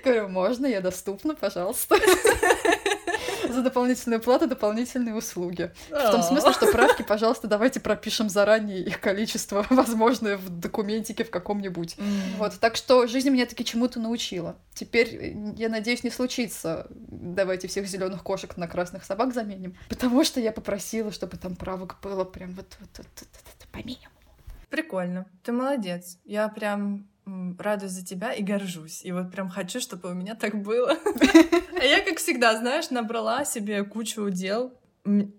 Говорю, 0.04 0.28
можно, 0.28 0.66
я 0.66 0.82
доступна, 0.82 1.36
пожалуйста. 1.36 1.96
За 3.50 3.62
дополнительную 3.62 4.22
плату 4.22 4.48
дополнительные 4.48 5.16
услуги. 5.16 5.72
В 5.90 6.12
том 6.12 6.24
смысле, 6.24 6.54
что 6.54 6.72
правки, 6.72 7.04
пожалуйста, 7.04 7.48
давайте 7.48 7.80
пропишем 7.80 8.30
заранее 8.30 8.80
их 8.80 9.00
количество, 9.00 9.66
возможное 9.70 10.38
в 10.38 10.50
документике 10.50 11.24
в 11.24 11.30
каком-нибудь. 11.30 11.98
Вот, 12.38 12.60
так 12.60 12.76
что 12.76 13.06
жизнь 13.08 13.30
меня 13.30 13.46
таки 13.46 13.64
чему-то 13.64 14.00
научила. 14.00 14.56
Теперь, 14.74 15.38
я 15.56 15.70
надеюсь, 15.70 16.04
не 16.04 16.10
случится. 16.10 16.88
Давайте 16.90 17.68
всех 17.68 17.86
зеленых 17.88 18.24
кошек 18.24 18.58
на 18.58 18.68
красных 18.68 19.06
собак 19.06 19.34
заменим. 19.34 19.78
Потому 19.90 20.24
что 20.24 20.40
я 20.40 20.52
попросила, 20.52 21.12
чтобы 21.12 21.38
там 21.38 21.56
правок 21.56 21.98
было 22.02 22.24
прям 22.24 22.52
вот, 22.52 22.76
вот, 22.80 22.90
вот, 22.98 23.08
вот, 23.20 23.30
вот 23.32 23.68
по 23.72 23.78
минимуму. 23.78 24.10
Прикольно. 24.70 25.28
Ты 25.44 25.52
молодец. 25.52 26.18
Я 26.26 26.50
прям 26.50 27.08
радуюсь 27.58 27.92
за 27.92 28.06
тебя 28.06 28.34
и 28.34 28.44
горжусь. 28.44 29.04
И 29.04 29.12
вот 29.12 29.32
прям 29.32 29.50
хочу, 29.50 29.80
чтобы 29.80 30.12
у 30.12 30.14
меня 30.14 30.36
так 30.36 30.62
было. 30.62 30.98
А 31.80 31.86
я, 31.86 32.00
как 32.00 32.20
всегда, 32.20 32.56
знаешь, 32.58 32.92
набрала 32.92 33.44
себе 33.44 33.84
кучу 33.84 34.30
дел. 34.30 34.72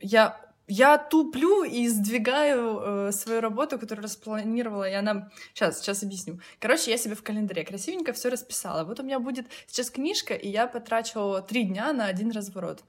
Я 0.01 0.45
я 0.67 0.97
туплю 0.97 1.63
и 1.63 1.89
сдвигаю 1.89 3.09
э, 3.09 3.13
свою 3.13 3.41
работу, 3.43 3.79
которую 3.79 4.05
распланировала, 4.05 4.89
и 4.89 4.95
она... 4.95 5.31
Сейчас, 5.53 5.81
сейчас 5.81 6.03
объясню. 6.03 6.41
Короче, 6.59 6.91
я 6.91 6.97
себе 6.97 7.15
в 7.15 7.23
календаре 7.23 7.65
красивенько 7.65 8.15
все 8.15 8.31
расписала. 8.31 8.85
Вот 8.85 8.99
у 8.99 9.03
меня 9.03 9.19
будет 9.19 9.47
сейчас 9.67 9.91
книжка, 9.91 10.33
и 10.33 10.49
я 10.49 10.67
потрачу 10.67 11.43
три 11.47 11.65
дня 11.65 11.93
на 11.93 12.07
один 12.07 12.31
разворот. 12.31 12.83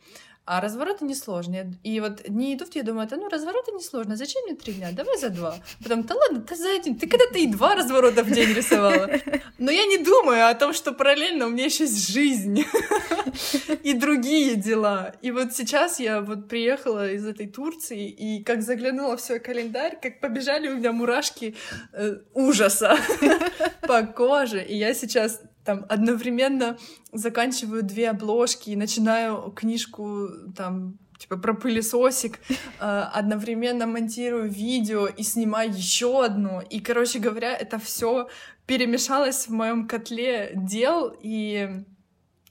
А 0.45 0.61
развороты 0.61 1.05
несложные. 1.05 1.73
И 1.83 1.99
вот 1.99 2.21
дни 2.27 2.53
идут, 2.53 2.75
я 2.75 2.83
думаю, 2.83 3.07
да 3.07 3.17
ну 3.17 3.29
развороты 3.29 3.71
несложно, 3.71 4.15
зачем 4.15 4.43
мне 4.43 4.55
три 4.55 4.73
дня? 4.73 4.91
Давай 4.91 5.17
за 5.17 5.29
два. 5.29 5.55
Потом, 5.81 6.03
да 6.03 6.13
ладно, 6.13 6.41
ты 6.41 6.55
за 6.55 6.75
один. 6.75 6.95
Ты 6.99 7.07
когда-то 7.07 7.39
и 7.39 7.47
два 7.47 7.73
разворота 7.73 8.23
в 8.23 8.29
день 8.29 8.53
рисовала. 8.53 9.09
Но 9.57 9.71
я 9.71 9.85
не 9.87 9.97
думаю 9.97 10.47
о 10.47 10.53
том, 10.53 10.73
что 10.73 10.91
параллельно 10.91 11.47
у 11.47 11.49
меня 11.49 11.65
еще 11.65 11.85
есть 11.85 12.11
жизнь 12.11 12.63
и 13.83 13.93
другие 13.93 14.55
дела. 14.55 15.15
И 15.23 15.31
вот 15.31 15.53
сейчас 15.53 15.99
я 15.99 16.21
вот 16.21 16.47
приехала 16.47 17.11
из 17.11 17.25
этой 17.25 17.47
Турции, 17.47 18.07
и 18.07 18.43
как 18.43 18.61
заглянула 18.61 19.17
в 19.17 19.21
свой 19.21 19.39
календарь, 19.39 19.97
как 19.99 20.19
побежали 20.19 20.67
у 20.67 20.77
меня 20.77 20.91
мурашки 20.91 21.55
э, 21.93 22.17
ужаса 22.35 22.97
по 23.81 24.03
коже. 24.03 24.63
И 24.63 24.77
я 24.77 24.93
сейчас 24.93 25.41
там 25.65 25.85
одновременно 25.89 26.77
заканчиваю 27.11 27.83
две 27.83 28.09
обложки 28.11 28.69
и 28.69 28.75
начинаю 28.75 29.51
книжку 29.51 30.29
там 30.55 30.97
типа 31.17 31.37
про 31.37 31.53
пылесосик, 31.53 32.39
э, 32.49 32.55
одновременно 32.79 33.87
монтирую 33.87 34.49
видео 34.49 35.07
и 35.07 35.23
снимаю 35.23 35.71
еще 35.71 36.23
одну. 36.23 36.61
И, 36.61 36.79
короче 36.79 37.19
говоря, 37.19 37.55
это 37.55 37.79
все 37.79 38.27
перемешалось 38.67 39.47
в 39.47 39.51
моем 39.51 39.87
котле 39.87 40.51
дел, 40.55 41.15
и 41.21 41.83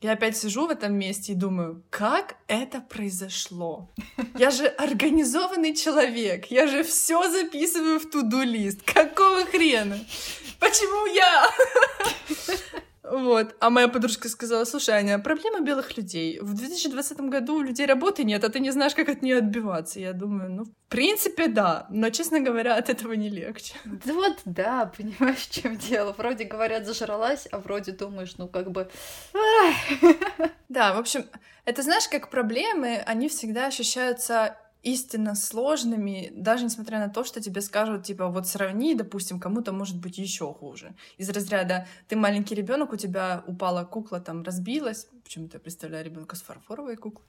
я 0.01 0.13
опять 0.13 0.37
сижу 0.37 0.67
в 0.67 0.71
этом 0.71 0.95
месте 0.95 1.33
и 1.33 1.35
думаю, 1.35 1.83
как 1.91 2.37
это 2.47 2.81
произошло? 2.81 3.91
Я 4.39 4.51
же 4.51 4.67
организованный 4.67 5.75
человек, 5.75 6.47
я 6.51 6.67
же 6.67 6.83
все 6.83 7.29
записываю 7.31 8.01
в 8.01 8.11
туду-лист. 8.11 8.83
Какого 8.83 9.45
хрена? 9.47 9.99
Почему 10.59 11.07
я? 11.07 11.49
Вот. 13.15 13.55
А 13.61 13.71
моя 13.71 13.87
подружка 13.87 14.29
сказала, 14.29 14.65
слушай, 14.65 14.91
Аня, 14.91 15.21
проблема 15.21 15.61
белых 15.61 15.97
людей. 15.97 16.41
В 16.41 16.53
2020 16.55 17.21
году 17.21 17.57
у 17.57 17.63
людей 17.63 17.87
работы 17.87 18.25
нет, 18.25 18.43
а 18.43 18.49
ты 18.49 18.59
не 18.59 18.73
знаешь, 18.73 18.95
как 18.95 19.09
от 19.09 19.23
нее 19.23 19.39
отбиваться. 19.39 20.01
Я 20.01 20.13
думаю, 20.13 20.51
ну, 20.51 20.65
в 20.65 20.73
принципе, 20.89 21.47
да. 21.47 21.87
Но, 21.91 22.11
честно 22.11 22.41
говоря, 22.41 22.77
от 22.77 22.91
этого 22.91 23.13
не 23.13 23.29
легче. 23.29 23.75
Да 23.85 24.13
вот, 24.13 24.39
да, 24.45 24.93
понимаешь, 24.97 25.47
в 25.47 25.51
чем 25.51 25.77
дело. 25.77 26.13
Вроде 26.19 26.45
говорят, 26.45 26.87
зажралась, 26.87 27.47
а 27.53 27.59
вроде 27.59 27.93
думаешь, 27.93 28.35
ну, 28.37 28.49
как 28.49 28.73
бы... 28.73 28.91
Да, 30.69 30.95
в 30.95 30.99
общем, 30.99 31.27
это 31.67 31.83
знаешь, 31.83 32.09
как 32.09 32.31
проблемы, 32.31 32.97
они 33.07 33.29
всегда 33.29 33.67
ощущаются 33.67 34.57
истинно 34.85 35.35
сложными, 35.35 36.31
даже 36.35 36.65
несмотря 36.65 36.99
на 36.99 37.09
то, 37.09 37.25
что 37.25 37.41
тебе 37.41 37.61
скажут, 37.61 38.05
типа, 38.05 38.29
вот 38.29 38.47
сравни, 38.47 38.95
допустим, 38.95 39.41
кому-то 39.41 39.73
может 39.73 39.99
быть 39.99 40.19
еще 40.19 40.53
хуже. 40.53 40.95
Из 41.17 41.29
разряда, 41.31 41.87
ты 42.07 42.17
маленький 42.17 42.55
ребенок, 42.55 42.93
у 42.93 42.97
тебя 42.97 43.43
упала 43.47 43.85
кукла, 43.85 44.21
там, 44.21 44.43
разбилась, 44.43 45.09
почему-то 45.25 45.57
я 45.57 45.61
представляю 45.61 46.05
ребенка 46.05 46.37
с 46.37 46.43
фарфоровой 46.43 46.97
куклой, 46.97 47.27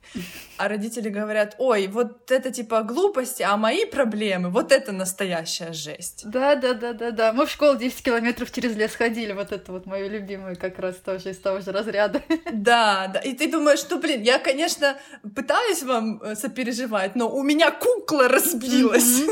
а 0.57 0.67
родители 0.67 1.09
говорят, 1.09 1.55
ой, 1.57 1.87
вот 1.87 2.29
это, 2.29 2.51
типа, 2.51 2.83
глупости, 2.83 3.41
а 3.41 3.55
мои 3.57 3.85
проблемы, 3.85 4.49
вот 4.49 4.71
это 4.71 4.91
настоящая 4.91 5.73
жесть. 5.73 6.29
Да-да-да-да-да, 6.29 7.33
мы 7.33 7.45
в 7.45 7.49
школу 7.49 7.77
10 7.77 8.03
километров 8.03 8.51
через 8.51 8.75
лес 8.75 8.93
ходили, 8.93 9.31
вот 9.31 9.51
это 9.51 9.71
вот 9.71 9.85
мою 9.85 10.09
любимую 10.09 10.57
как 10.57 10.77
раз 10.79 10.97
тоже 10.97 11.31
из 11.31 11.37
того 11.37 11.61
же 11.61 11.71
разряда. 11.71 12.21
Да, 12.51 13.07
да, 13.07 13.19
и 13.19 13.33
ты 13.33 13.49
думаешь, 13.49 13.79
что, 13.79 13.97
блин, 13.97 14.21
я, 14.21 14.39
конечно, 14.39 14.97
пытаюсь 15.35 15.83
вам 15.83 16.21
э, 16.21 16.35
сопереживать, 16.35 17.15
но 17.15 17.29
у 17.29 17.43
меня 17.43 17.71
кукла 17.71 18.27
разбилась. 18.27 19.23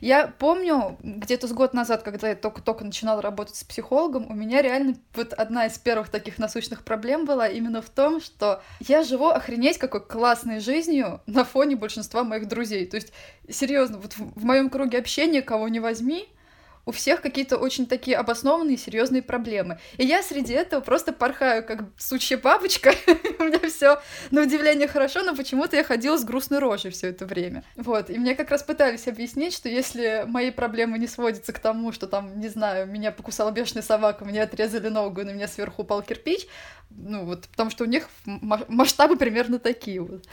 Я 0.00 0.26
помню, 0.26 0.98
где-то 1.02 1.46
с 1.46 1.52
год 1.52 1.74
назад, 1.74 2.02
когда 2.02 2.28
я 2.28 2.34
только-только 2.34 2.84
начинала 2.84 3.22
работать 3.22 3.56
с 3.56 3.64
психологом, 3.64 4.30
у 4.30 4.34
меня 4.34 4.62
реально 4.62 4.96
вот 5.14 5.32
одна 5.32 5.66
из 5.66 5.78
первых 5.78 6.08
таких 6.08 6.38
насущных 6.38 6.84
проблем 6.84 7.24
была 7.24 7.48
именно 7.48 7.83
в 7.84 7.90
том, 7.90 8.20
что 8.20 8.62
я 8.80 9.04
живу 9.04 9.28
охренеть 9.28 9.78
какой 9.78 10.04
классной 10.04 10.58
жизнью 10.58 11.20
на 11.26 11.44
фоне 11.44 11.76
большинства 11.76 12.24
моих 12.24 12.48
друзей. 12.48 12.86
То 12.86 12.96
есть, 12.96 13.12
серьезно, 13.48 13.98
вот 13.98 14.14
в, 14.14 14.40
в 14.40 14.44
моем 14.44 14.70
круге 14.70 14.98
общения 14.98 15.42
кого 15.42 15.68
не 15.68 15.78
возьми, 15.78 16.28
у 16.86 16.92
всех 16.92 17.22
какие-то 17.22 17.56
очень 17.56 17.86
такие 17.86 18.16
обоснованные, 18.16 18.76
серьезные 18.76 19.22
проблемы. 19.22 19.78
И 19.96 20.04
я 20.04 20.22
среди 20.22 20.52
этого 20.52 20.80
просто 20.80 21.12
порхаю, 21.12 21.64
как 21.64 21.84
сучья 21.96 22.38
бабочка. 22.38 22.94
у 23.38 23.44
меня 23.44 23.58
все 23.68 24.00
на 24.30 24.42
удивление 24.42 24.88
хорошо, 24.88 25.22
но 25.22 25.34
почему-то 25.34 25.76
я 25.76 25.84
ходила 25.84 26.16
с 26.16 26.24
грустной 26.24 26.58
рожей 26.58 26.90
все 26.90 27.08
это 27.08 27.26
время. 27.26 27.64
Вот. 27.76 28.10
И 28.10 28.18
мне 28.18 28.34
как 28.34 28.50
раз 28.50 28.62
пытались 28.62 29.08
объяснить, 29.08 29.54
что 29.54 29.68
если 29.68 30.24
мои 30.26 30.50
проблемы 30.50 30.98
не 30.98 31.06
сводятся 31.06 31.52
к 31.52 31.58
тому, 31.58 31.92
что 31.92 32.06
там, 32.06 32.38
не 32.40 32.48
знаю, 32.48 32.86
меня 32.86 33.12
покусала 33.12 33.50
бешеная 33.50 33.82
собака, 33.82 34.24
мне 34.24 34.42
отрезали 34.42 34.88
ногу, 34.88 35.22
и 35.22 35.24
на 35.24 35.30
меня 35.30 35.48
сверху 35.48 35.82
упал 35.82 36.02
кирпич, 36.02 36.46
ну 36.90 37.24
вот, 37.24 37.48
потому 37.48 37.70
что 37.70 37.84
у 37.84 37.86
них 37.86 38.08
масштабы 38.24 39.16
примерно 39.16 39.58
такие 39.58 40.00
вот 40.00 40.24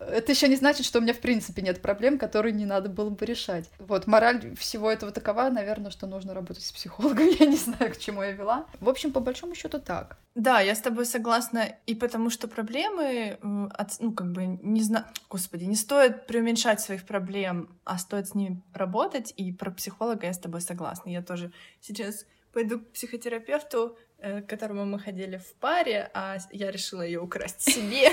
это 0.00 0.32
еще 0.32 0.48
не 0.48 0.56
значит, 0.56 0.86
что 0.86 0.98
у 0.98 1.02
меня 1.02 1.12
в 1.12 1.20
принципе 1.20 1.62
нет 1.62 1.82
проблем, 1.82 2.18
которые 2.18 2.52
не 2.52 2.64
надо 2.64 2.88
было 2.88 3.10
бы 3.10 3.24
решать. 3.26 3.70
Вот, 3.78 4.06
мораль 4.06 4.56
всего 4.56 4.90
этого 4.90 5.12
такова, 5.12 5.50
наверное, 5.50 5.90
что 5.90 6.06
нужно 6.06 6.34
работать 6.34 6.64
с 6.64 6.72
психологом. 6.72 7.28
Я 7.40 7.46
не 7.46 7.56
знаю, 7.56 7.92
к 7.92 7.98
чему 7.98 8.22
я 8.22 8.32
вела. 8.32 8.66
В 8.80 8.88
общем, 8.88 9.12
по 9.12 9.20
большому 9.20 9.54
счету 9.54 9.78
так. 9.78 10.18
Да, 10.34 10.60
я 10.60 10.74
с 10.74 10.80
тобой 10.80 11.06
согласна. 11.06 11.76
И 11.86 11.94
потому 11.94 12.30
что 12.30 12.48
проблемы, 12.48 13.38
ну, 13.42 14.12
как 14.12 14.32
бы, 14.32 14.46
не 14.62 14.82
знаю, 14.82 15.04
господи, 15.28 15.64
не 15.64 15.76
стоит 15.76 16.26
преуменьшать 16.26 16.80
своих 16.80 17.04
проблем, 17.04 17.68
а 17.84 17.98
стоит 17.98 18.28
с 18.28 18.34
ними 18.34 18.62
работать. 18.72 19.34
И 19.36 19.52
про 19.52 19.70
психолога 19.70 20.26
я 20.26 20.32
с 20.32 20.38
тобой 20.38 20.60
согласна. 20.60 21.10
Я 21.10 21.22
тоже 21.22 21.52
сейчас 21.80 22.26
пойду 22.52 22.80
к 22.80 22.92
психотерапевту, 22.92 23.96
э, 23.96 24.09
к 24.20 24.46
которому 24.46 24.84
мы 24.84 24.98
ходили 24.98 25.36
в 25.36 25.54
паре, 25.60 26.10
а 26.14 26.36
я 26.50 26.70
решила 26.70 27.02
ее 27.02 27.20
украсть 27.20 27.62
себе. 27.62 28.10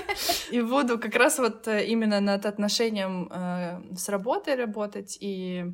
И 0.50 0.60
буду 0.60 0.98
как 0.98 1.14
раз 1.16 1.38
вот 1.38 1.68
э, 1.68 1.86
именно 1.86 2.20
над 2.20 2.46
отношением 2.46 3.28
э, 3.30 3.94
с 3.96 4.08
работой 4.08 4.54
работать 4.54 5.18
и 5.20 5.64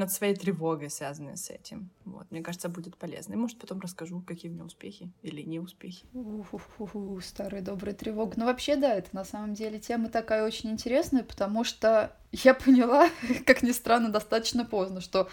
над 0.00 0.10
своей 0.10 0.34
тревогой, 0.34 0.90
связанной 0.90 1.36
с 1.36 1.50
этим. 1.50 1.90
Вот, 2.04 2.30
мне 2.30 2.42
кажется, 2.42 2.68
будет 2.68 2.96
полезно. 2.96 3.34
И, 3.34 3.36
может, 3.36 3.58
потом 3.58 3.80
расскажу, 3.80 4.20
какие 4.20 4.50
у 4.50 4.54
меня 4.54 4.64
успехи 4.64 5.12
или 5.22 5.42
неуспехи. 5.42 6.06
У-ху-ху-ху, 6.14 7.20
старая 7.20 7.62
добрая 7.62 7.94
тревога. 7.94 8.32
Ну, 8.36 8.46
вообще, 8.46 8.76
да, 8.76 8.94
это 8.94 9.10
на 9.12 9.24
самом 9.24 9.54
деле 9.54 9.78
тема 9.78 10.08
такая 10.08 10.44
очень 10.44 10.70
интересная, 10.70 11.22
потому 11.22 11.62
что 11.64 12.16
я 12.32 12.54
поняла, 12.54 13.08
как 13.46 13.62
ни 13.62 13.72
странно, 13.72 14.08
достаточно 14.08 14.64
поздно, 14.64 15.00
что 15.00 15.28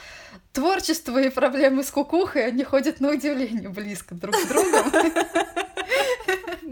творчество 0.54 1.18
и 1.22 1.30
проблемы 1.30 1.84
с 1.84 1.92
кукухой, 1.92 2.46
они 2.46 2.64
ходят 2.64 3.00
на 3.00 3.12
удивление 3.12 3.70
близко 3.70 4.16
друг 4.16 4.36
к 4.36 4.48
другу. 4.48 4.78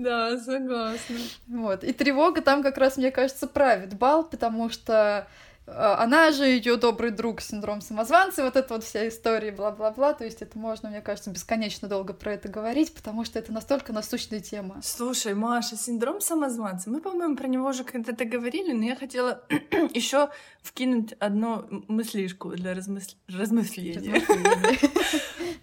Да, 0.06 0.38
согласна. 0.38 1.18
Вот. 1.48 1.84
И 1.84 1.92
тревога 1.92 2.42
там 2.42 2.62
как 2.62 2.78
раз, 2.78 2.98
мне 2.98 3.10
кажется, 3.10 3.48
правит 3.48 3.98
бал, 3.98 4.24
потому 4.24 4.70
что 4.70 5.28
она 5.68 6.32
же 6.32 6.46
ее 6.46 6.78
добрый 6.78 7.10
друг, 7.10 7.42
синдром 7.42 7.82
самозванца, 7.82 8.44
вот 8.44 8.56
эта 8.56 8.74
вот 8.74 8.84
вся 8.84 9.08
история, 9.08 9.52
бла-бла-бла. 9.52 10.14
То 10.14 10.24
есть 10.24 10.42
это 10.42 10.58
можно, 10.60 10.90
мне 10.90 11.02
кажется, 11.02 11.32
бесконечно 11.32 11.88
долго 11.88 12.14
про 12.14 12.34
это 12.34 12.50
говорить, 12.50 12.94
потому 12.94 13.26
что 13.26 13.40
это 13.40 13.52
настолько 13.52 13.92
насущная 13.92 14.40
тема. 14.40 14.80
Слушай, 14.84 15.34
Маша, 15.34 15.76
синдром 15.76 16.22
самозванца. 16.22 16.90
Мы, 16.90 17.02
по-моему, 17.02 17.36
про 17.36 17.48
него 17.48 17.70
уже 17.70 17.84
когда-то 17.84 18.26
говорили, 18.26 18.74
но 18.74 18.86
я 18.86 18.96
хотела 18.96 19.44
еще 19.94 20.30
вкинуть 20.62 21.14
одну 21.14 21.66
мыслишку 21.88 22.50
для 22.50 22.74
размыс... 22.74 23.16
размышления. 23.28 24.22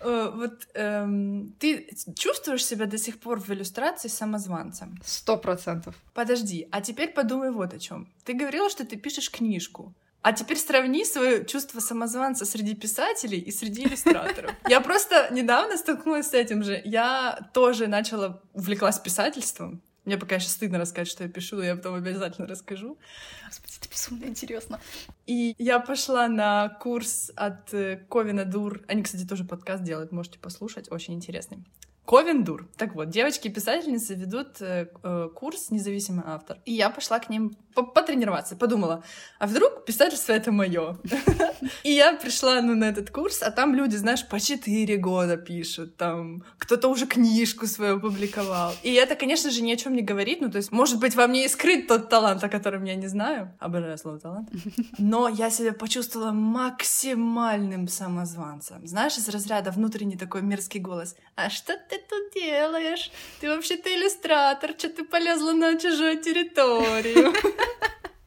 Э, 0.05 0.33
вот 0.35 0.67
эм, 0.75 1.55
ты 1.61 1.89
чувствуешь 2.17 2.65
себя 2.67 2.87
до 2.87 2.99
сих 2.99 3.21
пор 3.21 3.41
в 3.41 3.49
иллюстрации 3.51 4.09
самозванцем? 4.09 5.01
Сто 5.05 5.37
процентов. 5.37 5.95
Подожди, 6.13 6.67
а 6.73 6.81
теперь 6.81 7.11
подумай 7.11 7.53
вот 7.53 7.73
о 7.73 7.79
чем. 7.79 8.09
Ты 8.25 8.33
говорила, 8.33 8.69
что 8.69 8.85
ты 8.85 8.97
пишешь 8.97 9.31
книжку. 9.31 9.92
А 10.23 10.33
теперь 10.33 10.57
сравни 10.57 11.05
свое 11.05 11.45
чувство 11.45 11.81
самозванца 11.81 12.45
среди 12.45 12.75
писателей 12.75 13.39
и 13.39 13.51
среди 13.51 13.83
иллюстраторов. 13.85 14.53
Я 14.69 14.81
просто 14.81 15.29
недавно 15.33 15.77
столкнулась 15.77 16.29
с 16.29 16.35
этим 16.35 16.63
же. 16.63 16.81
Я 16.85 17.51
тоже 17.53 17.89
начала 17.89 18.41
увлеклась 18.53 19.01
писательством. 19.01 19.83
Мне 20.05 20.19
пока 20.19 20.37
еще 20.37 20.49
стыдно 20.49 20.79
рассказать, 20.79 21.09
что 21.09 21.23
я 21.25 21.31
пишу, 21.31 21.57
но 21.57 21.65
я 21.65 21.77
потом 21.77 21.95
обязательно 21.95 22.47
расскажу. 22.47 22.99
Господи, 23.47 23.75
это 23.81 23.89
безумно 23.89 24.25
интересно. 24.25 24.81
И 25.27 25.55
я 25.59 25.79
пошла 25.79 26.27
на 26.27 26.69
курс 26.69 27.31
от 27.37 27.73
э, 27.73 28.05
Ковина 28.11 28.45
Дур. 28.45 28.81
Они, 28.89 29.03
кстати, 29.05 29.25
тоже 29.25 29.45
подкаст 29.45 29.85
делают, 29.85 30.11
можете 30.11 30.41
послушать, 30.41 30.91
очень 30.91 31.15
интересный. 31.15 31.65
Ковендур. 32.05 32.69
Так 32.77 32.95
вот, 32.95 33.11
девочки-писательницы 33.11 34.15
ведут 34.15 34.61
э, 34.61 34.89
э, 35.03 35.29
курс 35.35 35.71
«Независимый 35.71 36.25
автор». 36.27 36.59
И 36.65 36.73
я 36.73 36.91
пошла 36.91 37.21
к 37.21 37.31
ним 37.31 37.57
потренироваться, 37.75 38.57
подумала, 38.57 39.03
а 39.39 39.47
вдруг 39.47 39.85
писательство— 39.85 40.33
это 40.35 40.53
мое? 40.53 40.99
И 41.85 41.93
я 41.93 42.13
пришла 42.15 42.61
ну, 42.61 42.75
на 42.75 42.85
этот 42.85 43.11
курс, 43.11 43.43
а 43.43 43.51
там 43.51 43.75
люди, 43.75 43.97
знаешь, 43.97 44.27
по 44.27 44.41
четыре 44.41 44.97
года 44.97 45.37
пишут, 45.37 45.97
там 45.97 46.43
кто-то 46.59 46.89
уже 46.89 47.07
книжку 47.07 47.67
свою 47.67 48.01
публиковал. 48.01 48.75
И 48.83 48.93
это, 48.93 49.15
конечно 49.15 49.51
же, 49.51 49.63
ни 49.63 49.73
о 49.73 49.77
чем 49.77 49.95
не 49.95 50.03
говорит, 50.03 50.41
ну, 50.41 50.51
то 50.51 50.59
есть, 50.59 50.73
может 50.73 50.99
быть, 50.99 51.15
во 51.15 51.27
мне 51.27 51.45
и 51.45 51.49
скрыт 51.49 51.87
тот 51.87 52.09
талант, 52.09 52.43
о 52.45 52.49
котором 52.49 52.85
я 52.85 52.95
не 52.95 53.07
знаю. 53.07 53.57
Обожаю 53.59 53.97
слово 53.97 54.19
«талант». 54.19 54.51
Но 54.99 55.29
я 55.29 55.51
себя 55.51 55.73
почувствовала 55.73 56.33
максимальным 56.33 57.89
самозванцем. 57.89 58.87
Знаешь, 58.87 59.17
из 59.17 59.29
разряда 59.29 59.71
внутренний 59.71 60.17
такой 60.17 60.43
мерзкий 60.43 60.81
голос. 60.81 61.17
А 61.37 61.49
что 61.49 61.73
ты 61.93 62.03
тут 62.09 62.33
делаешь? 62.35 63.11
Ты 63.41 63.49
вообще-то 63.49 63.95
иллюстратор, 63.95 64.71
что 64.79 64.89
ты 64.89 65.05
полезла 65.05 65.53
на 65.53 65.79
чужую 65.79 66.19
территорию? 66.23 67.33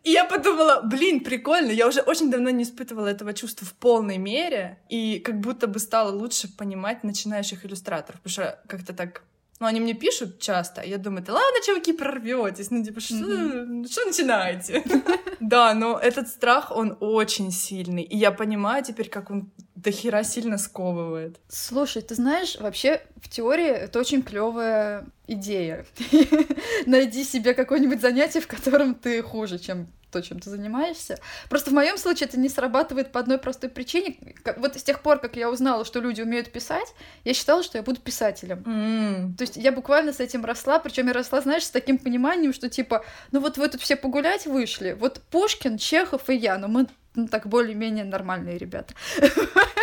И 0.04 0.12
я 0.12 0.26
подумала, 0.26 0.82
блин, 0.84 1.22
прикольно, 1.22 1.72
я 1.72 1.88
уже 1.88 2.02
очень 2.02 2.30
давно 2.30 2.52
не 2.52 2.64
испытывала 2.64 3.08
этого 3.08 3.34
чувства 3.34 3.66
в 3.66 3.74
полной 3.74 4.20
мере, 4.20 4.78
и 4.88 5.18
как 5.20 5.40
будто 5.40 5.66
бы 5.66 5.80
стала 5.80 6.12
лучше 6.12 6.48
понимать 6.48 7.04
начинающих 7.04 7.66
иллюстраторов, 7.66 8.22
потому 8.22 8.32
что 8.32 8.60
как-то 8.68 8.94
так 8.94 9.24
ну, 9.60 9.68
они 9.68 9.80
мне 9.80 9.94
пишут 9.94 10.40
часто, 10.40 10.82
я 10.84 10.98
думаю, 10.98 11.24
да 11.24 11.34
ладно, 11.34 11.60
чуваки, 11.66 11.94
прорветесь, 11.94 12.72
ну, 12.72 12.84
типа, 12.84 13.00
что, 13.00 13.16
mm-hmm. 13.16 13.88
что 13.90 14.06
начинаете? 14.06 14.84
Да, 15.42 15.74
но 15.74 16.00
этот 16.00 16.28
страх, 16.28 16.72
он 16.72 16.98
очень 17.00 17.52
сильный, 17.52 18.04
и 18.04 18.18
я 18.18 18.32
понимаю 18.32 18.84
теперь, 18.84 19.10
как 19.10 19.30
он 19.30 19.52
дохера 19.86 20.24
сильно 20.24 20.58
сковывает. 20.58 21.38
Слушай, 21.48 22.02
ты 22.02 22.16
знаешь, 22.16 22.58
вообще 22.60 23.02
в 23.22 23.30
теории 23.30 23.70
это 23.70 24.00
очень 24.00 24.24
клевая 24.24 25.06
идея. 25.28 25.86
Найди 26.86 27.24
себе 27.24 27.54
какое-нибудь 27.54 28.02
занятие, 28.02 28.42
в 28.42 28.48
котором 28.48 28.96
ты 28.96 29.22
хуже, 29.22 29.60
чем 29.60 29.88
то, 30.12 30.22
чем 30.22 30.40
ты 30.40 30.50
занимаешься. 30.50 31.20
Просто 31.50 31.72
в 31.72 31.74
моем 31.74 31.98
случае 31.98 32.28
это 32.28 32.40
не 32.40 32.48
срабатывает 32.48 33.12
по 33.12 33.20
одной 33.20 33.38
простой 33.38 33.70
причине. 33.70 34.18
Вот 34.58 34.76
с 34.76 34.84
тех 34.84 35.02
пор, 35.02 35.20
как 35.20 35.36
я 35.36 35.50
узнала, 35.50 35.84
что 35.84 36.00
люди 36.00 36.22
умеют 36.22 36.52
писать, 36.52 36.88
я 37.26 37.34
считала, 37.34 37.64
что 37.64 37.78
я 37.78 37.84
буду 37.84 38.00
писателем. 38.00 38.60
Mm. 38.60 39.38
То 39.38 39.42
есть 39.42 39.58
я 39.58 39.72
буквально 39.72 40.14
с 40.14 40.22
этим 40.22 40.46
росла, 40.46 40.80
причем 40.80 41.08
я 41.08 41.14
росла, 41.14 41.42
знаешь, 41.42 41.66
с 41.66 41.70
таким 41.70 41.98
пониманием, 41.98 42.54
что 42.54 42.70
типа, 42.70 43.04
ну 43.32 43.42
вот 43.42 43.58
вы 43.58 43.68
тут 43.68 43.82
все 43.82 43.98
погулять 43.98 44.46
вышли, 44.46 44.96
вот 44.98 45.22
Пушкин, 45.30 45.78
Чехов 45.78 46.30
и 46.30 46.36
я, 46.36 46.58
но 46.58 46.70
мы 46.70 46.88
ну, 47.16 47.28
так 47.28 47.48
более-менее 47.48 48.06
нормальные 48.06 48.58
ребята. 48.58 48.94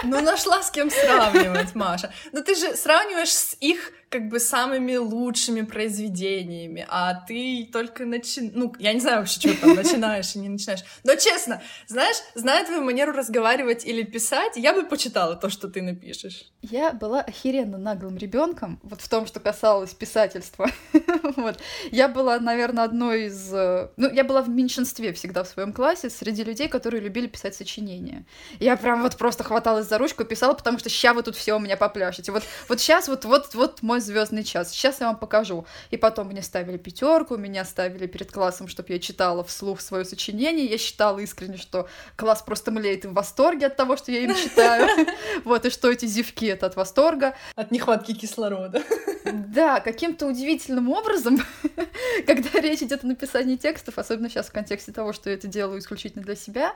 Ну, 0.05 0.21
нашла 0.21 0.63
с 0.63 0.71
кем 0.71 0.91
сравнивать, 0.91 1.75
Маша. 1.75 2.13
Но 2.33 2.43
ты 2.43 2.55
же 2.55 2.75
сравниваешь 2.77 3.33
с 3.33 3.57
их 3.61 3.93
как 4.13 4.29
бы 4.29 4.39
самыми 4.39 4.97
лучшими 4.97 5.63
произведениями, 5.63 6.87
а 6.91 7.15
ты 7.15 7.67
только 7.73 8.05
начи... 8.05 8.53
Ну, 8.53 8.75
я 8.79 8.93
не 8.93 9.01
знаю 9.01 9.21
вообще, 9.21 9.41
что 9.41 9.59
там, 9.59 9.75
начинаешь 9.75 10.37
и 10.37 10.39
не 10.39 10.51
начинаешь. 10.51 10.85
Но 11.03 11.15
честно, 11.17 11.63
знаешь, 11.87 12.17
зная 12.35 12.65
твою 12.67 12.83
манеру 12.85 13.13
разговаривать 13.13 13.87
или 13.87 14.03
писать, 14.03 14.53
я 14.57 14.75
бы 14.75 14.85
почитала 14.85 15.35
то, 15.35 15.49
что 15.49 15.69
ты 15.69 15.81
напишешь. 15.81 16.53
Я 16.61 16.93
была 16.93 17.23
охеренно 17.23 17.79
наглым 17.79 18.19
ребенком, 18.19 18.79
вот 18.83 19.01
в 19.01 19.09
том, 19.09 19.27
что 19.27 19.41
касалось 19.41 19.95
писательства. 19.95 20.69
вот. 21.37 21.59
Я 21.91 22.09
была, 22.09 22.39
наверное, 22.39 22.85
одной 22.85 23.27
из... 23.29 23.51
Э, 23.55 23.89
ну, 23.97 24.13
я 24.13 24.25
была 24.25 24.43
в 24.43 24.51
меньшинстве 24.51 25.15
всегда 25.15 25.43
в 25.43 25.49
своем 25.49 25.73
классе 25.73 26.11
среди 26.11 26.45
людей, 26.45 26.69
которые 26.69 27.01
любили 27.01 27.29
писать 27.29 27.55
сочинения. 27.55 28.27
Я 28.61 28.77
прям 28.77 29.01
вот 29.01 29.17
просто 29.17 29.43
хваталась 29.43 29.89
за 29.89 29.97
ручку 29.97 30.23
и 30.23 30.27
писала, 30.27 30.53
потому 30.53 30.79
что 30.79 30.91
ща 30.91 31.15
вы 31.15 31.23
тут 31.23 31.35
все 31.35 31.57
у 31.57 31.59
меня 31.59 31.79
попляшете. 31.79 32.31
Вот, 32.31 32.43
вот 32.69 32.79
сейчас 32.79 33.09
вот, 33.09 33.25
вот, 33.25 33.55
вот 33.55 33.81
мой 33.81 34.02
звездный 34.05 34.45
час. 34.45 34.71
Сейчас 34.71 35.01
я 35.01 35.07
вам 35.07 35.17
покажу. 35.17 35.67
И 35.91 35.97
потом 35.97 36.29
мне 36.29 36.43
ставили 36.43 36.77
пятерку, 36.77 37.37
меня 37.37 37.65
ставили 37.65 38.07
перед 38.07 38.31
классом, 38.31 38.69
чтобы 38.69 38.93
я 38.93 38.99
читала 38.99 39.45
вслух 39.45 39.81
свое 39.81 40.05
сочинение. 40.05 40.67
Я 40.67 40.79
считала 40.79 41.19
искренне, 41.19 41.57
что 41.57 41.89
класс 42.17 42.43
просто 42.43 42.71
млеет 42.71 43.05
в 43.05 43.13
восторге 43.13 43.67
от 43.67 43.77
того, 43.77 43.97
что 43.97 44.13
я 44.13 44.21
им 44.21 44.35
читаю. 44.35 44.89
Вот, 45.45 45.65
и 45.65 45.71
что 45.71 45.91
эти 45.91 46.07
зевки— 46.07 46.47
это 46.49 46.67
от 46.67 46.77
восторга. 46.77 47.35
От 47.57 47.71
нехватки 47.71 48.15
кислорода. 48.15 48.83
Да, 49.25 49.81
каким-то 49.81 50.27
удивительным 50.27 50.91
образом, 50.91 51.39
когда 52.27 52.61
речь 52.61 52.83
идет 52.83 53.05
о 53.05 53.07
написании 53.07 53.57
текстов, 53.57 53.99
особенно 53.99 54.29
сейчас 54.29 54.49
в 54.49 54.53
контексте 54.53 54.93
того, 54.93 55.13
что 55.13 55.31
я 55.31 55.37
это 55.37 55.47
делаю 55.47 55.79
исключительно 55.79 56.25
для 56.25 56.35
себя, 56.35 56.75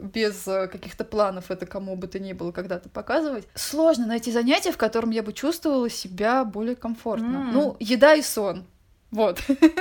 без 0.00 0.46
э, 0.48 0.66
каких-то 0.66 1.04
планов 1.04 1.50
это 1.50 1.66
кому 1.66 1.96
бы 1.96 2.08
то 2.08 2.18
ни 2.18 2.32
было 2.32 2.50
когда-то 2.50 2.88
показывать, 2.88 3.46
сложно 3.54 4.06
найти 4.06 4.32
занятие, 4.32 4.72
в 4.72 4.76
котором 4.76 5.10
я 5.10 5.22
бы 5.22 5.32
чувствовала 5.32 5.88
себя 5.88 6.44
более 6.44 6.63
комфортно. 6.72 7.36
Mm. 7.36 7.50
Ну, 7.52 7.76
еда 7.80 8.14
и 8.14 8.22
сон. 8.22 8.66
Вот. 9.10 9.40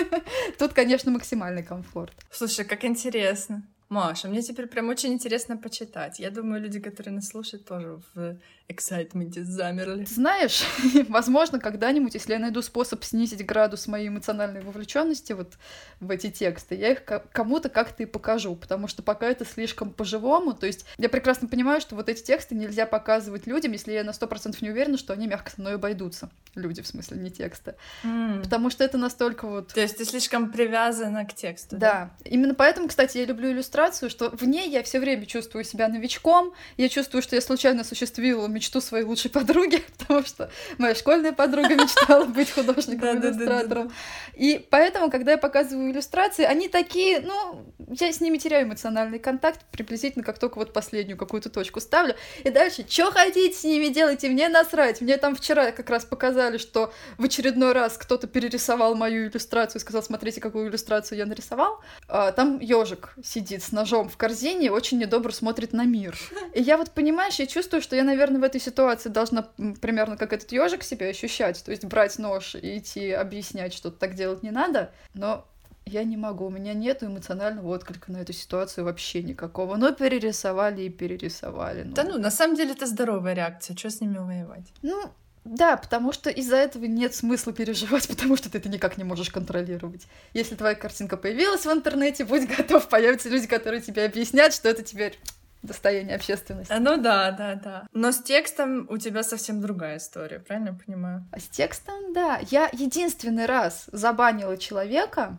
Тут, 0.59 0.73
конечно, 0.73 1.11
максимальный 1.11 1.63
комфорт. 1.63 2.13
Слушай, 2.29 2.65
как 2.65 2.85
интересно. 2.85 3.63
Маша, 3.93 4.27
мне 4.27 4.41
теперь 4.41 4.65
прям 4.65 4.89
очень 4.89 5.13
интересно 5.13 5.55
почитать. 5.55 6.19
Я 6.19 6.31
думаю, 6.31 6.61
люди, 6.61 6.79
которые 6.79 7.13
нас 7.13 7.27
слушают, 7.27 7.65
тоже 7.65 8.01
в 8.15 8.37
эксайтменте 8.69 9.43
замерли. 9.43 10.05
Знаешь, 10.05 10.63
возможно, 11.09 11.59
когда-нибудь, 11.59 12.13
если 12.13 12.33
я 12.33 12.39
найду 12.39 12.61
способ 12.61 13.03
снизить 13.03 13.45
градус 13.45 13.87
моей 13.87 14.07
эмоциональной 14.07 14.61
вовлеченности 14.61 15.33
вот 15.33 15.53
в 15.99 16.09
эти 16.09 16.31
тексты, 16.31 16.75
я 16.75 16.93
их 16.93 17.03
кому-то 17.31 17.69
как-то 17.69 18.03
и 18.03 18.05
покажу, 18.05 18.55
потому 18.55 18.87
что 18.87 19.03
пока 19.03 19.27
это 19.27 19.45
слишком 19.45 19.91
по-живому, 19.91 20.53
то 20.53 20.65
есть 20.65 20.85
я 20.97 21.09
прекрасно 21.09 21.47
понимаю, 21.47 21.81
что 21.81 21.95
вот 21.95 22.09
эти 22.09 22.23
тексты 22.23 22.55
нельзя 22.55 22.85
показывать 22.85 23.47
людям, 23.47 23.73
если 23.73 23.91
я 23.91 24.03
на 24.03 24.13
сто 24.13 24.27
процентов 24.27 24.61
не 24.61 24.69
уверена, 24.69 24.97
что 24.97 25.13
они 25.13 25.27
мягко 25.27 25.51
со 25.51 25.59
мной 25.59 25.75
обойдутся. 25.75 26.29
Люди, 26.55 26.81
в 26.81 26.87
смысле, 26.87 27.17
не 27.17 27.31
тексты. 27.31 27.75
Mm. 28.03 28.43
Потому 28.43 28.69
что 28.69 28.83
это 28.83 28.97
настолько 28.97 29.47
вот... 29.47 29.73
То 29.73 29.81
есть 29.81 29.97
ты 29.97 30.05
слишком 30.05 30.51
привязана 30.51 31.25
к 31.25 31.33
тексту. 31.33 31.77
Да. 31.77 32.11
да? 32.23 32.29
Именно 32.29 32.55
поэтому, 32.55 32.87
кстати, 32.87 33.17
я 33.17 33.25
люблю 33.25 33.51
иллюстрацию, 33.83 34.09
что 34.09 34.29
в 34.29 34.43
ней 34.43 34.69
я 34.69 34.83
все 34.83 34.99
время 34.99 35.25
чувствую 35.25 35.63
себя 35.63 35.87
новичком, 35.87 36.53
я 36.77 36.89
чувствую, 36.89 37.21
что 37.21 37.35
я 37.35 37.41
случайно 37.41 37.81
осуществила 37.81 38.47
мечту 38.47 38.81
своей 38.81 39.03
лучшей 39.03 39.31
подруги, 39.31 39.83
потому 39.97 40.25
что 40.25 40.49
моя 40.77 40.95
школьная 40.95 41.33
подруга 41.33 41.75
мечтала 41.75 42.25
быть 42.25 42.51
художником-иллюстратором. 42.51 43.91
И 44.35 44.65
поэтому, 44.69 45.09
когда 45.09 45.31
я 45.31 45.37
показываю 45.37 45.91
иллюстрации, 45.91 46.43
они 46.43 46.69
такие, 46.69 47.19
ну, 47.21 47.65
я 47.89 48.11
с 48.11 48.21
ними 48.21 48.37
теряю 48.37 48.65
эмоциональный 48.65 49.19
контакт 49.19 49.61
приблизительно, 49.71 50.23
как 50.23 50.39
только 50.39 50.57
вот 50.57 50.73
последнюю 50.73 51.17
какую-то 51.17 51.49
точку 51.49 51.79
ставлю. 51.79 52.15
И 52.43 52.49
дальше, 52.49 52.85
что 52.87 53.11
хотите 53.11 53.55
с 53.55 53.63
ними 53.63 53.87
делайте, 53.87 54.29
мне 54.29 54.49
насрать. 54.49 55.01
Мне 55.01 55.17
там 55.17 55.35
вчера 55.35 55.71
как 55.71 55.89
раз 55.89 56.05
показали, 56.05 56.57
что 56.57 56.93
в 57.17 57.23
очередной 57.23 57.73
раз 57.73 57.97
кто-то 57.97 58.27
перерисовал 58.27 58.95
мою 58.95 59.27
иллюстрацию 59.27 59.79
и 59.79 59.81
сказал, 59.81 60.03
смотрите, 60.03 60.41
какую 60.41 60.69
иллюстрацию 60.69 61.17
я 61.17 61.25
нарисовал. 61.25 61.81
А, 62.07 62.31
там 62.31 62.59
ежик 62.59 63.15
сидит 63.23 63.62
с 63.63 63.71
ножом 63.71 64.09
в 64.09 64.17
корзине 64.17 64.71
очень 64.71 64.99
недобро 64.99 65.31
смотрит 65.31 65.73
на 65.73 65.85
мир. 65.85 66.17
И 66.53 66.61
я 66.61 66.77
вот, 66.77 66.91
понимаешь, 66.91 67.35
я 67.35 67.47
чувствую, 67.47 67.81
что 67.81 67.95
я, 67.95 68.03
наверное, 68.03 68.39
в 68.39 68.43
этой 68.43 68.61
ситуации 68.61 69.09
должна 69.09 69.47
примерно 69.81 70.17
как 70.17 70.33
этот 70.33 70.51
ежик 70.51 70.83
себя 70.83 71.07
ощущать, 71.07 71.63
то 71.63 71.71
есть 71.71 71.85
брать 71.85 72.19
нож 72.19 72.55
и 72.55 72.77
идти 72.77 73.11
объяснять, 73.11 73.73
что 73.73 73.91
так 73.91 74.15
делать 74.15 74.43
не 74.43 74.51
надо, 74.51 74.91
но 75.13 75.47
я 75.85 76.03
не 76.03 76.17
могу, 76.17 76.45
у 76.45 76.49
меня 76.49 76.73
нет 76.73 77.03
эмоционального 77.03 77.67
отклика 77.69 78.11
на 78.11 78.17
эту 78.17 78.33
ситуацию 78.33 78.85
вообще 78.85 79.21
никакого. 79.21 79.75
Но 79.75 79.91
перерисовали 79.91 80.83
и 80.83 80.89
перерисовали. 80.89 81.83
Ну. 81.83 81.93
Да 81.93 82.03
ну, 82.03 82.17
на 82.17 82.31
самом 82.31 82.55
деле 82.55 82.71
это 82.71 82.85
здоровая 82.85 83.33
реакция, 83.33 83.75
что 83.75 83.89
с 83.89 83.99
ними 84.01 84.17
воевать? 84.17 84.71
Ну, 84.81 85.11
да, 85.45 85.75
потому 85.75 86.13
что 86.13 86.29
из-за 86.29 86.55
этого 86.55 86.85
нет 86.85 87.13
смысла 87.13 87.53
переживать, 87.53 88.07
потому 88.09 88.37
что 88.37 88.49
ты 88.49 88.57
это 88.57 88.69
никак 88.69 88.97
не 88.97 89.03
можешь 89.03 89.29
контролировать. 89.29 90.07
Если 90.33 90.55
твоя 90.55 90.75
картинка 90.75 91.17
появилась 91.17 91.65
в 91.65 91.71
интернете, 91.71 92.25
будь 92.25 92.47
готов, 92.57 92.87
появятся 92.87 93.29
люди, 93.29 93.47
которые 93.47 93.81
тебе 93.81 94.05
объяснят, 94.05 94.53
что 94.53 94.69
это 94.69 94.83
теперь 94.83 95.19
достояние 95.61 96.15
общественности. 96.15 96.73
Ну 96.73 96.97
да, 96.97 97.31
да, 97.31 97.55
да. 97.55 97.87
Но 97.93 98.11
с 98.11 98.21
текстом 98.21 98.85
у 98.89 98.97
тебя 98.97 99.23
совсем 99.23 99.61
другая 99.61 99.97
история, 99.97 100.39
правильно 100.39 100.69
я 100.69 100.85
понимаю? 100.85 101.25
А 101.31 101.39
с 101.39 101.47
текстом, 101.47 102.13
да. 102.13 102.39
Я 102.51 102.69
единственный 102.73 103.45
раз 103.45 103.85
забанила 103.91 104.57
человека, 104.57 105.37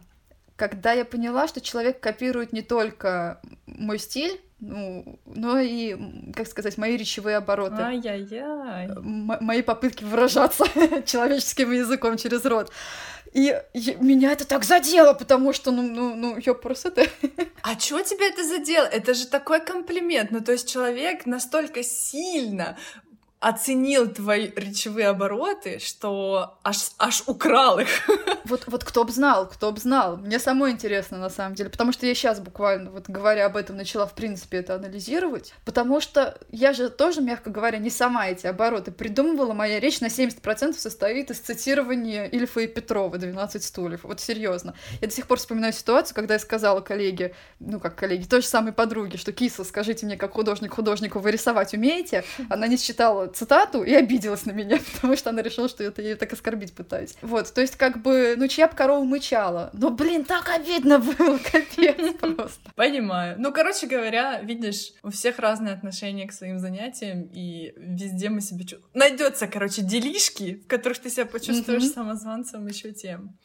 когда 0.57 0.93
я 0.93 1.05
поняла, 1.05 1.47
что 1.47 1.61
человек 1.61 2.01
копирует 2.01 2.53
не 2.53 2.63
только 2.63 3.41
мой 3.67 3.99
стиль, 3.99 4.41
ну, 4.65 5.19
но 5.27 5.61
и, 5.61 5.97
как 6.35 6.47
сказать, 6.47 6.79
мои 6.79 6.97
речевые 6.97 7.37
обороты. 7.37 7.83
Ай-яй-яй. 7.83 8.89
мои 9.01 9.63
попытки 9.63 10.05
выражаться 10.05 10.65
человеческим 11.07 11.73
языком 11.73 12.17
через 12.17 12.45
рот. 12.45 12.73
И, 13.35 13.53
и 13.73 13.97
меня 14.01 14.31
это 14.31 14.47
так 14.47 14.65
задело, 14.65 15.13
потому 15.13 15.53
что, 15.53 15.73
ну, 15.73 15.83
ну, 15.83 16.15
ну, 16.15 16.39
я 16.39 16.55
просто 16.55 16.89
это... 16.89 17.07
А 17.63 17.75
чё 17.75 18.01
тебя 18.03 18.27
это 18.27 18.45
задело? 18.45 18.85
Это 18.85 19.13
же 19.13 19.27
такой 19.27 19.61
комплимент. 19.61 20.31
Ну, 20.31 20.41
то 20.41 20.53
есть 20.53 20.71
человек 20.71 21.27
настолько 21.27 21.83
сильно 21.83 22.77
оценил 23.45 24.09
твои 24.09 24.51
речевые 24.57 25.09
обороты, 25.09 25.79
что 25.79 26.59
аж, 26.65 26.93
аж 26.99 27.23
украл 27.27 27.79
их. 27.79 27.89
Вот, 28.47 28.65
вот 28.67 28.85
кто 28.85 29.05
б 29.05 29.11
знал, 29.11 29.49
кто 29.49 29.73
б 29.73 29.81
знал. 29.81 30.19
Мне 30.19 30.39
самой 30.39 30.73
интересно, 30.73 31.17
на 31.17 31.31
самом 31.31 31.55
деле, 31.55 31.71
потому 31.71 31.93
что 31.93 32.05
я 32.05 32.15
сейчас 32.15 32.41
буквально, 32.41 32.91
вот 32.91 33.09
говоря 33.09 33.47
об 33.47 33.57
этом, 33.57 33.79
начала, 33.79 34.07
в 34.07 34.15
принципе, 34.15 34.59
это 34.59 34.75
анализировать, 34.75 35.55
потому 35.65 35.99
что 36.03 36.37
я 36.51 36.75
же 36.75 36.91
тоже, 36.91 37.23
мягко 37.23 37.49
говоря, 37.49 37.79
не 37.79 37.89
сама 37.89 38.29
эти 38.29 38.47
обороты 38.47 38.93
придумывала. 38.93 39.55
Моя 39.55 39.81
речь 39.81 40.01
на 40.01 40.09
70% 40.09 40.75
состоит 40.75 41.31
из 41.31 41.39
цитирования 41.39 42.27
Ильфа 42.27 42.61
и 42.61 42.67
Петрова 42.67 43.17
«12 43.17 43.63
стульев». 43.63 44.05
Вот 44.05 44.21
серьезно. 44.21 44.75
Я 45.01 45.09
до 45.09 45.15
сих 45.15 45.27
пор 45.27 45.39
вспоминаю 45.39 45.73
ситуацию, 45.73 46.15
когда 46.15 46.35
я 46.35 46.41
сказала 46.41 46.83
коллеге, 46.83 47.35
ну 47.61 47.81
как 47.81 47.97
коллеге, 47.97 48.27
той 48.27 48.43
же 48.43 48.47
самой 48.47 48.75
подруге, 48.75 49.17
что 49.17 49.33
«Киса, 49.33 49.65
скажите 49.65 50.05
мне, 50.05 50.19
как 50.19 50.33
художник 50.35 50.75
художнику 50.75 51.19
вы 51.19 51.31
рисовать 51.31 51.73
умеете?» 51.73 52.25
Она 52.51 52.67
не 52.67 52.77
считала 52.77 53.34
цитату 53.35 53.83
и 53.83 53.93
обиделась 53.93 54.47
на 54.47 54.53
меня, 54.53 54.79
потому 54.95 55.17
что 55.17 55.31
она 55.31 55.43
решила, 55.43 55.69
что 55.69 55.85
это 55.85 56.03
я 56.03 56.11
ее 56.11 56.17
так 56.17 56.33
оскорбить 56.33 56.73
пытаюсь. 56.73 57.15
Вот, 57.23 57.53
то 57.53 57.61
есть 57.61 57.77
как 57.77 58.03
бы, 58.03 58.35
ну 58.37 58.49
чья 58.49 58.69
бы 58.69 58.75
корова 58.75 59.05
мычала. 59.05 59.71
Но, 59.73 59.91
блин, 59.91 60.25
так 60.25 60.49
обидно 60.49 60.99
было, 60.99 61.39
капец 61.53 62.15
просто. 62.21 62.71
Понимаю. 62.75 63.37
Ну, 63.39 63.53
короче 63.53 63.87
говоря, 63.87 64.41
видишь, 64.41 64.93
у 65.03 65.11
всех 65.11 65.39
разные 65.39 65.75
отношения 65.75 66.27
к 66.27 66.33
своим 66.33 66.59
занятиям, 66.59 67.29
и 67.33 67.73
везде 67.77 68.31
мы 68.31 68.41
себе 68.41 68.65
чувствуем. 68.65 68.91
Найдется, 68.95 69.47
короче, 69.47 69.83
делишки, 69.83 70.63
в 70.65 70.67
которых 70.67 70.99
ты 70.99 71.11
себя 71.11 71.27
почувствуешь 71.27 71.85
самозванцем 71.85 72.67
еще 72.67 72.93
тем. 72.93 73.37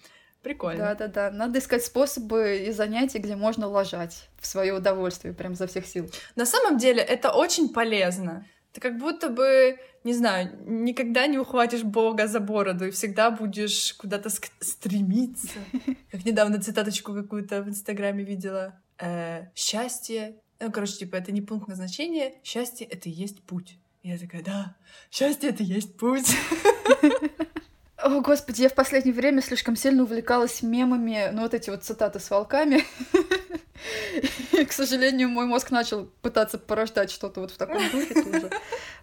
Прикольно. 0.42 0.80
Да, 0.80 0.96
да, 0.96 1.08
да. 1.08 1.32
Надо 1.32 1.60
искать 1.60 1.84
способы 1.84 2.64
и 2.68 2.72
занятия, 2.72 3.20
где 3.20 3.36
можно 3.36 3.68
ложать 3.68 4.30
в 4.40 4.48
свое 4.48 4.74
удовольствие, 4.74 5.34
прям 5.34 5.56
за 5.56 5.68
всех 5.68 5.86
сил. 5.86 6.10
На 6.36 6.46
самом 6.46 6.78
деле 6.78 7.02
это 7.02 7.32
очень 7.32 7.70
полезно. 7.70 8.46
Ты 8.72 8.82
как 8.82 8.98
будто 8.98 9.30
бы, 9.30 9.80
не 10.04 10.14
знаю, 10.14 10.58
никогда 10.66 11.26
не 11.28 11.40
ухватишь 11.40 11.84
Бога 11.84 12.28
за 12.28 12.40
бороду 12.40 12.86
и 12.86 12.92
всегда 12.92 13.32
будешь 13.32 13.94
куда-то 13.96 14.30
стремиться. 14.30 15.58
Как 16.12 16.24
недавно 16.26 16.62
цитаточку 16.62 17.14
какую-то 17.14 17.64
в 17.64 17.70
Инстаграме 17.70 18.24
видела. 18.24 18.80
Э, 19.00 19.48
счастье, 19.56 20.36
ну, 20.60 20.72
короче, 20.72 20.98
типа, 20.98 21.16
это 21.16 21.32
не 21.32 21.42
пункт 21.42 21.68
назначения, 21.68 22.34
счастье— 22.44 22.86
это 22.92 23.10
и 23.10 23.12
есть 23.12 23.42
путь. 23.44 23.80
И 24.04 24.10
я 24.10 24.18
такая, 24.18 24.44
да, 24.44 24.76
счастье— 25.10 25.50
это 25.52 25.64
есть 25.64 25.98
путь. 25.98 26.36
О, 28.10 28.22
господи, 28.22 28.64
я 28.64 28.70
в 28.70 28.74
последнее 28.74 29.14
время 29.14 29.40
слишком 29.40 29.76
сильно 29.76 30.02
увлекалась 30.02 30.64
мемами, 30.64 31.30
ну 31.32 31.44
вот 31.44 31.54
эти 31.54 31.70
вот 31.70 31.84
цитаты 31.84 32.20
с 32.20 32.32
волками. 32.32 32.84
И, 34.52 34.66
к 34.66 34.72
сожалению, 34.72 35.30
мой 35.30 35.46
мозг 35.46 35.70
начал 35.70 36.08
пытаться 36.24 36.58
порождать 36.58 37.12
что-то 37.12 37.40
вот 37.40 37.52
в 37.52 37.58
таком 37.58 37.78
духе 37.92 38.24
тоже. 38.24 38.50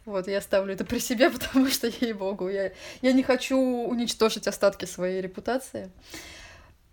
Вот, 0.05 0.27
я 0.27 0.41
ставлю 0.41 0.75
это 0.75 0.85
при 0.85 0.99
себе, 0.99 1.31
потому 1.39 1.69
что, 1.69 1.87
ей-богу, 1.87 2.49
я, 2.49 2.73
я 3.01 3.13
не 3.13 3.23
хочу 3.23 3.57
уничтожить 3.57 4.49
остатки 4.49 4.87
своей 4.87 5.23
репутации. 5.23 5.93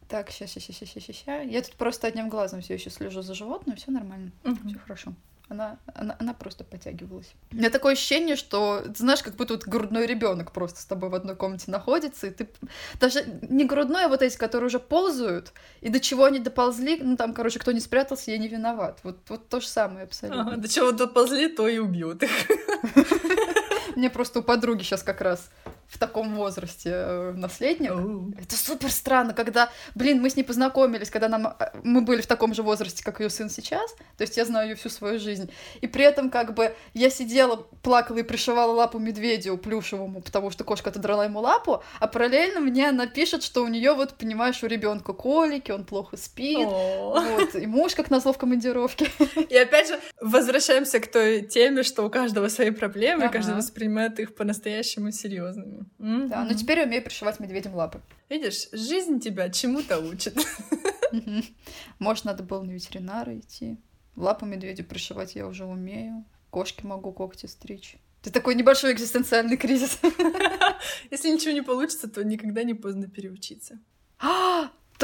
Так, 0.08 0.30
сейчас, 0.30 0.52
сейчас, 0.52 0.78
сейчас, 0.78 0.90
сейчас, 0.90 1.16
сейчас. 1.16 1.46
Я 1.48 1.62
тут 1.64 1.74
просто 1.76 2.06
одним 2.06 2.30
глазом 2.30 2.62
все 2.62 2.76
еще 2.76 2.92
слежу 2.92 3.24
за 3.24 3.34
животным, 3.34 3.76
все 3.76 3.90
нормально, 3.90 4.32
все 4.44 4.78
хорошо. 4.78 5.14
Она, 5.54 5.78
она, 5.94 6.16
она 6.20 6.34
просто 6.34 6.64
подтягивалась. 6.64 7.32
У 7.52 7.58
меня 7.58 7.70
такое 7.70 7.94
ощущение, 7.94 8.36
что, 8.36 8.82
ты 8.86 8.96
знаешь, 8.96 9.22
как 9.22 9.36
будто 9.36 9.54
вот 9.54 9.66
грудной 9.66 10.08
ребенок 10.08 10.52
просто 10.52 10.82
с 10.82 10.86
тобой 10.86 11.10
в 11.10 11.16
одной 11.16 11.36
комнате 11.36 11.70
находится, 11.70 12.26
и 12.26 12.32
ты 12.32 12.50
даже 13.00 13.24
не 13.44 13.64
грудной, 13.64 14.06
а 14.06 14.08
вот 14.08 14.24
эти, 14.24 14.36
которые 14.36 14.68
уже 14.68 14.80
ползают, 14.80 15.54
и 15.82 15.90
до 15.90 16.00
чего 16.00 16.26
они 16.26 16.40
доползли, 16.40 17.00
ну 17.00 17.18
там, 17.18 17.36
короче, 17.36 17.60
кто 17.60 17.72
не 17.72 17.80
спрятался, 17.80 18.32
я 18.32 18.40
не 18.40 18.48
виноват. 18.48 19.00
Вот, 19.04 19.20
вот 19.30 19.48
то 19.48 19.60
же 19.60 19.68
самое 19.68 20.06
абсолютно. 20.06 20.42
Ага, 20.42 20.58
до 20.58 20.68
чего 20.68 20.92
доползли, 20.92 21.48
то 21.48 21.68
и 21.68 21.78
убьют 21.78 22.24
их. 22.24 22.32
Мне 23.96 24.10
просто 24.10 24.40
у 24.40 24.44
подруги 24.44 24.84
сейчас 24.84 25.04
как 25.04 25.22
раз 25.22 25.50
в 25.88 25.98
таком 26.00 26.36
возрасте 26.36 26.90
э, 26.92 27.34
наследник. 27.36 27.92
Это 28.42 28.56
супер 28.56 28.92
странно, 28.92 29.34
когда, 29.34 29.70
блин, 29.94 30.22
мы 30.22 30.30
с 30.30 30.36
ней 30.36 30.44
познакомились, 30.44 31.10
когда 31.10 31.28
нам, 31.30 31.48
э, 31.48 31.72
мы 31.84 32.02
были 32.02 32.22
в 32.22 32.28
таком 32.28 32.54
же 32.54 32.64
возрасте, 32.64 33.04
как 33.04 33.20
ее 33.20 33.30
сын 33.30 33.50
сейчас, 33.50 33.92
то 34.18 34.22
есть 34.22 34.38
я 34.38 34.46
знаю 34.46 34.70
ее 34.70 34.76
всю 34.76 34.90
свою 34.90 35.20
жизнь, 35.20 35.52
и 35.82 35.88
при 35.88 36.04
этом 36.04 36.32
как 36.32 36.56
бы 36.56 36.76
я 36.94 37.10
сидела, 37.10 37.58
плакала 37.84 38.18
и 38.18 38.24
пришивала 38.24 38.72
лапу 38.72 38.98
медведю 38.98 39.58
плюшевому, 39.58 40.22
потому 40.22 40.50
что 40.50 40.64
кошка 40.64 40.90
отодрала 40.90 41.26
ему 41.26 41.40
лапу, 41.40 41.84
а 42.00 42.08
параллельно 42.08 42.60
мне 42.60 42.90
она 42.90 43.06
пишет, 43.06 43.44
что 43.44 43.64
у 43.64 43.68
нее 43.68 43.94
вот, 43.94 44.16
понимаешь, 44.16 44.64
у 44.64 44.68
ребенка 44.68 45.14
колики, 45.14 45.72
он 45.72 45.86
плохо 45.86 46.18
спит, 46.18 46.68
вот, 46.68 47.56
и 47.56 47.68
муж 47.68 47.94
как 47.94 48.10
назло 48.10 48.34
в 48.34 48.38
командировке. 48.40 49.08
И 49.50 49.56
опять 49.56 49.90
же, 49.90 50.00
возвращаемся 50.20 51.00
к 51.00 51.12
той 51.12 51.42
теме, 51.42 51.84
что 51.84 52.04
у 52.04 52.10
каждого 52.10 52.48
свои 52.48 52.72
проблемы, 52.72 53.30
каждый 53.30 53.52
Ага. 53.52 53.60
Воспринимает 53.84 54.20
их 54.20 54.36
по-настоящему 54.36 55.12
серьезными. 55.12 55.86
Да, 56.00 56.46
но 56.46 56.54
теперь 56.54 56.80
я 56.80 56.86
умею 56.86 57.04
пришивать 57.04 57.40
медведям 57.40 57.76
лапы. 57.76 58.02
Видишь, 58.30 58.70
жизнь 58.72 59.20
тебя 59.20 59.50
чему-то 59.50 60.00
учит. 60.00 60.38
Может, 62.00 62.26
надо 62.26 62.44
было 62.44 62.64
на 62.64 62.72
ветеринара 62.72 63.38
идти. 63.38 63.78
Лапу 64.16 64.46
медведю 64.46 64.86
пришивать 64.86 65.36
я 65.36 65.48
уже 65.48 65.66
умею. 65.66 66.24
Кошки 66.50 66.86
могу 66.86 67.12
когти 67.12 67.48
стричь. 67.48 67.98
Это 68.22 68.32
такой 68.32 68.56
небольшой 68.56 68.94
экзистенциальный 68.94 69.58
кризис. 69.58 70.00
Если 71.12 71.30
ничего 71.30 71.52
не 71.52 71.62
получится, 71.62 72.08
то 72.08 72.24
никогда 72.24 72.64
не 72.64 72.74
поздно 72.74 73.08
переучиться. 73.08 73.80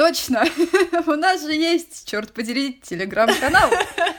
Точно! 0.00 0.44
У 1.06 1.10
нас 1.10 1.42
же 1.42 1.52
есть, 1.52 2.08
черт 2.08 2.32
подери, 2.32 2.80
телеграм-канал, 2.82 3.68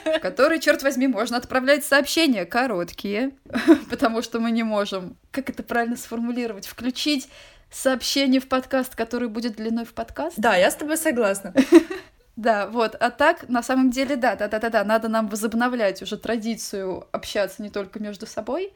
в 0.04 0.20
который, 0.20 0.60
черт 0.60 0.84
возьми, 0.84 1.08
можно 1.08 1.36
отправлять 1.36 1.84
сообщения 1.84 2.44
короткие, 2.44 3.32
потому 3.90 4.22
что 4.22 4.38
мы 4.38 4.52
не 4.52 4.62
можем, 4.62 5.16
как 5.32 5.50
это 5.50 5.64
правильно 5.64 5.96
сформулировать, 5.96 6.68
включить 6.68 7.28
сообщение 7.68 8.40
в 8.40 8.46
подкаст, 8.46 8.94
который 8.94 9.26
будет 9.26 9.56
длиной 9.56 9.84
в 9.84 9.92
подкаст. 9.92 10.36
Да, 10.36 10.54
я 10.54 10.70
с 10.70 10.76
тобой 10.76 10.96
согласна. 10.96 11.52
Да, 12.34 12.66
вот. 12.66 12.96
А 12.98 13.10
так, 13.10 13.50
на 13.50 13.62
самом 13.62 13.90
деле, 13.90 14.16
да, 14.16 14.36
да, 14.36 14.48
да, 14.48 14.58
да, 14.58 14.70
да, 14.70 14.84
надо 14.84 15.08
нам 15.08 15.28
возобновлять 15.28 16.00
уже 16.00 16.16
традицию 16.16 17.06
общаться 17.12 17.62
не 17.62 17.68
только 17.68 18.00
между 18.00 18.26
собой, 18.26 18.72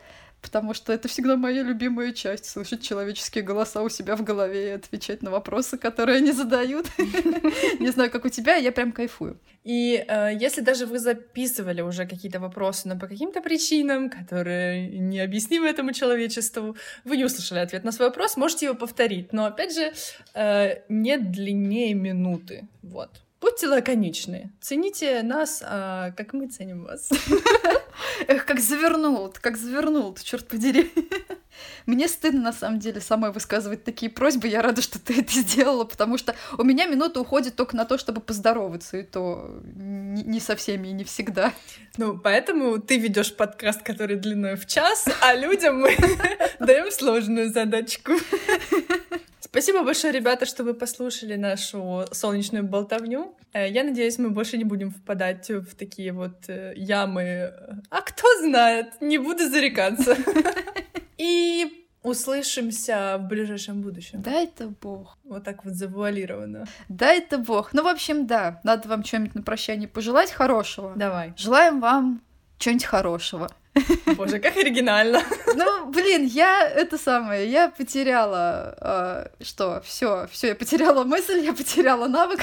потому 0.46 0.74
что 0.74 0.92
это 0.92 1.08
всегда 1.08 1.36
моя 1.36 1.64
любимая 1.64 2.12
часть 2.12 2.44
слышать 2.44 2.80
человеческие 2.80 3.42
голоса 3.42 3.82
у 3.82 3.88
себя 3.88 4.14
в 4.14 4.22
голове 4.22 4.68
и 4.68 4.70
отвечать 4.70 5.20
на 5.20 5.30
вопросы, 5.32 5.76
которые 5.76 6.18
они 6.18 6.30
задают. 6.30 6.86
Не 7.80 7.90
знаю, 7.90 8.12
как 8.12 8.24
у 8.24 8.28
тебя, 8.28 8.54
я 8.54 8.70
прям 8.70 8.92
кайфую. 8.92 9.40
И 9.64 10.04
э, 10.06 10.30
если 10.40 10.60
даже 10.60 10.86
вы 10.86 11.00
записывали 11.00 11.80
уже 11.80 12.06
какие-то 12.06 12.38
вопросы, 12.38 12.86
но 12.86 12.96
по 12.96 13.08
каким-то 13.08 13.42
причинам, 13.42 14.08
которые 14.08 14.88
необъяснимы 14.88 15.66
этому 15.66 15.92
человечеству, 15.92 16.76
вы 17.04 17.16
не 17.16 17.24
услышали 17.24 17.58
ответ 17.58 17.82
на 17.82 17.90
свой 17.90 18.08
вопрос, 18.08 18.36
можете 18.36 18.66
его 18.66 18.76
повторить. 18.76 19.32
Но 19.32 19.46
опять 19.46 19.74
же, 19.74 19.92
э, 20.34 20.82
не 20.88 21.18
длиннее 21.18 21.94
минуты. 21.94 22.68
Вот. 22.82 23.10
Будьте 23.46 23.68
лаконичны. 23.68 24.50
Цените 24.60 25.22
нас, 25.22 25.62
а, 25.64 26.10
как 26.16 26.32
мы 26.32 26.48
ценим 26.48 26.82
вас. 26.82 27.08
Эх, 28.26 28.44
как 28.44 28.58
завернул, 28.58 29.32
как 29.40 29.56
завернул, 29.56 30.16
черт 30.20 30.48
подери. 30.48 30.90
Мне 31.86 32.08
стыдно, 32.08 32.42
на 32.42 32.52
самом 32.52 32.80
деле, 32.80 33.00
самой 33.00 33.30
высказывать 33.30 33.84
такие 33.84 34.10
просьбы. 34.10 34.48
Я 34.48 34.62
рада, 34.62 34.82
что 34.82 34.98
ты 34.98 35.20
это 35.20 35.32
сделала, 35.32 35.84
потому 35.84 36.18
что 36.18 36.34
у 36.58 36.64
меня 36.64 36.86
минута 36.86 37.20
уходит 37.20 37.54
только 37.54 37.76
на 37.76 37.84
то, 37.84 37.98
чтобы 37.98 38.20
поздороваться, 38.20 38.96
и 38.96 39.04
то 39.04 39.60
не 39.62 40.40
со 40.40 40.56
всеми 40.56 40.88
и 40.88 40.92
не 40.92 41.04
всегда. 41.04 41.52
Ну, 41.98 42.18
поэтому 42.18 42.80
ты 42.80 42.98
ведешь 42.98 43.32
подкаст, 43.32 43.80
который 43.84 44.16
длиной 44.16 44.56
в 44.56 44.66
час, 44.66 45.06
а 45.22 45.34
людям 45.36 45.82
мы 45.82 45.96
даем 46.58 46.90
сложную 46.90 47.52
задачку. 47.52 48.14
Спасибо 49.50 49.82
большое, 49.84 50.12
ребята, 50.12 50.44
что 50.44 50.64
вы 50.64 50.74
послушали 50.74 51.36
нашу 51.36 52.04
солнечную 52.12 52.64
болтовню. 52.64 53.34
Э, 53.52 53.68
Я 53.70 53.84
надеюсь, 53.84 54.18
мы 54.18 54.30
больше 54.30 54.58
не 54.58 54.64
будем 54.64 54.90
впадать 54.90 55.48
в 55.48 55.74
такие 55.76 56.12
вот 56.12 56.48
э, 56.48 56.72
ямы. 56.76 57.52
А 57.90 58.02
кто 58.02 58.26
знает, 58.40 59.00
не 59.00 59.18
буду 59.18 59.48
зарекаться. 59.48 60.16
И 61.18 61.86
услышимся 62.02 63.18
в 63.18 63.26
ближайшем 63.28 63.82
будущем. 63.82 64.22
Да, 64.22 64.32
это 64.32 64.68
бог. 64.68 65.18
Вот 65.24 65.44
так 65.44 65.64
вот 65.64 65.74
завуалированно. 65.74 66.66
Да, 66.88 67.12
это 67.12 67.38
бог. 67.38 67.72
Ну, 67.72 67.82
в 67.82 67.88
общем, 67.88 68.26
да, 68.26 68.60
надо 68.64 68.88
вам 68.88 69.04
что-нибудь 69.04 69.34
на 69.34 69.42
прощание 69.42 69.88
пожелать 69.88 70.30
хорошего. 70.30 70.92
Давай. 70.96 71.32
Желаем 71.36 71.80
вам 71.80 72.20
чего-нибудь 72.58 72.86
хорошего. 72.86 73.50
Боже, 74.16 74.38
как 74.38 74.56
оригинально. 74.56 75.22
Ну, 75.54 75.86
блин, 75.90 76.24
я 76.24 76.66
это 76.66 76.96
самое, 76.96 77.50
я 77.50 77.68
потеряла, 77.68 79.28
э, 79.38 79.44
что, 79.44 79.82
все, 79.84 80.28
все, 80.32 80.48
я 80.48 80.54
потеряла 80.54 81.04
мысль, 81.04 81.40
я 81.40 81.52
потеряла 81.52 82.06
навык. 82.06 82.40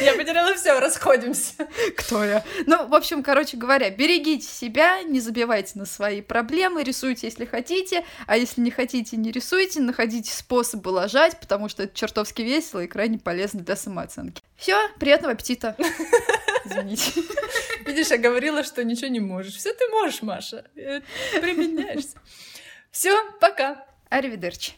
Я 0.00 0.14
потеряла 0.14 0.54
все, 0.54 0.78
расходимся. 0.78 1.66
Кто 1.96 2.22
я? 2.24 2.44
Ну, 2.66 2.86
в 2.86 2.94
общем, 2.94 3.22
короче 3.22 3.56
говоря, 3.56 3.90
берегите 3.90 4.46
себя, 4.46 5.02
не 5.02 5.20
забивайте 5.20 5.78
на 5.78 5.86
свои 5.86 6.20
проблемы, 6.20 6.82
рисуйте, 6.82 7.26
если 7.28 7.44
хотите, 7.44 8.04
а 8.26 8.36
если 8.36 8.60
не 8.60 8.70
хотите, 8.70 9.16
не 9.16 9.32
рисуйте, 9.32 9.80
находите 9.80 10.32
способы 10.32 10.88
лажать, 10.90 11.38
потому 11.40 11.68
что 11.68 11.84
это 11.84 11.96
чертовски 11.96 12.42
весело 12.42 12.80
и 12.80 12.86
крайне 12.86 13.18
полезно 13.18 13.60
для 13.60 13.76
самооценки. 13.76 14.42
Все, 14.56 14.76
приятного 14.98 15.32
аппетита. 15.32 15.76
Извините. 16.70 17.22
Видишь, 17.86 18.10
я 18.10 18.18
говорила, 18.18 18.62
что 18.64 18.84
ничего 18.84 19.08
не 19.08 19.20
можешь. 19.20 19.54
Все 19.56 19.72
ты 19.74 19.88
можешь, 19.88 20.22
Маша. 20.22 20.70
Э, 20.76 21.00
Применяешься. 21.40 22.16
Все, 22.90 23.32
пока. 23.40 23.84
Аривидерчи. 24.08 24.72